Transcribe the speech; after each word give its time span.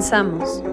Comenzamos. 0.00 0.69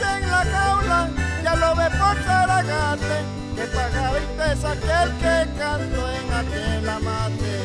en 0.00 0.30
la 0.30 0.44
jaula, 0.44 1.08
ya 1.42 1.56
lo 1.56 1.74
ve 1.74 1.88
por 1.90 2.16
Zaragate, 2.24 3.18
que 3.56 3.62
pagaba 3.74 4.18
es 4.52 4.64
aquel 4.64 5.12
que 5.18 5.46
cantó 5.58 6.10
en 6.10 6.32
aquel 6.32 6.88
amate. 6.88 7.58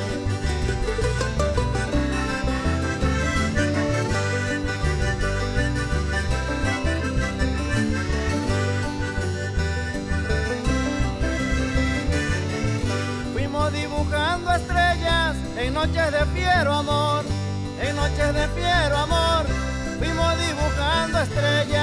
Fuimos 13.33 13.71
dibujando 13.71 14.51
estrellas 14.51 15.35
en 15.57 15.73
noches 15.73 16.11
de 16.11 16.25
fiero 16.33 16.73
amor, 16.73 17.23
en 17.81 17.95
noches 17.95 18.33
de 18.33 18.47
fiero 18.49 18.97
amor, 18.97 19.45
fuimos 19.99 20.33
dibujando 20.39 21.19
estrellas 21.19 21.82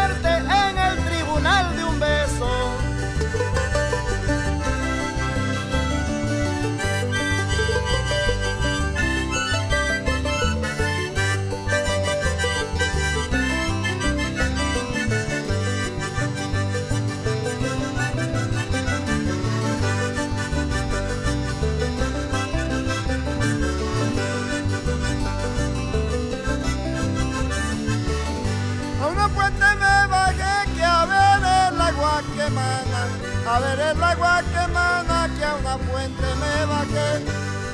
ver 33.61 33.79
el 33.79 34.03
agua 34.03 34.41
que 34.53 34.67
mana 34.73 35.29
que 35.37 35.45
a 35.45 35.55
una 35.55 35.77
fuente 35.77 36.27
me 36.41 36.65
bajé. 36.65 37.11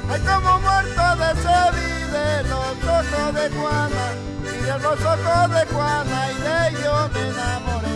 Hay 0.10 0.22
como 0.22 0.60
muerto 0.60 1.04
de 1.22 1.30
sed 1.44 1.74
de 2.16 2.44
los 2.52 2.76
ojos 2.98 3.34
de 3.38 3.50
Juana. 3.58 4.06
Y 4.44 4.64
de 4.70 4.80
los 4.80 5.00
ojos 5.14 5.46
de 5.56 5.66
Juana 5.74 6.18
y 6.32 6.36
de 6.46 6.56
ellos 6.70 7.12
me 7.14 7.24
enamoré. 7.30 7.88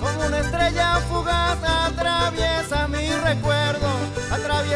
Como 0.00 0.26
una 0.26 0.38
estrella 0.38 1.00
fugaz 1.08 1.58
atraviesa 1.64 2.88
mi 2.88 3.10
recuerdo 3.28 3.87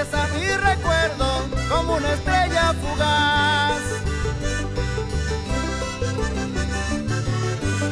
atraviesa 0.02 0.26
mi 0.34 0.46
recuerdo 0.46 1.26
como 1.68 1.94
una 1.94 2.12
estrella 2.12 2.74
fugaz. 2.80 3.80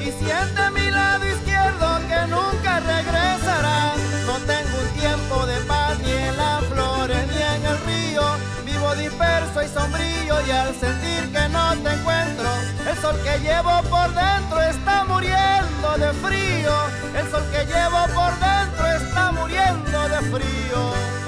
Y 0.00 0.10
siente 0.10 0.70
mi 0.72 0.91
lado 0.91 1.26
izquierdo 1.26 2.00
que 2.09 2.26
nunca 2.28 2.81
regresará. 2.81 3.94
No 4.26 4.37
tengo 4.47 4.78
un 4.81 5.00
tiempo 5.00 5.47
de 5.47 5.56
paz 5.66 5.99
ni 6.04 6.12
en 6.12 6.37
las 6.37 6.65
flores 6.65 7.26
ni 7.28 7.43
en 7.43 7.66
el 7.66 7.78
río. 7.87 8.22
Vivo 8.65 8.94
disperso 8.94 9.62
y 9.62 9.69
sombrío 9.69 10.34
y 10.47 10.50
al 10.50 10.75
sentir 10.75 11.32
que 11.32 11.49
no 11.49 11.76
te 11.76 11.93
encuentro, 11.93 12.49
el 12.88 12.99
sol 12.99 13.16
que 13.22 13.38
llevo 13.41 13.82
por 13.84 14.09
dentro 14.15 14.60
está 14.62 15.04
muriendo 15.04 15.88
de 15.99 16.12
frío. 16.15 16.75
El 17.15 17.31
sol 17.31 17.44
que 17.52 17.64
llevo 17.67 18.00
por 18.14 18.32
dentro 18.38 18.87
está 18.87 19.32
muriendo 19.32 20.08
de 20.08 20.19
frío. 20.31 21.19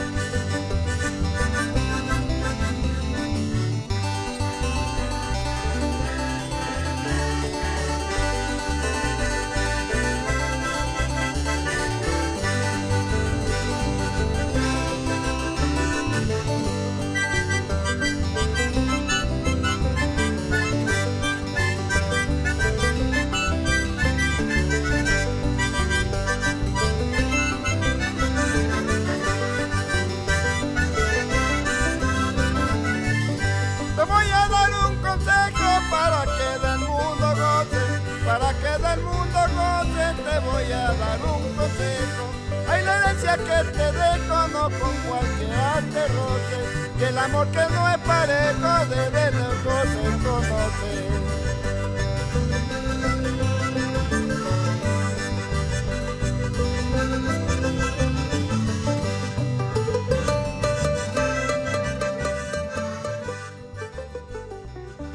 Que 43.39 43.71
te 43.73 43.93
dejo 43.93 44.49
no 44.49 44.65
con 44.79 44.95
cualquier 45.09 45.83
te 45.93 46.09
roce, 46.09 46.59
que 46.99 47.07
el 47.09 47.19
amor 47.19 47.47
que 47.49 47.65
no 47.75 47.89
es 47.89 47.99
parejo 47.99 48.87
de 48.87 49.31
los 49.33 49.55
se 49.93 50.25
conoce. 50.25 51.42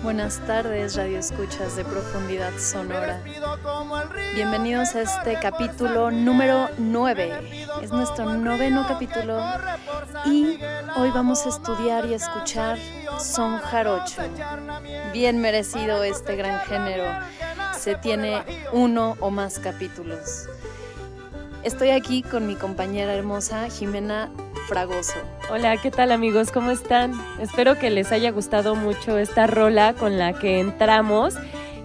Buenas 0.07 0.39
tardes, 0.47 0.95
Radio 0.95 1.19
Escuchas 1.19 1.75
de 1.75 1.83
Profundidad 1.83 2.57
Sonora. 2.57 3.21
Bienvenidos 4.33 4.95
a 4.95 5.01
este 5.01 5.37
capítulo 5.37 6.11
número 6.11 6.69
9. 6.77 7.67
Es 7.83 7.91
nuestro 7.91 8.33
noveno 8.35 8.85
capítulo 8.87 9.37
y 10.23 10.59
hoy 10.95 11.09
vamos 11.13 11.45
a 11.45 11.49
estudiar 11.49 12.05
y 12.05 12.13
escuchar 12.13 12.79
son 13.19 13.59
jarocho. 13.59 14.21
Bien 15.11 15.41
merecido 15.41 16.01
este 16.05 16.37
gran 16.37 16.61
género. 16.61 17.03
Se 17.77 17.95
tiene 17.95 18.43
uno 18.71 19.17
o 19.19 19.29
más 19.29 19.59
capítulos. 19.59 20.47
Estoy 21.63 21.89
aquí 21.89 22.23
con 22.23 22.47
mi 22.47 22.55
compañera 22.55 23.13
hermosa 23.13 23.69
Jimena 23.69 24.31
Fragoso. 24.69 25.19
Hola, 25.49 25.77
¿qué 25.77 25.91
tal 25.91 26.11
amigos? 26.11 26.51
¿Cómo 26.51 26.71
están? 26.71 27.13
Espero 27.39 27.79
que 27.79 27.89
les 27.89 28.11
haya 28.11 28.31
gustado 28.31 28.75
mucho 28.75 29.17
esta 29.17 29.47
rola 29.47 29.93
con 29.93 30.17
la 30.17 30.33
que 30.33 30.59
entramos 30.59 31.35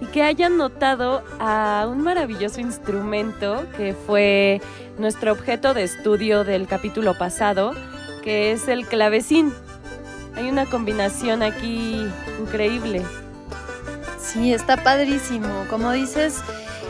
y 0.01 0.05
que 0.07 0.21
hayan 0.21 0.57
notado 0.57 1.23
a 1.39 1.87
un 1.89 2.01
maravilloso 2.01 2.59
instrumento 2.59 3.65
que 3.77 3.93
fue 3.93 4.61
nuestro 4.97 5.31
objeto 5.31 5.73
de 5.73 5.83
estudio 5.83 6.43
del 6.43 6.67
capítulo 6.67 7.17
pasado, 7.17 7.71
que 8.21 8.51
es 8.51 8.67
el 8.67 8.85
clavecín. 8.85 9.53
Hay 10.35 10.49
una 10.49 10.65
combinación 10.65 11.41
aquí 11.41 12.05
increíble. 12.41 13.01
Sí, 14.19 14.53
está 14.53 14.75
padrísimo. 14.75 15.47
Como 15.69 15.93
dices, 15.93 16.41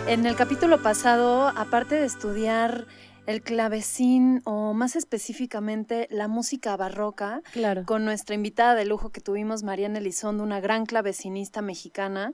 en 0.07 0.25
el 0.25 0.35
capítulo 0.35 0.81
pasado, 0.81 1.49
aparte 1.49 1.93
de 1.93 2.05
estudiar 2.05 2.87
el 3.25 3.41
clavecín 3.41 4.41
o 4.43 4.73
más 4.73 4.95
específicamente 4.95 6.07
la 6.11 6.27
música 6.27 6.75
barroca, 6.75 7.41
Claro. 7.53 7.85
con 7.85 8.03
nuestra 8.05 8.35
invitada 8.35 8.75
de 8.75 8.85
lujo 8.85 9.09
que 9.11 9.21
tuvimos, 9.21 9.63
Mariana 9.63 9.99
Elizondo, 9.99 10.43
una 10.43 10.59
gran 10.59 10.85
clavecinista 10.85 11.61
mexicana. 11.61 12.33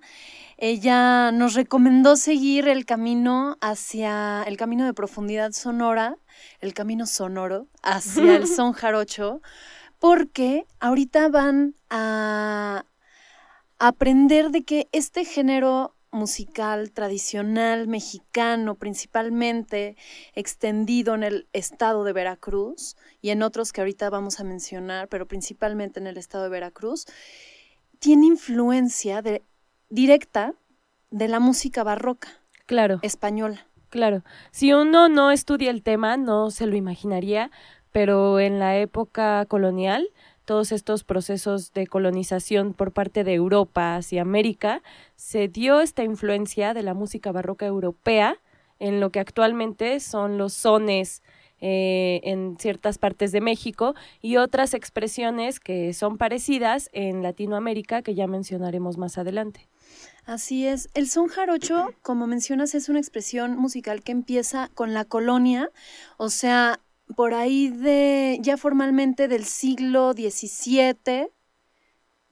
Ella 0.58 1.32
nos 1.32 1.54
recomendó 1.54 2.16
seguir 2.16 2.68
el 2.68 2.86
camino 2.86 3.58
hacia 3.62 4.44
el 4.44 4.58
camino 4.58 4.86
de 4.86 4.94
profundidad 4.94 5.52
sonora, 5.52 6.16
el 6.60 6.74
camino 6.74 7.06
sonoro 7.06 7.68
hacia 7.84 8.36
el 8.36 8.48
son 8.48 8.74
jarocho, 8.74 9.42
porque 10.00 10.66
ahorita 10.80 11.30
van 11.30 11.76
a 11.90 12.86
aprender 13.78 14.50
de 14.50 14.64
que 14.64 14.90
este 14.92 15.24
género 15.24 15.94
musical 16.12 16.92
tradicional 16.92 17.88
mexicano, 17.88 18.76
principalmente 18.76 19.96
extendido 20.34 21.14
en 21.16 21.24
el 21.24 21.48
estado 21.54 22.04
de 22.04 22.14
Veracruz 22.14 22.96
y 23.22 23.30
en 23.30 23.44
otros 23.44 23.72
que 23.72 23.82
ahorita 23.82 24.10
vamos 24.10 24.40
a 24.40 24.44
mencionar, 24.44 25.08
pero 25.08 25.28
principalmente 25.28 26.00
en 26.00 26.08
el 26.08 26.18
estado 26.18 26.46
de 26.46 26.50
Veracruz, 26.50 27.06
tiene 28.00 28.26
influencia 28.28 29.22
de- 29.22 29.44
directa 29.90 30.54
de 31.12 31.28
la 31.28 31.40
música 31.40 31.84
barroca 31.84 32.30
Claro. 32.66 33.00
española. 33.02 33.68
Claro, 33.90 34.24
si 34.52 34.74
uno 34.74 35.10
no 35.10 35.32
estudia 35.32 35.72
el 35.72 35.82
tema, 35.84 36.16
no 36.18 36.52
se 36.52 36.68
lo 36.68 36.76
imaginaría, 36.76 37.50
pero 37.92 38.40
en 38.40 38.60
la 38.60 38.78
época 38.78 39.46
colonial, 39.48 40.08
todos 40.50 40.72
estos 40.72 41.04
procesos 41.04 41.74
de 41.74 41.86
colonización 41.86 42.74
por 42.74 42.92
parte 42.92 43.24
de 43.24 43.36
Europa 43.36 43.98
hacia 43.98 44.24
América, 44.24 44.82
se 45.16 45.48
dio 45.48 45.80
esta 45.80 46.04
influencia 46.04 46.74
de 46.74 46.82
la 46.82 46.96
música 46.96 47.32
barroca 47.32 47.68
europea 47.68 48.36
en 48.80 49.00
lo 49.00 49.12
que 49.12 49.20
actualmente 49.20 50.00
son 50.00 50.40
los 50.40 50.54
sones 50.54 51.22
eh, 51.62 52.22
en 52.24 52.58
ciertas 52.58 52.98
partes 52.98 53.32
de 53.32 53.42
México 53.42 53.94
y 54.24 54.38
otras 54.38 54.74
expresiones 54.74 55.60
que 55.60 55.94
son 55.94 56.18
parecidas 56.18 56.90
en 56.94 57.22
Latinoamérica 57.22 58.02
que 58.02 58.16
ya 58.16 58.26
mencionaremos 58.26 58.98
más 58.98 59.20
adelante. 59.20 59.68
Así 60.26 60.66
es. 60.66 60.90
El 60.96 61.10
son 61.10 61.28
jarocho, 61.28 61.94
como 62.02 62.26
mencionas, 62.26 62.74
es 62.74 62.90
una 62.90 62.98
expresión 62.98 63.56
musical 63.56 64.02
que 64.02 64.14
empieza 64.14 64.72
con 64.74 64.96
la 64.96 65.06
colonia, 65.06 65.70
o 66.18 66.30
sea, 66.30 66.80
por 67.16 67.34
ahí 67.34 67.70
de 67.70 68.38
ya 68.42 68.58
formalmente 68.58 69.28
del 69.28 69.46
siglo 69.46 70.14
XVII, 70.14 71.28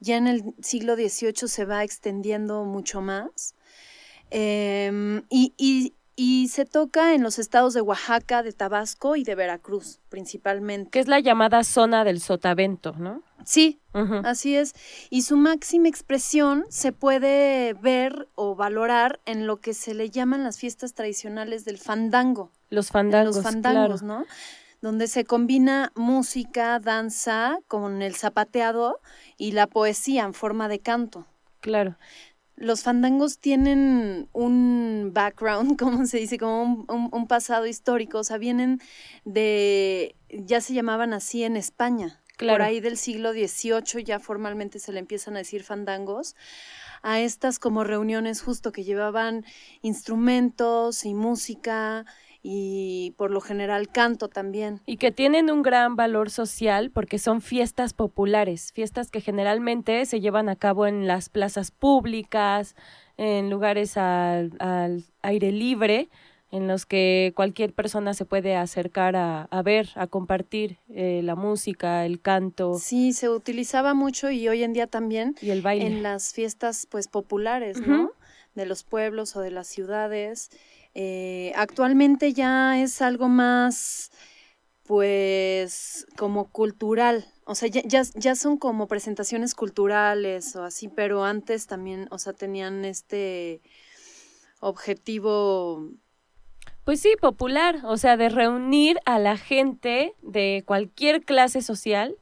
ya 0.00 0.16
en 0.16 0.26
el 0.28 0.54
siglo 0.62 0.94
XVIII 0.94 1.48
se 1.48 1.64
va 1.64 1.82
extendiendo 1.84 2.64
mucho 2.64 3.00
más. 3.00 3.54
Em, 4.30 5.22
y, 5.30 5.54
y- 5.56 5.94
y 6.20 6.48
se 6.48 6.64
toca 6.64 7.14
en 7.14 7.22
los 7.22 7.38
estados 7.38 7.74
de 7.74 7.80
Oaxaca, 7.80 8.42
de 8.42 8.52
Tabasco 8.52 9.14
y 9.14 9.22
de 9.22 9.36
Veracruz, 9.36 10.00
principalmente. 10.08 10.90
Que 10.90 10.98
es 10.98 11.06
la 11.06 11.20
llamada 11.20 11.62
zona 11.62 12.02
del 12.04 12.20
sotavento, 12.20 12.92
¿no? 12.98 13.22
Sí. 13.44 13.78
Así 14.24 14.54
es. 14.56 14.74
Y 15.10 15.22
su 15.22 15.36
máxima 15.36 15.88
expresión 15.88 16.64
se 16.70 16.92
puede 16.92 17.72
ver 17.74 18.28
o 18.36 18.54
valorar 18.54 19.18
en 19.26 19.46
lo 19.46 19.56
que 19.60 19.74
se 19.74 19.92
le 19.94 20.10
llaman 20.10 20.44
las 20.44 20.58
fiestas 20.58 20.94
tradicionales 20.94 21.64
del 21.64 21.78
fandango. 21.78 22.52
Los 22.70 22.90
fandangos. 22.90 23.34
los 23.36 23.42
fandangos, 23.44 24.00
claro. 24.02 24.20
¿no? 24.20 24.26
Donde 24.80 25.08
se 25.08 25.24
combina 25.24 25.92
música, 25.96 26.78
danza 26.78 27.58
con 27.66 28.00
el 28.02 28.14
zapateado 28.14 29.00
y 29.36 29.52
la 29.52 29.66
poesía 29.66 30.24
en 30.24 30.34
forma 30.34 30.68
de 30.68 30.78
canto. 30.78 31.26
Claro. 31.60 31.96
Los 32.54 32.82
fandangos 32.82 33.38
tienen 33.38 34.28
un 34.32 35.10
background, 35.12 35.76
¿cómo 35.78 36.06
se 36.06 36.18
dice? 36.18 36.38
Como 36.38 36.62
un, 36.62 36.86
un- 36.88 37.08
un 37.12 37.26
pasado 37.26 37.66
histórico, 37.66 38.18
o 38.18 38.24
sea, 38.24 38.38
vienen 38.38 38.80
de, 39.24 40.14
ya 40.28 40.60
se 40.60 40.74
llamaban 40.74 41.12
así 41.12 41.42
en 41.44 41.56
España, 41.56 42.20
por 42.30 42.36
Claro. 42.38 42.64
ahí 42.64 42.78
del 42.80 42.96
siglo 42.96 43.32
XVIII 43.32 44.04
ya 44.04 44.20
formalmente 44.20 44.78
se 44.78 44.92
le 44.92 45.00
empiezan 45.00 45.34
a 45.34 45.38
decir 45.38 45.64
fandangos, 45.64 46.36
a 47.02 47.20
estas 47.20 47.58
como 47.58 47.82
reuniones 47.84 48.42
justo 48.42 48.70
que 48.72 48.84
llevaban 48.84 49.44
instrumentos 49.82 51.04
y 51.04 51.14
música 51.14 52.04
y 52.42 53.14
por 53.16 53.30
lo 53.30 53.40
general 53.40 53.88
canto 53.88 54.28
también. 54.28 54.80
Y 54.86 54.96
que 54.96 55.10
tienen 55.12 55.50
un 55.50 55.62
gran 55.62 55.96
valor 55.96 56.30
social 56.30 56.90
porque 56.90 57.18
son 57.18 57.40
fiestas 57.40 57.92
populares, 57.94 58.72
fiestas 58.72 59.10
que 59.10 59.20
generalmente 59.20 60.04
se 60.06 60.20
llevan 60.20 60.48
a 60.48 60.56
cabo 60.56 60.86
en 60.86 61.06
las 61.06 61.28
plazas 61.28 61.70
públicas, 61.70 62.76
en 63.16 63.50
lugares 63.50 63.96
al, 63.96 64.52
al 64.60 65.04
aire 65.22 65.50
libre, 65.52 66.08
en 66.50 66.66
los 66.66 66.86
que 66.86 67.32
cualquier 67.36 67.74
persona 67.74 68.14
se 68.14 68.24
puede 68.24 68.56
acercar 68.56 69.16
a, 69.16 69.42
a 69.50 69.62
ver, 69.62 69.90
a 69.96 70.06
compartir 70.06 70.78
eh, 70.88 71.20
la 71.22 71.34
música, 71.34 72.06
el 72.06 72.22
canto 72.22 72.78
Sí, 72.78 73.12
se 73.12 73.28
utilizaba 73.28 73.92
mucho 73.92 74.30
y 74.30 74.48
hoy 74.48 74.62
en 74.62 74.72
día 74.72 74.86
también 74.86 75.34
y 75.42 75.50
el 75.50 75.60
baile. 75.60 75.86
en 75.86 76.02
las 76.02 76.32
fiestas 76.32 76.86
pues 76.90 77.06
populares, 77.08 77.86
¿no? 77.86 78.12
De 78.54 78.64
los 78.64 78.82
pueblos 78.82 79.36
o 79.36 79.40
de 79.40 79.50
las 79.50 79.66
ciudades. 79.66 80.48
Eh, 81.00 81.52
actualmente 81.54 82.32
ya 82.32 82.82
es 82.82 83.00
algo 83.02 83.28
más 83.28 84.10
pues 84.82 86.08
como 86.16 86.50
cultural. 86.50 87.24
O 87.44 87.54
sea, 87.54 87.68
ya, 87.68 88.02
ya, 88.02 88.34
son 88.34 88.56
como 88.56 88.88
presentaciones 88.88 89.54
culturales 89.54 90.56
o 90.56 90.64
así, 90.64 90.88
pero 90.88 91.24
antes 91.24 91.68
también, 91.68 92.08
o 92.10 92.18
sea, 92.18 92.32
tenían 92.32 92.84
este 92.84 93.62
objetivo 94.58 95.88
Pues 96.82 97.00
sí, 97.00 97.14
popular, 97.20 97.78
o 97.84 97.96
sea, 97.96 98.16
de 98.16 98.28
reunir 98.28 98.98
a 99.04 99.20
la 99.20 99.36
gente 99.36 100.16
de 100.22 100.64
cualquier 100.66 101.24
clase 101.24 101.62
social 101.62 102.16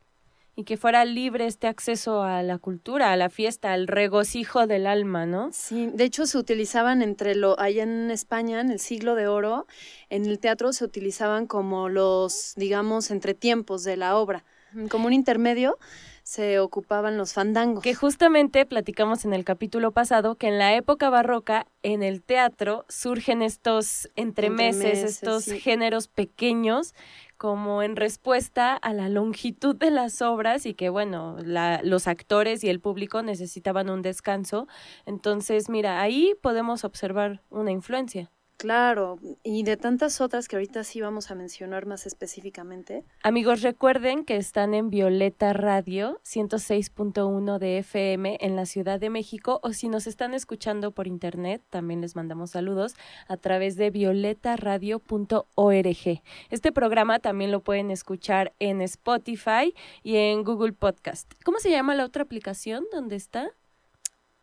y 0.58 0.64
que 0.64 0.78
fuera 0.78 1.04
libre 1.04 1.46
este 1.46 1.66
acceso 1.66 2.22
a 2.22 2.42
la 2.42 2.56
cultura, 2.58 3.12
a 3.12 3.16
la 3.16 3.28
fiesta, 3.28 3.74
al 3.74 3.86
regocijo 3.86 4.66
del 4.66 4.86
alma, 4.86 5.26
¿no? 5.26 5.50
Sí, 5.52 5.90
de 5.92 6.04
hecho 6.04 6.24
se 6.24 6.38
utilizaban 6.38 7.02
entre 7.02 7.34
lo, 7.34 7.60
allá 7.60 7.82
en 7.82 8.10
España, 8.10 8.60
en 8.60 8.70
el 8.70 8.80
siglo 8.80 9.14
de 9.14 9.28
oro, 9.28 9.66
en 10.08 10.24
el 10.24 10.38
teatro 10.38 10.72
se 10.72 10.84
utilizaban 10.84 11.46
como 11.46 11.90
los, 11.90 12.54
digamos, 12.56 13.10
entretiempos 13.10 13.84
de 13.84 13.98
la 13.98 14.16
obra. 14.16 14.44
Como 14.90 15.06
un 15.06 15.12
intermedio 15.12 15.78
se 16.26 16.58
ocupaban 16.58 17.16
los 17.16 17.34
fandangos. 17.34 17.84
Que 17.84 17.94
justamente 17.94 18.66
platicamos 18.66 19.24
en 19.24 19.32
el 19.32 19.44
capítulo 19.44 19.92
pasado 19.92 20.34
que 20.34 20.48
en 20.48 20.58
la 20.58 20.74
época 20.74 21.08
barroca, 21.08 21.68
en 21.84 22.02
el 22.02 22.20
teatro, 22.20 22.84
surgen 22.88 23.42
estos 23.42 24.10
entremeses, 24.16 24.84
Entremeses, 24.84 25.10
estos 25.22 25.44
sí. 25.44 25.60
géneros 25.60 26.08
pequeños, 26.08 26.96
como 27.36 27.84
en 27.84 27.94
respuesta 27.94 28.74
a 28.74 28.92
la 28.92 29.08
longitud 29.08 29.76
de 29.76 29.92
las 29.92 30.20
obras 30.20 30.66
y 30.66 30.74
que, 30.74 30.88
bueno, 30.88 31.36
la- 31.44 31.80
los 31.84 32.08
actores 32.08 32.64
y 32.64 32.70
el 32.70 32.80
público 32.80 33.22
necesitaban 33.22 33.88
un 33.88 34.02
descanso. 34.02 34.66
Entonces, 35.04 35.68
mira, 35.68 36.00
ahí 36.00 36.34
podemos 36.42 36.82
observar 36.82 37.40
una 37.50 37.70
influencia. 37.70 38.32
Claro, 38.56 39.18
y 39.42 39.64
de 39.64 39.76
tantas 39.76 40.22
otras 40.22 40.48
que 40.48 40.56
ahorita 40.56 40.82
sí 40.82 41.02
vamos 41.02 41.30
a 41.30 41.34
mencionar 41.34 41.84
más 41.84 42.06
específicamente. 42.06 43.04
Amigos, 43.22 43.60
recuerden 43.60 44.24
que 44.24 44.36
están 44.36 44.72
en 44.72 44.88
Violeta 44.88 45.52
Radio 45.52 46.18
106.1 46.24 47.58
de 47.58 47.78
FM 47.78 48.38
en 48.40 48.56
la 48.56 48.64
Ciudad 48.64 48.98
de 48.98 49.10
México 49.10 49.60
o 49.62 49.74
si 49.74 49.90
nos 49.90 50.06
están 50.06 50.32
escuchando 50.32 50.92
por 50.92 51.06
internet, 51.06 51.62
también 51.68 52.00
les 52.00 52.16
mandamos 52.16 52.52
saludos 52.52 52.94
a 53.28 53.36
través 53.36 53.76
de 53.76 53.90
violetaradio.org. 53.90 56.22
Este 56.50 56.72
programa 56.72 57.18
también 57.18 57.50
lo 57.50 57.60
pueden 57.60 57.90
escuchar 57.90 58.54
en 58.58 58.80
Spotify 58.80 59.74
y 60.02 60.16
en 60.16 60.44
Google 60.44 60.72
Podcast. 60.72 61.30
¿Cómo 61.44 61.58
se 61.58 61.70
llama 61.70 61.94
la 61.94 62.06
otra 62.06 62.22
aplicación? 62.22 62.86
¿Dónde 62.90 63.16
está? 63.16 63.50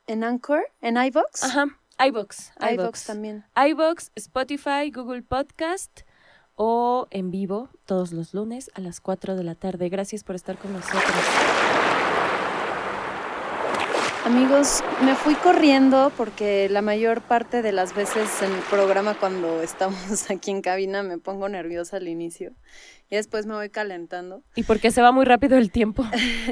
en 0.07 0.23
Anchor, 0.23 0.63
en 0.81 0.97
iVox. 0.97 1.43
Ajá, 1.43 1.65
iVox. 1.99 2.51
iVox 2.73 3.05
también. 3.05 3.45
iVox, 3.55 4.11
Spotify, 4.15 4.91
Google 4.93 5.21
Podcast 5.21 6.01
o 6.55 7.07
en 7.11 7.31
vivo 7.31 7.69
todos 7.85 8.11
los 8.11 8.33
lunes 8.33 8.69
a 8.75 8.81
las 8.81 9.01
4 9.01 9.35
de 9.35 9.43
la 9.43 9.55
tarde. 9.55 9.89
Gracias 9.89 10.23
por 10.23 10.35
estar 10.35 10.57
con 10.57 10.73
nosotros. 10.73 11.01
Amigos, 14.33 14.83
me 15.05 15.13
fui 15.13 15.35
corriendo 15.35 16.11
porque 16.17 16.67
la 16.67 16.81
mayor 16.81 17.21
parte 17.21 17.61
de 17.61 17.71
las 17.71 17.93
veces 17.93 18.41
en 18.41 18.51
el 18.51 18.61
programa 18.61 19.13
cuando 19.13 19.61
estamos 19.61 20.31
aquí 20.31 20.49
en 20.49 20.63
cabina 20.63 21.03
me 21.03 21.19
pongo 21.19 21.47
nerviosa 21.49 21.97
al 21.97 22.07
inicio 22.07 22.51
y 23.11 23.15
después 23.15 23.45
me 23.45 23.53
voy 23.53 23.69
calentando. 23.69 24.41
Y 24.55 24.63
porque 24.63 24.89
se 24.89 25.03
va 25.03 25.11
muy 25.11 25.25
rápido 25.25 25.55
el 25.59 25.71
tiempo. 25.71 26.03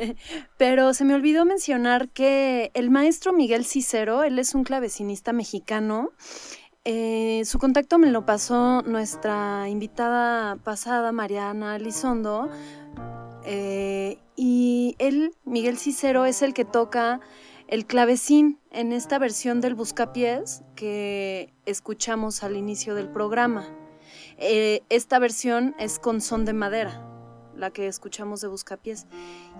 Pero 0.57 0.93
se 0.93 1.05
me 1.05 1.15
olvidó 1.15 1.43
mencionar 1.43 2.09
que 2.09 2.69
el 2.75 2.91
maestro 2.91 3.33
Miguel 3.33 3.65
Cicero, 3.65 4.21
él 4.21 4.37
es 4.37 4.53
un 4.53 4.63
clavecinista 4.63 5.33
mexicano. 5.33 6.11
Eh, 6.85 7.41
su 7.45 7.57
contacto 7.57 7.97
me 7.97 8.11
lo 8.11 8.27
pasó 8.27 8.83
nuestra 8.83 9.67
invitada 9.69 10.57
pasada, 10.57 11.11
Mariana 11.11 11.79
Lizondo. 11.79 12.47
Eh, 13.43 14.19
y 14.35 14.95
él, 14.99 15.33
Miguel 15.45 15.79
Cicero, 15.79 16.25
es 16.25 16.43
el 16.43 16.53
que 16.53 16.63
toca 16.63 17.21
el 17.71 17.85
clavecín 17.85 18.59
en 18.69 18.91
esta 18.91 19.17
versión 19.17 19.61
del 19.61 19.75
Buscapiés 19.75 20.61
que 20.75 21.53
escuchamos 21.65 22.43
al 22.43 22.57
inicio 22.57 22.95
del 22.95 23.07
programa. 23.07 23.65
Eh, 24.37 24.81
esta 24.89 25.19
versión 25.19 25.73
es 25.79 25.97
con 25.97 26.19
son 26.19 26.43
de 26.43 26.51
madera, 26.51 27.01
la 27.55 27.71
que 27.71 27.87
escuchamos 27.87 28.41
de 28.41 28.49
Buscapiés. 28.49 29.07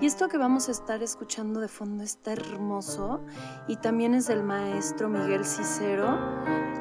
Y 0.01 0.07
esto 0.07 0.27
que 0.27 0.37
vamos 0.37 0.67
a 0.67 0.71
estar 0.71 1.01
escuchando 1.01 1.61
de 1.61 1.69
fondo 1.69 2.03
está 2.03 2.33
hermoso 2.33 3.21
y 3.69 3.77
también 3.77 4.13
es 4.13 4.27
del 4.27 4.43
maestro 4.43 5.07
Miguel 5.07 5.45
Cicero. 5.45 6.19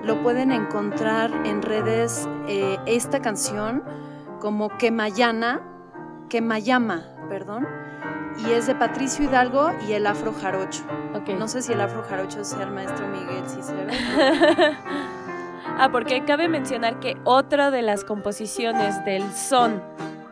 Lo 0.03 0.21
pueden 0.25 0.51
encontrar 0.51 1.47
en 1.47 1.63
redes 1.63 2.29
eh, 2.49 2.77
esta 2.87 3.23
canción 3.23 3.85
como 4.41 4.77
Quemayana, 4.79 5.63
Quemayama, 6.29 7.05
perdón 7.29 7.69
y 8.39 8.53
es 8.53 8.67
de 8.67 8.75
Patricio 8.75 9.25
Hidalgo 9.25 9.71
y 9.87 9.93
el 9.93 10.07
Afro 10.07 10.33
Jarocho. 10.33 10.83
No 11.39 11.49
sé 11.49 11.63
si 11.63 11.73
el 11.73 11.81
Afro 11.81 12.03
Jarocho 12.03 12.45
sea 12.45 12.63
el 12.63 12.71
maestro 12.71 13.07
Miguel 13.09 13.45
Cicero. 13.47 13.87
ah, 15.79 15.89
porque 15.93 16.25
cabe 16.25 16.49
mencionar 16.49 17.01
que 17.01 17.17
otra 17.25 17.71
de 17.71 17.83
las 17.83 18.05
composiciones 18.05 19.05
del 19.05 19.33
son 19.33 19.83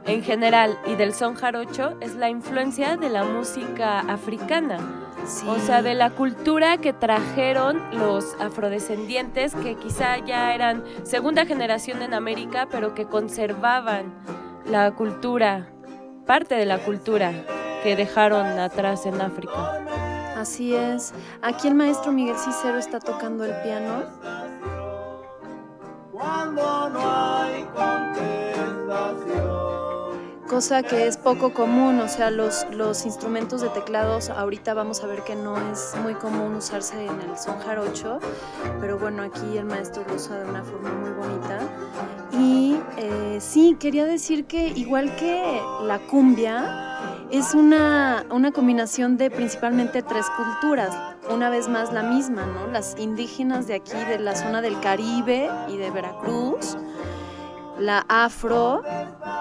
en 0.06 0.22
general 0.22 0.78
y 0.86 0.94
del 0.94 1.12
son 1.12 1.34
jarocho 1.34 1.96
es 2.00 2.14
la 2.14 2.30
influencia 2.30 2.96
de 2.96 3.10
la 3.10 3.24
música 3.24 4.00
africana. 4.00 4.78
O 5.46 5.58
sea, 5.58 5.82
de 5.82 5.94
la 5.94 6.10
cultura 6.10 6.78
que 6.78 6.94
trajeron 6.94 7.82
los 7.92 8.34
afrodescendientes 8.40 9.54
que 9.54 9.74
quizá 9.74 10.16
ya 10.24 10.54
eran 10.54 10.82
segunda 11.02 11.44
generación 11.44 12.00
en 12.00 12.14
América, 12.14 12.66
pero 12.70 12.94
que 12.94 13.04
conservaban 13.04 14.14
la 14.64 14.92
cultura, 14.92 15.68
parte 16.24 16.54
de 16.54 16.64
la 16.64 16.78
cultura 16.78 17.32
que 17.82 17.96
dejaron 17.96 18.46
atrás 18.58 19.06
en 19.06 19.20
África. 19.20 19.84
Así 20.36 20.74
es. 20.74 21.12
Aquí 21.42 21.68
el 21.68 21.74
maestro 21.74 22.12
Miguel 22.12 22.36
Cicero 22.36 22.78
está 22.78 23.00
tocando 23.00 23.44
el 23.44 23.54
piano. 23.62 24.04
Cuando 26.12 26.88
no 26.90 27.00
hay 27.00 27.66
Cosa 30.48 30.82
que 30.82 31.06
es 31.06 31.18
poco 31.18 31.52
común, 31.52 32.00
o 32.00 32.08
sea, 32.08 32.30
los, 32.30 32.66
los 32.72 33.04
instrumentos 33.04 33.60
de 33.60 33.68
teclados, 33.68 34.30
ahorita 34.30 34.72
vamos 34.72 35.04
a 35.04 35.06
ver 35.06 35.22
que 35.22 35.36
no 35.36 35.58
es 35.70 35.94
muy 36.02 36.14
común 36.14 36.54
usarse 36.54 37.04
en 37.04 37.20
el 37.20 37.36
son 37.36 37.58
jarocho, 37.60 38.18
pero 38.80 38.98
bueno, 38.98 39.22
aquí 39.24 39.58
el 39.58 39.66
maestro 39.66 40.04
lo 40.08 40.14
usa 40.14 40.38
de 40.38 40.48
una 40.48 40.64
forma 40.64 40.90
muy 40.90 41.10
bonita. 41.10 41.60
Y 42.32 42.78
eh, 42.96 43.36
sí, 43.42 43.76
quería 43.78 44.06
decir 44.06 44.46
que 44.46 44.68
igual 44.68 45.14
que 45.16 45.60
la 45.82 45.98
cumbia, 45.98 46.97
es 47.30 47.54
una, 47.54 48.24
combinación 48.54 49.16
de 49.16 49.30
principalmente 49.30 50.02
tres 50.02 50.26
culturas, 50.36 50.96
una 51.30 51.50
vez 51.50 51.68
más 51.68 51.92
la 51.92 52.02
misma, 52.02 52.46
¿no? 52.46 52.66
Las 52.68 52.96
indígenas 52.98 53.66
de 53.66 53.74
aquí, 53.74 53.96
de 54.08 54.18
la 54.18 54.34
zona 54.34 54.62
del 54.62 54.80
Caribe 54.80 55.50
y 55.68 55.76
de 55.76 55.90
Veracruz, 55.90 56.76
la 57.78 58.04
afro 58.08 58.82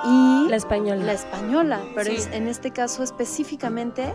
y 0.06 0.48
la 0.50 0.56
española. 0.56 1.04
La 1.04 1.14
española, 1.14 1.82
pero 1.96 2.12
en 2.32 2.48
este 2.48 2.72
caso 2.72 3.04
específicamente 3.04 4.14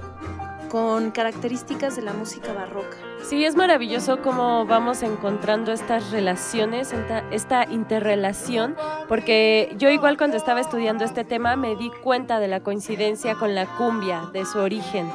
con 0.72 1.10
características 1.10 1.96
de 1.96 2.02
la 2.02 2.14
música 2.14 2.54
barroca. 2.54 2.96
Sí, 3.28 3.44
es 3.44 3.56
maravilloso 3.56 4.22
cómo 4.22 4.64
vamos 4.64 5.02
encontrando 5.02 5.70
estas 5.70 6.10
relaciones, 6.10 6.94
esta, 7.30 7.66
interrelación, 7.70 8.74
porque 9.06 9.74
yo 9.76 9.90
igual 9.90 10.16
cuando 10.16 10.38
estaba 10.38 10.62
estudiando 10.62 11.04
este 11.04 11.24
tema 11.24 11.56
me 11.56 11.76
di 11.76 11.90
cuenta 12.02 12.40
de 12.40 12.48
la 12.48 12.60
coincidencia 12.60 13.34
con 13.34 13.54
la 13.54 13.66
cumbia, 13.76 14.30
de 14.32 14.46
su 14.46 14.60
origen. 14.60 15.10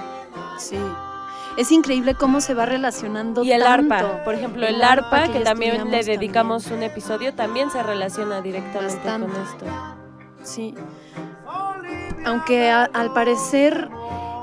Sí. 0.60 0.78
Es 1.58 1.72
increíble 1.72 2.14
cómo 2.14 2.40
se 2.40 2.54
va 2.54 2.68
relacionando. 2.68 3.44
Y 3.44 3.52
el 3.52 3.64
arpa, 3.64 4.24
por 4.24 4.36
ejemplo, 4.36 4.68
el, 4.68 4.84
arpa, 4.84 5.28
que, 5.28 5.40
también 5.40 5.90
le 5.90 6.04
dedicamos 6.04 6.68
un 6.68 6.84
episodio, 6.84 7.34
también 7.34 7.72
se 7.72 7.82
relaciona 7.82 8.42
directamente 8.42 9.02
con 9.04 9.24
esto. 9.24 9.66
Sí. 10.44 10.76
Aunque 12.26 12.70
al 12.70 13.12
parecer 13.14 13.90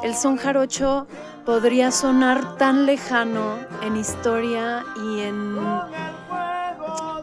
el 0.05 0.15
son 0.15 0.37
jarocho 0.37 1.07
podría 1.47 1.91
sonar 1.91 2.59
tan 2.59 2.85
lejano 2.85 3.57
en 3.83 3.97
historia 3.97 4.85
y 4.97 5.21
en, 5.23 5.59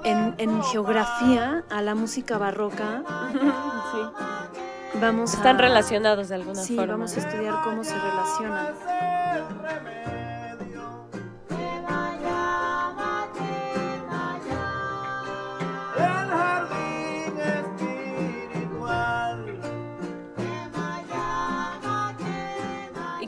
en, 0.03 0.63
geografía 0.63 1.63
a 1.69 1.81
la 1.83 1.93
música 1.93 2.39
barroca. 2.39 3.03
sí. 3.31 4.99
Vamos 4.99 5.33
Están 5.35 5.59
relacionados 5.59 6.29
de 6.29 6.35
alguna 6.35 6.61
forma. 6.61 6.67
Sí, 6.67 6.75
vamos 6.75 7.17
a 7.17 7.19
estudiar 7.19 7.55
cómo 7.63 7.83
se 7.83 7.93
relacionan. 7.93 8.67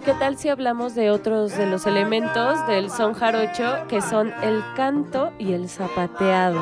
¿Qué 0.03 0.13
tal 0.13 0.37
si 0.37 0.49
hablamos 0.49 0.95
de 0.95 1.11
otros 1.11 1.55
de 1.57 1.65
los 1.65 1.85
elementos 1.85 2.67
del 2.67 2.89
son 2.89 3.13
jarocho 3.13 3.87
que 3.87 4.01
son 4.01 4.33
el 4.43 4.61
canto 4.75 5.31
y 5.39 5.53
el 5.53 5.69
zapateado? 5.69 6.59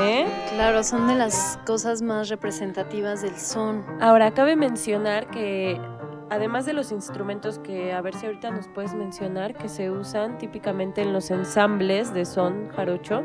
¿Eh? 0.00 0.26
Claro, 0.50 0.84
son 0.84 1.06
de 1.06 1.14
las 1.14 1.58
cosas 1.64 2.02
más 2.02 2.28
representativas 2.28 3.22
del 3.22 3.36
son. 3.38 3.82
Ahora, 4.00 4.32
cabe 4.32 4.56
mencionar 4.56 5.30
que 5.30 5.80
además 6.28 6.66
de 6.66 6.74
los 6.74 6.92
instrumentos 6.92 7.58
que, 7.58 7.94
a 7.94 8.00
ver 8.02 8.14
si 8.14 8.26
ahorita 8.26 8.50
nos 8.50 8.68
puedes 8.68 8.92
mencionar, 8.94 9.54
que 9.54 9.70
se 9.70 9.90
usan 9.90 10.36
típicamente 10.36 11.00
en 11.00 11.14
los 11.14 11.30
ensambles 11.30 12.12
de 12.12 12.26
son 12.26 12.68
jarocho, 12.68 13.22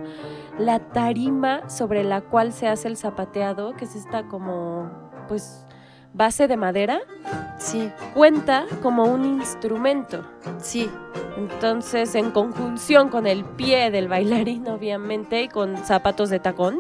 la 0.57 0.79
tarima 0.79 1.69
sobre 1.69 2.05
la 2.05 2.21
cual 2.21 2.53
se 2.53 2.69
hace 2.69 2.87
el 2.87 2.95
zapateado, 2.95 3.73
que 3.75 3.83
es 3.83 3.95
esta 3.95 4.27
como, 4.27 4.89
pues, 5.27 5.65
base 6.15 6.47
de 6.47 6.57
madera, 6.57 7.01
sí. 7.57 7.91
cuenta 8.13 8.65
como 8.81 9.03
un 9.03 9.25
instrumento. 9.25 10.25
Sí. 10.61 10.89
Entonces, 11.37 12.15
en 12.15 12.31
conjunción 12.31 13.09
con 13.09 13.27
el 13.27 13.43
pie 13.43 13.91
del 13.91 14.07
bailarín, 14.07 14.67
obviamente, 14.69 15.43
y 15.43 15.47
con 15.49 15.77
zapatos 15.77 16.29
de 16.29 16.39
tacón, 16.39 16.79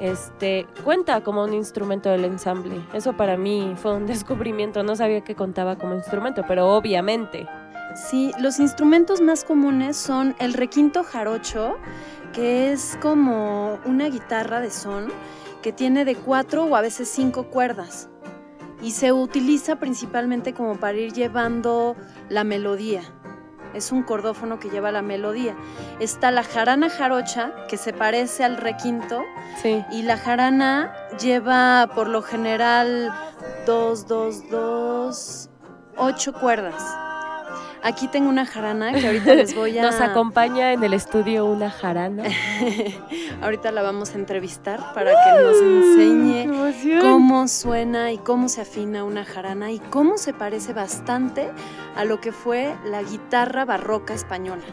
este, 0.00 0.66
cuenta 0.84 1.20
como 1.22 1.42
un 1.42 1.52
instrumento 1.52 2.08
del 2.08 2.24
ensamble. 2.24 2.80
Eso 2.92 3.14
para 3.14 3.36
mí 3.36 3.74
fue 3.76 3.94
un 3.94 4.06
descubrimiento, 4.06 4.82
no 4.84 4.94
sabía 4.94 5.22
que 5.22 5.34
contaba 5.34 5.76
como 5.76 5.94
instrumento, 5.94 6.44
pero 6.46 6.68
obviamente. 6.68 7.48
Sí, 7.96 8.32
los 8.38 8.60
instrumentos 8.60 9.20
más 9.20 9.42
comunes 9.42 9.96
son 9.96 10.36
el 10.38 10.52
requinto 10.52 11.02
jarocho, 11.02 11.76
que 12.32 12.70
es 12.70 12.96
como 13.02 13.80
una 13.84 14.08
guitarra 14.08 14.60
de 14.60 14.70
son 14.70 15.08
que 15.62 15.72
tiene 15.72 16.04
de 16.04 16.14
cuatro 16.14 16.64
o 16.64 16.76
a 16.76 16.80
veces 16.80 17.08
cinco 17.08 17.44
cuerdas 17.44 18.08
y 18.82 18.92
se 18.92 19.12
utiliza 19.12 19.76
principalmente 19.76 20.54
como 20.54 20.76
para 20.76 20.98
ir 20.98 21.12
llevando 21.12 21.96
la 22.28 22.44
melodía. 22.44 23.02
Es 23.74 23.92
un 23.92 24.02
cordófono 24.02 24.58
que 24.58 24.70
lleva 24.70 24.90
la 24.90 25.02
melodía. 25.02 25.54
Está 26.00 26.30
la 26.30 26.42
jarana 26.42 26.88
jarocha, 26.88 27.52
que 27.68 27.76
se 27.76 27.92
parece 27.92 28.44
al 28.44 28.56
requinto. 28.56 29.22
Sí. 29.62 29.84
Y 29.90 30.02
la 30.02 30.16
jarana 30.16 30.94
lleva 31.20 31.90
por 31.94 32.08
lo 32.08 32.22
general 32.22 33.12
dos, 33.66 34.06
dos, 34.06 34.48
dos, 34.48 35.50
ocho 35.96 36.32
cuerdas. 36.32 36.82
Aquí 37.88 38.06
tengo 38.06 38.28
una 38.28 38.44
jarana 38.44 38.92
que 38.92 39.06
ahorita 39.06 39.34
les 39.34 39.54
voy 39.54 39.78
a... 39.78 39.82
Nos 39.82 39.98
acompaña 39.98 40.74
en 40.74 40.84
el 40.84 40.92
estudio 40.92 41.46
una 41.46 41.70
jarana. 41.70 42.24
ahorita 43.42 43.72
la 43.72 43.80
vamos 43.80 44.10
a 44.10 44.18
entrevistar 44.18 44.92
para 44.92 45.10
que 45.10 45.42
nos 45.42 45.56
enseñe 45.56 47.00
cómo 47.00 47.48
suena 47.48 48.12
y 48.12 48.18
cómo 48.18 48.50
se 48.50 48.60
afina 48.60 49.04
una 49.04 49.24
jarana 49.24 49.72
y 49.72 49.78
cómo 49.78 50.18
se 50.18 50.34
parece 50.34 50.74
bastante 50.74 51.48
a 51.96 52.04
lo 52.04 52.20
que 52.20 52.30
fue 52.30 52.76
la 52.84 53.02
guitarra 53.02 53.64
barroca 53.64 54.12
española, 54.12 54.64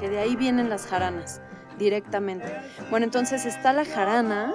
que 0.00 0.08
de 0.08 0.18
ahí 0.18 0.34
vienen 0.34 0.70
las 0.70 0.86
jaranas 0.86 1.42
directamente. 1.78 2.46
Bueno, 2.88 3.04
entonces 3.04 3.44
está 3.44 3.74
la 3.74 3.84
jarana 3.84 4.54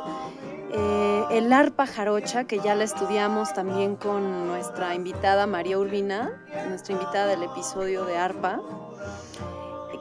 eh, 0.74 1.26
el 1.32 1.52
arpa 1.52 1.86
jarocha, 1.86 2.46
que 2.46 2.60
ya 2.60 2.76
la 2.76 2.86
estudiamos 2.86 3.54
también 3.54 3.96
con 3.96 4.48
nuestra 4.48 4.96
invitada 4.96 5.46
María 5.46 5.78
Urbina, 5.78 6.32
nuestra 6.70 6.94
invitada 6.94 7.28
del 7.28 7.44
episodio 7.44 8.06
de 8.06 8.18
arpa. 8.18 8.62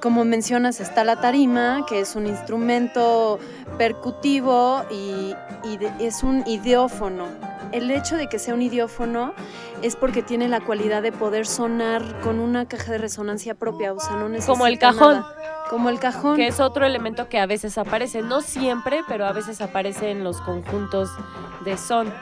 Como 0.00 0.24
mencionas, 0.24 0.80
está 0.80 1.04
la 1.04 1.20
tarima, 1.20 1.84
que 1.88 2.00
es 2.00 2.14
un 2.14 2.26
instrumento 2.26 3.38
percutivo 3.78 4.82
y, 4.90 5.34
es 5.98 6.22
un 6.22 6.46
idiófono. 6.46 7.26
El 7.72 7.90
hecho 7.90 8.16
de 8.16 8.28
que 8.28 8.38
sea 8.38 8.54
un 8.54 8.62
idiófono 8.62 9.34
es 9.82 9.96
porque 9.96 10.22
tiene 10.22 10.48
la 10.48 10.60
cualidad 10.60 11.02
de 11.02 11.12
poder 11.12 11.46
sonar 11.46 12.20
con 12.20 12.38
una 12.38 12.66
caja 12.66 12.92
de 12.92 12.98
resonancia 12.98 13.54
propia, 13.54 13.92
o 13.92 14.00
sea, 14.00 14.16
no 14.16 14.28
necesita 14.28 14.52
Como 14.52 14.66
el 14.66 14.78
cajón. 14.78 15.24
Como 15.70 15.88
el 15.88 16.00
cajón. 16.00 16.36
Que 16.36 16.48
es 16.48 16.58
otro 16.58 16.84
elemento 16.84 17.28
que 17.28 17.38
a 17.38 17.46
veces 17.46 17.78
aparece, 17.78 18.22
no 18.22 18.40
siempre, 18.40 19.02
pero 19.06 19.24
a 19.24 19.32
veces 19.32 19.60
aparece 19.60 20.10
en 20.10 20.24
los 20.24 20.40
conjuntos 20.40 21.10
de 21.64 21.76
son. 21.76 22.12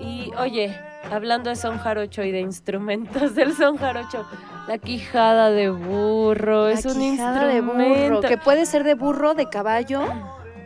Y 0.00 0.32
oye, 0.36 0.76
hablando 1.12 1.50
de 1.50 1.56
son 1.56 1.78
jarocho 1.78 2.24
y 2.24 2.32
de 2.32 2.40
instrumentos 2.40 3.34
del 3.36 3.54
son 3.54 3.76
jarocho, 3.76 4.26
la 4.66 4.78
quijada 4.78 5.50
de 5.50 5.70
burro 5.70 6.68
es 6.68 6.84
un 6.84 7.00
instrumento 7.00 7.46
de 7.46 8.08
burro, 8.08 8.20
que 8.20 8.36
puede 8.36 8.66
ser 8.66 8.82
de 8.82 8.94
burro, 8.94 9.34
de 9.34 9.48
caballo 9.48 10.02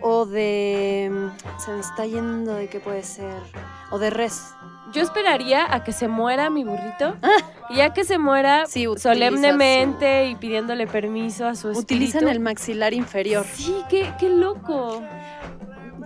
o 0.01 0.25
de 0.25 1.31
se 1.59 1.71
me 1.73 1.81
está 1.81 2.07
yendo 2.07 2.55
de 2.55 2.69
qué 2.69 2.81
puede 2.81 3.03
ser 3.03 3.43
o 3.91 3.99
de 3.99 4.09
res. 4.09 4.55
Yo 4.93 5.03
esperaría 5.03 5.73
a 5.73 5.85
que 5.85 5.93
se 5.93 6.09
muera 6.09 6.51
mi 6.51 6.65
burrito 6.65 7.17
y 7.69 7.77
ya 7.77 7.93
que 7.93 8.05
se 8.05 8.19
muera 8.19 8.65
solemnemente 8.97 10.29
y 10.29 10.37
pidiéndole 10.37 10.87
permiso 10.87 11.47
a 11.47 11.55
su 11.55 11.71
espíritu. 11.71 11.95
Utilizan 11.95 12.29
el 12.29 12.41
maxilar 12.41 12.95
inferior. 12.95 13.47
Sí, 13.53 13.77
qué, 13.89 14.13
qué 14.19 14.29
loco. 14.29 15.03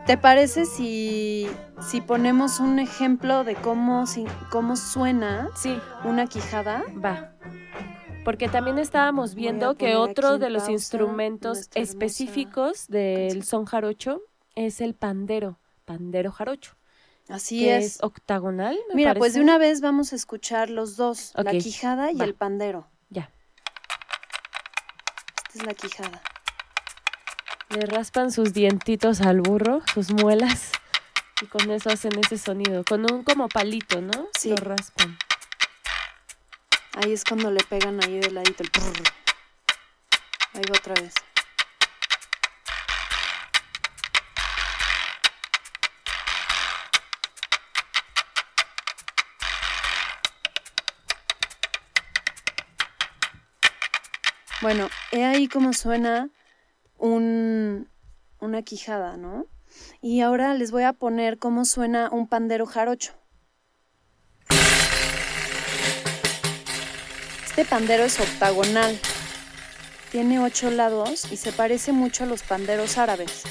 ¿Te 0.07 0.19
parece 0.19 0.67
si, 0.67 1.49
si 1.81 2.03
ponemos 2.03 2.61
un 2.61 2.79
ejemplo 2.79 3.43
de 3.43 3.55
cómo, 3.55 4.07
si, 4.07 4.27
cómo 4.51 4.77
suena 4.77 5.49
sí. 5.57 5.79
una 6.05 6.27
quijada? 6.27 6.83
Va. 7.03 7.33
Porque 8.23 8.49
también 8.49 8.79
estábamos 8.79 9.35
viendo 9.35 9.77
que 9.77 9.97
otro 9.97 10.39
de 10.39 10.51
los 10.51 10.69
instrumentos 10.69 11.71
específicos 11.75 12.87
del 12.89 13.45
son 13.45 13.65
jarocho 13.65 14.21
es 14.55 14.81
el 14.81 14.95
pandero, 14.95 15.59
pandero 15.85 16.33
jarocho. 16.33 16.75
Así 17.29 17.69
es. 17.69 17.99
octagonal. 18.03 18.79
Mira, 18.93 19.15
pues 19.15 19.35
de 19.35 19.41
una 19.41 19.59
vez 19.59 19.81
vamos 19.81 20.13
a 20.13 20.17
escuchar 20.17 20.71
los 20.71 20.97
dos, 20.97 21.33
la 21.37 21.53
quijada 21.53 22.13
y 22.13 22.21
el 22.21 22.35
pandero. 22.35 22.87
Ya. 23.09 23.31
Esta 25.49 25.59
es 25.59 25.67
la 25.67 25.75
quijada. 25.75 26.23
Le 27.71 27.87
raspan 27.87 28.31
sus 28.31 28.53
dientitos 28.53 29.21
al 29.21 29.41
burro, 29.41 29.81
sus 29.93 30.13
muelas, 30.13 30.71
y 31.41 31.47
con 31.47 31.71
eso 31.71 31.91
hacen 31.91 32.13
ese 32.19 32.39
sonido. 32.39 32.85
Con 32.85 33.11
un 33.11 33.25
como 33.25 33.49
palito, 33.49 34.01
¿no? 34.01 34.29
Sí. 34.39 34.51
Lo 34.51 34.57
raspan. 34.57 35.17
Ahí 36.93 37.13
es 37.13 37.25
cuando 37.25 37.51
le 37.51 37.65
pegan 37.65 38.03
ahí 38.05 38.21
de 38.21 38.31
ladito 38.31 38.63
el 38.63 38.71
Ahí 40.53 40.63
va 40.71 40.79
otra 40.79 40.95
vez. 40.95 41.15
Bueno, 54.65 54.89
he 55.13 55.27
ahí 55.27 55.47
cómo 55.47 55.75
suena 55.75 56.31
un, 56.97 57.87
una 58.41 58.63
quijada, 58.63 59.19
¿no? 59.19 59.45
Y 60.01 60.23
ahora 60.23 60.55
les 60.55 60.71
voy 60.71 60.85
a 60.85 60.95
poner 60.95 61.39
cómo 61.39 61.67
suena 61.67 62.09
un 62.11 62.29
pandero 62.29 62.65
jarocho. 62.65 63.13
Este 67.45 67.67
pandero 67.67 68.05
es 68.05 68.19
octagonal, 68.19 68.99
tiene 70.11 70.41
ocho 70.41 70.71
lados 70.71 71.31
y 71.31 71.37
se 71.37 71.53
parece 71.53 71.93
mucho 71.93 72.25
a 72.25 72.27
los 72.27 72.43
panderos 72.43 72.97
árabes. 72.97 73.43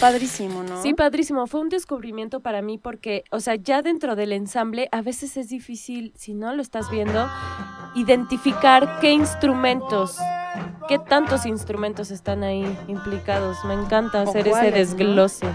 Padrísimo, 0.00 0.62
¿no? 0.62 0.82
Sí, 0.82 0.94
padrísimo. 0.94 1.46
Fue 1.46 1.60
un 1.60 1.68
descubrimiento 1.68 2.40
para 2.40 2.62
mí 2.62 2.78
porque, 2.78 3.24
o 3.30 3.40
sea, 3.40 3.56
ya 3.56 3.82
dentro 3.82 4.16
del 4.16 4.32
ensamble 4.32 4.88
a 4.92 5.02
veces 5.02 5.36
es 5.36 5.48
difícil, 5.48 6.12
si 6.16 6.34
no 6.34 6.54
lo 6.54 6.62
estás 6.62 6.90
viendo, 6.90 7.28
identificar 7.94 8.98
qué 9.00 9.12
instrumentos, 9.12 10.18
qué 10.88 10.98
tantos 10.98 11.46
instrumentos 11.46 12.10
están 12.10 12.42
ahí 12.42 12.64
implicados. 12.88 13.64
Me 13.64 13.74
encanta 13.74 14.22
hacer 14.22 14.48
ese 14.48 14.70
desglose. 14.70 15.46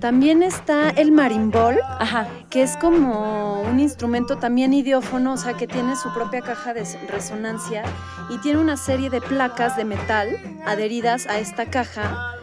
También 0.00 0.44
está 0.44 0.90
el 0.90 1.10
marimbol, 1.10 1.76
Ajá. 1.98 2.28
que 2.50 2.62
es 2.62 2.76
como 2.76 3.62
un 3.62 3.80
instrumento 3.80 4.38
también 4.38 4.72
idiófono, 4.72 5.32
o 5.32 5.36
sea, 5.36 5.54
que 5.54 5.66
tiene 5.66 5.96
su 5.96 6.12
propia 6.14 6.40
caja 6.40 6.72
de 6.72 6.84
resonancia 7.08 7.82
y 8.30 8.38
tiene 8.38 8.60
una 8.60 8.76
serie 8.76 9.10
de 9.10 9.20
placas 9.20 9.76
de 9.76 9.84
metal 9.84 10.28
adheridas 10.64 11.26
a 11.26 11.40
esta 11.40 11.66
caja 11.66 12.37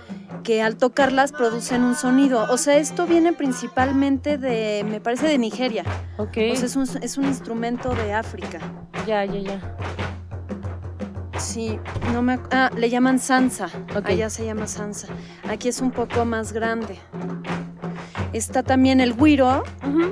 que 0.45 0.61
al 0.61 0.77
tocarlas 0.77 1.33
producen 1.33 1.83
un 1.83 1.95
sonido. 1.95 2.45
O 2.51 2.57
sea, 2.57 2.77
esto 2.77 3.07
viene 3.07 3.33
principalmente 3.33 4.37
de, 4.37 4.85
me 4.87 5.01
parece, 5.01 5.27
de 5.27 5.37
Nigeria. 5.37 5.83
Ok. 6.17 6.37
O 6.53 6.55
sea, 6.55 6.65
es 6.67 6.75
un, 6.75 6.87
es 7.01 7.17
un 7.17 7.25
instrumento 7.25 7.93
de 7.93 8.13
África. 8.13 8.59
Ya, 9.05 9.25
ya, 9.25 9.39
ya. 9.39 9.75
Sí, 11.39 11.79
no 12.13 12.21
me... 12.21 12.39
Ah, 12.51 12.69
le 12.77 12.89
llaman 12.89 13.19
sansa. 13.19 13.69
Allá 14.05 14.29
se 14.29 14.45
llama 14.45 14.67
sansa. 14.67 15.07
Aquí 15.49 15.67
es 15.67 15.81
un 15.81 15.91
poco 15.91 16.23
más 16.25 16.53
grande. 16.53 16.99
Está 18.31 18.63
también 18.63 19.01
el 19.01 19.15
guiro, 19.15 19.63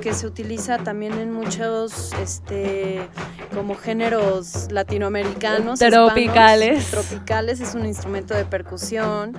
que 0.02 0.14
se 0.14 0.26
utiliza 0.26 0.78
también 0.78 1.12
en 1.14 1.32
muchos, 1.32 2.12
este, 2.14 3.06
como 3.54 3.76
géneros 3.76 4.68
latinoamericanos. 4.72 5.78
Tropicales. 5.78 6.90
tropicales, 6.90 7.60
es 7.60 7.74
un 7.74 7.86
instrumento 7.86 8.34
de 8.34 8.46
percusión 8.46 9.36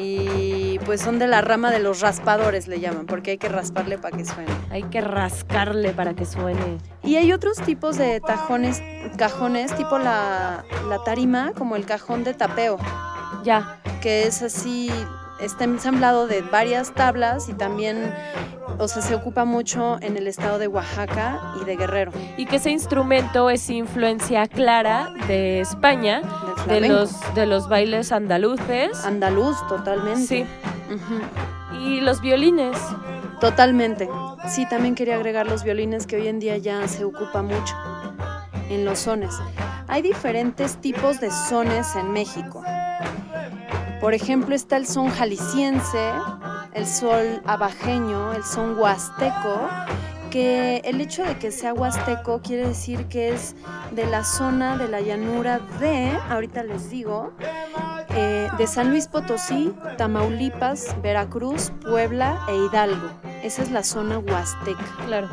y 0.00 0.78
pues 0.86 1.00
son 1.00 1.18
de 1.18 1.26
la 1.26 1.40
rama 1.40 1.70
de 1.70 1.80
los 1.80 2.00
raspadores 2.00 2.68
le 2.68 2.78
llaman, 2.78 3.06
porque 3.06 3.32
hay 3.32 3.38
que 3.38 3.48
rasparle 3.48 3.98
para 3.98 4.16
que 4.16 4.24
suene. 4.24 4.52
Hay 4.70 4.84
que 4.84 5.00
rascarle 5.00 5.90
para 5.92 6.14
que 6.14 6.24
suene. 6.24 6.78
Y 7.02 7.16
hay 7.16 7.32
otros 7.32 7.58
tipos 7.58 7.98
de 7.98 8.20
tajones, 8.20 8.82
cajones, 9.16 9.74
tipo 9.74 9.98
la, 9.98 10.64
la 10.88 11.02
tarima, 11.04 11.52
como 11.52 11.74
el 11.74 11.84
cajón 11.84 12.22
de 12.22 12.34
tapeo. 12.34 12.78
Ya. 13.42 13.80
Que 14.00 14.28
es 14.28 14.42
así, 14.42 14.90
está 15.40 15.64
ensamblado 15.64 16.26
de 16.26 16.42
varias 16.42 16.92
tablas 16.92 17.48
y 17.48 17.54
también, 17.54 18.12
o 18.78 18.88
sea, 18.88 19.02
se 19.02 19.14
ocupa 19.14 19.44
mucho 19.44 19.98
en 20.00 20.16
el 20.16 20.26
estado 20.26 20.58
de 20.58 20.68
Oaxaca 20.68 21.40
y 21.60 21.64
de 21.64 21.76
Guerrero. 21.76 22.12
Y 22.36 22.46
que 22.46 22.56
ese 22.56 22.70
instrumento 22.70 23.50
es 23.50 23.68
influencia 23.70 24.46
clara 24.46 25.12
de 25.26 25.60
España, 25.60 26.22
de 26.66 26.80
los, 26.88 27.12
de 27.34 27.46
los 27.46 27.68
bailes 27.68 28.12
andaluces. 28.12 29.04
Andaluz, 29.04 29.56
totalmente. 29.68 30.26
Sí. 30.26 30.46
Y 31.82 32.00
los 32.00 32.20
violines. 32.20 32.76
Totalmente. 33.40 34.08
Sí, 34.48 34.66
también 34.68 34.94
quería 34.94 35.14
agregar 35.14 35.46
los 35.46 35.62
violines 35.62 36.06
que 36.06 36.16
hoy 36.16 36.26
en 36.26 36.40
día 36.40 36.56
ya 36.56 36.86
se 36.88 37.04
ocupa 37.04 37.42
mucho 37.42 37.76
en 38.68 38.84
los 38.84 39.00
sones. 39.00 39.34
Hay 39.86 40.02
diferentes 40.02 40.76
tipos 40.76 41.20
de 41.20 41.30
sones 41.30 41.94
en 41.94 42.12
México. 42.12 42.62
Por 44.00 44.14
ejemplo, 44.14 44.54
está 44.54 44.76
el 44.76 44.86
son 44.86 45.08
jalisciense, 45.10 46.12
el 46.72 46.86
sol 46.86 47.42
abajeño, 47.46 48.32
el 48.32 48.44
son 48.44 48.78
huasteco, 48.78 49.68
que 50.30 50.82
el 50.84 51.00
hecho 51.00 51.24
de 51.24 51.36
que 51.38 51.50
sea 51.50 51.74
huasteco 51.74 52.40
quiere 52.40 52.68
decir 52.68 53.06
que 53.06 53.30
es 53.30 53.56
de 53.90 54.06
la 54.06 54.22
zona 54.22 54.76
de 54.76 54.86
la 54.86 55.00
llanura 55.00 55.58
de, 55.80 56.10
ahorita 56.28 56.62
les 56.62 56.90
digo, 56.90 57.32
eh, 58.10 58.48
de 58.56 58.66
San 58.66 58.90
Luis 58.90 59.08
Potosí, 59.08 59.74
Tamaulipas, 59.96 60.94
Veracruz, 61.02 61.72
Puebla 61.82 62.38
e 62.48 62.56
Hidalgo. 62.56 63.08
Esa 63.42 63.62
es 63.62 63.70
la 63.70 63.82
zona 63.82 64.18
huasteca. 64.18 64.84
Claro. 65.06 65.28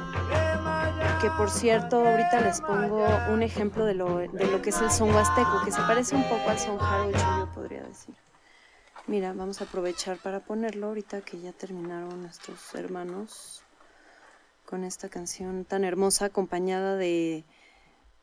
Que 1.21 1.30
por 1.32 1.49
cierto, 1.49 1.97
ahorita 1.97 2.41
les 2.41 2.62
pongo 2.62 3.06
un 3.32 3.43
ejemplo 3.43 3.86
de 3.86 3.93
lo, 3.93 4.17
de 4.17 4.47
lo 4.51 4.62
que 4.62 4.69
es 4.69 4.82
el 4.82 4.89
son 4.89 5.13
huasteco, 5.13 5.62
que 5.63 5.71
se 5.71 5.82
parece 5.82 6.15
un 6.15 6.23
poco 6.23 6.49
al 6.49 6.60
son 6.60 6.78
jarocho, 6.78 7.38
yo 7.38 7.49
podría 7.54 7.84
decir. 7.84 8.15
Mira, 9.08 9.34
vamos 9.34 9.62
a 9.62 9.65
aprovechar 9.65 10.18
para 10.18 10.39
ponerlo 10.39 10.88
ahorita 10.88 11.22
que 11.22 11.39
ya 11.39 11.52
terminaron 11.52 12.22
nuestros 12.22 12.74
hermanos 12.74 13.62
con 14.65 14.84
esta 14.84 15.10
canción 15.10 15.63
tan 15.63 15.84
hermosa 15.84 16.26
acompañada 16.26 16.96
de, 16.98 17.44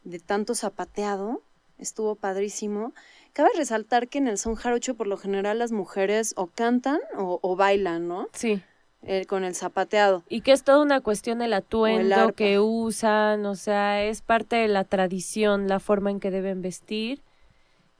de 0.02 0.18
tanto 0.18 0.54
zapateado. 0.56 1.40
Estuvo 1.78 2.16
padrísimo. 2.16 2.92
Cabe 3.32 3.50
resaltar 3.56 4.08
que 4.08 4.18
en 4.18 4.26
el 4.26 4.38
son 4.38 4.56
jarocho 4.56 4.94
por 4.94 5.06
lo 5.06 5.16
general 5.16 5.60
las 5.60 5.70
mujeres 5.72 6.34
o 6.36 6.48
cantan 6.48 6.98
o, 7.16 7.38
o 7.42 7.56
bailan, 7.56 8.08
¿no? 8.08 8.28
Sí. 8.32 8.60
Eh, 9.04 9.24
con 9.26 9.42
el 9.44 9.54
zapateado. 9.54 10.22
Y 10.28 10.42
que 10.42 10.52
es 10.52 10.62
toda 10.62 10.80
una 10.80 11.00
cuestión 11.00 11.38
del 11.40 11.54
atuendo 11.54 12.14
arpa. 12.14 12.32
que 12.32 12.60
usan, 12.60 13.46
o 13.46 13.56
sea, 13.56 14.04
es 14.04 14.22
parte 14.22 14.56
de 14.56 14.68
la 14.68 14.84
tradición, 14.84 15.66
la 15.66 15.80
forma 15.80 16.10
en 16.10 16.20
que 16.20 16.30
deben 16.30 16.62
vestir. 16.62 17.20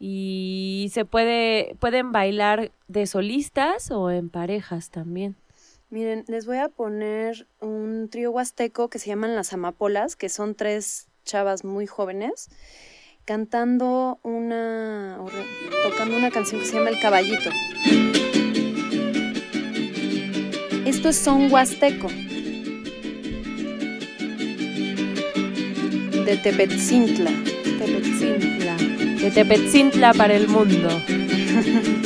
Y 0.05 0.91
se 0.93 1.05
puede, 1.05 1.77
pueden 1.79 2.11
bailar 2.11 2.73
de 2.89 3.07
solistas 3.07 3.93
o 3.93 4.11
en 4.11 4.31
parejas 4.31 4.91
también. 4.91 5.37
Miren, 5.91 6.25
les 6.27 6.45
voy 6.45 6.57
a 6.57 6.69
poner 6.69 7.47
un 7.61 8.09
trío 8.11 8.33
huasteco 8.33 8.89
que 8.89 8.99
se 8.99 9.07
llaman 9.07 9.37
las 9.37 9.53
amapolas, 9.53 10.17
que 10.17 10.29
son 10.29 10.57
tres 10.57 11.07
chavas 11.25 11.63
muy 11.63 11.87
jóvenes, 11.87 12.51
cantando 13.25 14.19
una, 14.25 15.21
tocando 15.85 16.17
una 16.17 16.33
canción 16.33 16.61
que 16.63 16.67
se 16.67 16.79
llama 16.79 16.91
El 16.91 16.99
Caballito. 16.99 17.51
Esto 20.85 21.11
es 21.11 21.17
son 21.17 21.53
huasteco. 21.53 22.09
De 26.25 26.41
Tepetzintla. 26.43 27.31
Tepetzintla. 27.79 28.72
De 29.23 29.31
Tepetzintla 29.31 30.13
para 30.15 30.35
el 30.35 30.49
mundo. 30.49 30.89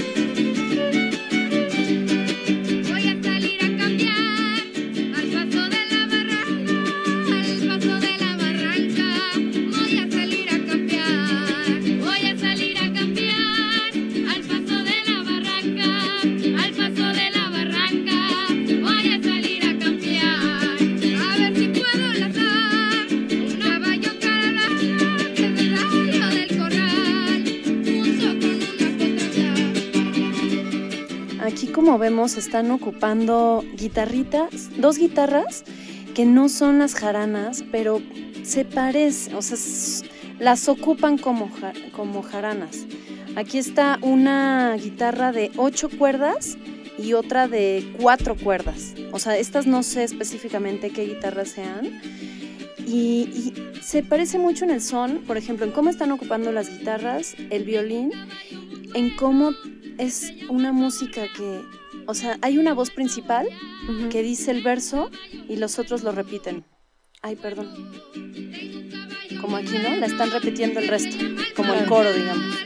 como 31.87 31.99
vemos 31.99 32.37
están 32.37 32.72
ocupando 32.72 33.64
guitarritas, 33.77 34.70
dos 34.77 34.99
guitarras 34.99 35.62
que 36.16 36.25
no 36.25 36.49
son 36.49 36.81
las 36.81 36.96
jaranas, 36.96 37.62
pero 37.70 38.03
se 38.42 38.64
parecen, 38.64 39.37
o 39.37 39.40
sea, 39.40 39.57
las 40.40 40.68
ocupan 40.68 41.16
como, 41.16 41.49
como 41.92 42.22
jaranas. 42.25 42.87
Aquí 43.37 43.59
está 43.59 44.01
una 44.03 44.75
guitarra 44.75 45.31
de 45.31 45.53
ocho 45.57 45.88
cuerdas 45.88 46.59
y 46.99 47.12
otra 47.12 47.46
de 47.46 47.88
cuatro 48.03 48.35
cuerdas. 48.35 48.94
O 49.12 49.20
sea, 49.20 49.38
estas 49.38 49.68
no 49.68 49.85
sé 49.85 50.03
específicamente 50.03 50.90
qué 50.90 51.05
guitarras 51.05 51.51
sean. 51.51 52.01
Y, 52.85 53.31
y 53.33 53.81
se 53.81 54.03
parece 54.03 54.40
mucho 54.40 54.64
en 54.64 54.72
el 54.72 54.83
son, 54.83 55.18
por 55.18 55.37
ejemplo, 55.37 55.64
en 55.64 55.70
cómo 55.70 55.90
están 55.90 56.11
ocupando 56.11 56.51
las 56.51 56.68
guitarras, 56.68 57.37
el 57.51 57.62
violín, 57.62 58.11
en 58.94 59.14
cómo 59.14 59.53
es 59.99 60.33
una 60.49 60.73
música 60.73 61.27
que, 61.35 61.63
o 62.07 62.15
sea, 62.15 62.39
hay 62.43 62.59
una 62.59 62.75
voz 62.75 62.91
principal 62.91 63.47
que 64.11 64.23
dice 64.23 64.51
el 64.51 64.63
verso 64.63 65.11
y 65.49 65.57
los 65.57 65.79
otros 65.79 66.03
lo 66.03 66.13
repiten. 66.13 66.65
Ay, 67.23 67.37
perdón. 67.37 67.69
Como 69.41 69.57
aquí, 69.57 69.75
¿no? 69.83 69.97
La 69.97 70.07
están 70.07 70.31
repitiendo 70.31 70.81
el 70.81 70.89
resto, 70.89 71.17
como 71.55 71.75
el 71.75 71.87
coro, 71.87 72.13
digamos. 72.13 72.57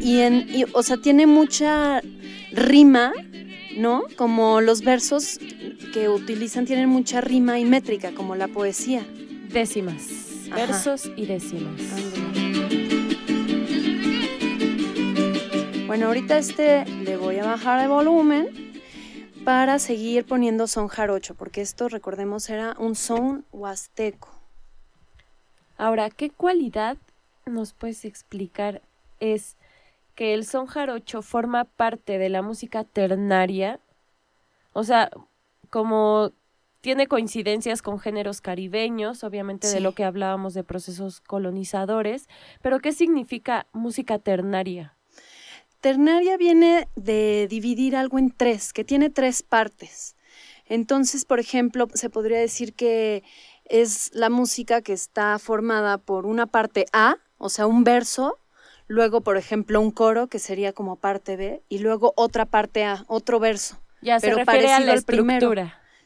Y 0.00 0.18
en, 0.18 0.48
y, 0.52 0.64
o 0.72 0.82
sea, 0.82 0.96
tiene 0.96 1.26
mucha 1.26 2.02
rima, 2.52 3.12
¿no? 3.76 4.04
Como 4.16 4.60
los 4.60 4.82
versos 4.82 5.38
que 5.92 6.08
utilizan 6.08 6.66
tienen 6.66 6.88
mucha 6.88 7.20
rima 7.20 7.58
y 7.58 7.64
métrica, 7.64 8.12
como 8.12 8.34
la 8.34 8.48
poesía. 8.48 9.06
Décimas. 9.52 10.48
Ajá. 10.50 10.56
Versos 10.56 11.10
y 11.14 11.26
décimas. 11.26 11.80
Bueno, 15.86 16.06
ahorita 16.06 16.38
este 16.38 16.86
le 16.86 17.18
voy 17.18 17.38
a 17.38 17.44
bajar 17.44 17.80
el 17.80 17.88
volumen 17.88 18.72
para 19.44 19.78
seguir 19.78 20.24
poniendo 20.24 20.66
son 20.66 20.88
jarocho, 20.88 21.34
porque 21.34 21.60
esto, 21.60 21.90
recordemos, 21.90 22.48
era 22.48 22.74
un 22.78 22.94
son 22.94 23.44
huasteco. 23.52 24.30
Ahora, 25.76 26.08
¿qué 26.08 26.30
cualidad 26.30 26.96
nos 27.44 27.74
puedes 27.74 28.06
explicar 28.06 28.80
es 29.20 29.56
que 30.14 30.32
el 30.32 30.46
son 30.46 30.66
jarocho 30.66 31.20
forma 31.20 31.64
parte 31.64 32.16
de 32.16 32.30
la 32.30 32.40
música 32.40 32.84
ternaria? 32.84 33.80
O 34.72 34.84
sea, 34.84 35.10
como 35.68 36.32
tiene 36.82 37.06
coincidencias 37.06 37.80
con 37.80 37.98
géneros 38.00 38.40
caribeños, 38.40 39.22
obviamente 39.24 39.68
de 39.68 39.80
lo 39.80 39.92
que 39.92 40.04
hablábamos 40.04 40.52
de 40.52 40.64
procesos 40.64 41.20
colonizadores, 41.20 42.28
pero 42.60 42.80
¿qué 42.80 42.92
significa 42.92 43.66
música 43.72 44.18
ternaria? 44.18 44.96
Ternaria 45.80 46.36
viene 46.36 46.88
de 46.96 47.46
dividir 47.48 47.96
algo 47.96 48.18
en 48.18 48.30
tres, 48.30 48.72
que 48.72 48.84
tiene 48.84 49.10
tres 49.10 49.42
partes. 49.42 50.16
Entonces, 50.66 51.24
por 51.24 51.38
ejemplo, 51.38 51.86
se 51.94 52.10
podría 52.10 52.38
decir 52.38 52.74
que 52.74 53.22
es 53.64 54.10
la 54.12 54.28
música 54.28 54.82
que 54.82 54.92
está 54.92 55.38
formada 55.38 55.98
por 55.98 56.26
una 56.26 56.46
parte 56.46 56.86
A, 56.92 57.16
o 57.38 57.48
sea, 57.48 57.66
un 57.66 57.84
verso, 57.84 58.38
luego, 58.88 59.20
por 59.20 59.36
ejemplo, 59.36 59.80
un 59.80 59.92
coro, 59.92 60.26
que 60.26 60.40
sería 60.40 60.72
como 60.72 60.96
parte 60.96 61.36
B, 61.36 61.62
y 61.68 61.78
luego 61.78 62.12
otra 62.16 62.44
parte 62.44 62.84
A, 62.84 63.04
otro 63.06 63.38
verso. 63.38 63.80
Ya 64.00 64.18
se 64.18 64.26
Pero 64.26 64.38
refiere 64.38 64.72
a 64.72 64.80
la 64.80 64.92
al 64.92 65.02
primero. 65.04 65.54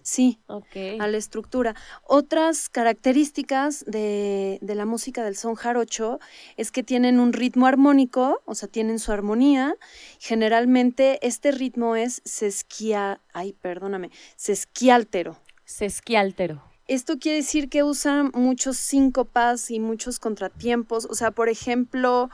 Sí, 0.07 0.38
a 0.47 1.07
la 1.09 1.16
estructura. 1.16 1.75
Otras 2.05 2.69
características 2.69 3.85
de, 3.88 4.61
de 4.62 4.75
la 4.77 4.87
música 4.87 5.25
del 5.25 5.35
son 5.35 5.57
jarocho 5.57 6.21
es 6.57 6.71
que 6.71 6.85
tienen 6.85 7.19
un 7.19 7.33
ritmo 7.33 7.66
armónico, 7.66 8.40
o 8.45 8.55
sea, 8.55 8.69
tienen 8.69 9.01
su 9.01 9.11
armonía. 9.11 9.75
Generalmente 10.21 11.19
este 11.27 11.51
ritmo 11.51 11.97
es 11.97 12.23
sesquia, 12.25 13.21
ay, 13.33 13.55
perdóname, 13.55 14.12
sesquiáltero. 14.37 15.40
Sesquiáltero. 15.64 16.62
Esto 16.87 17.19
quiere 17.19 17.38
decir 17.38 17.69
que 17.69 17.83
usan 17.83 18.31
muchos 18.33 18.77
síncopas 18.77 19.73
y 19.73 19.81
muchos 19.81 20.21
contratiempos. 20.21 21.07
O 21.07 21.16
sea, 21.16 21.33
por 21.33 21.49
ejemplo, 21.49 22.31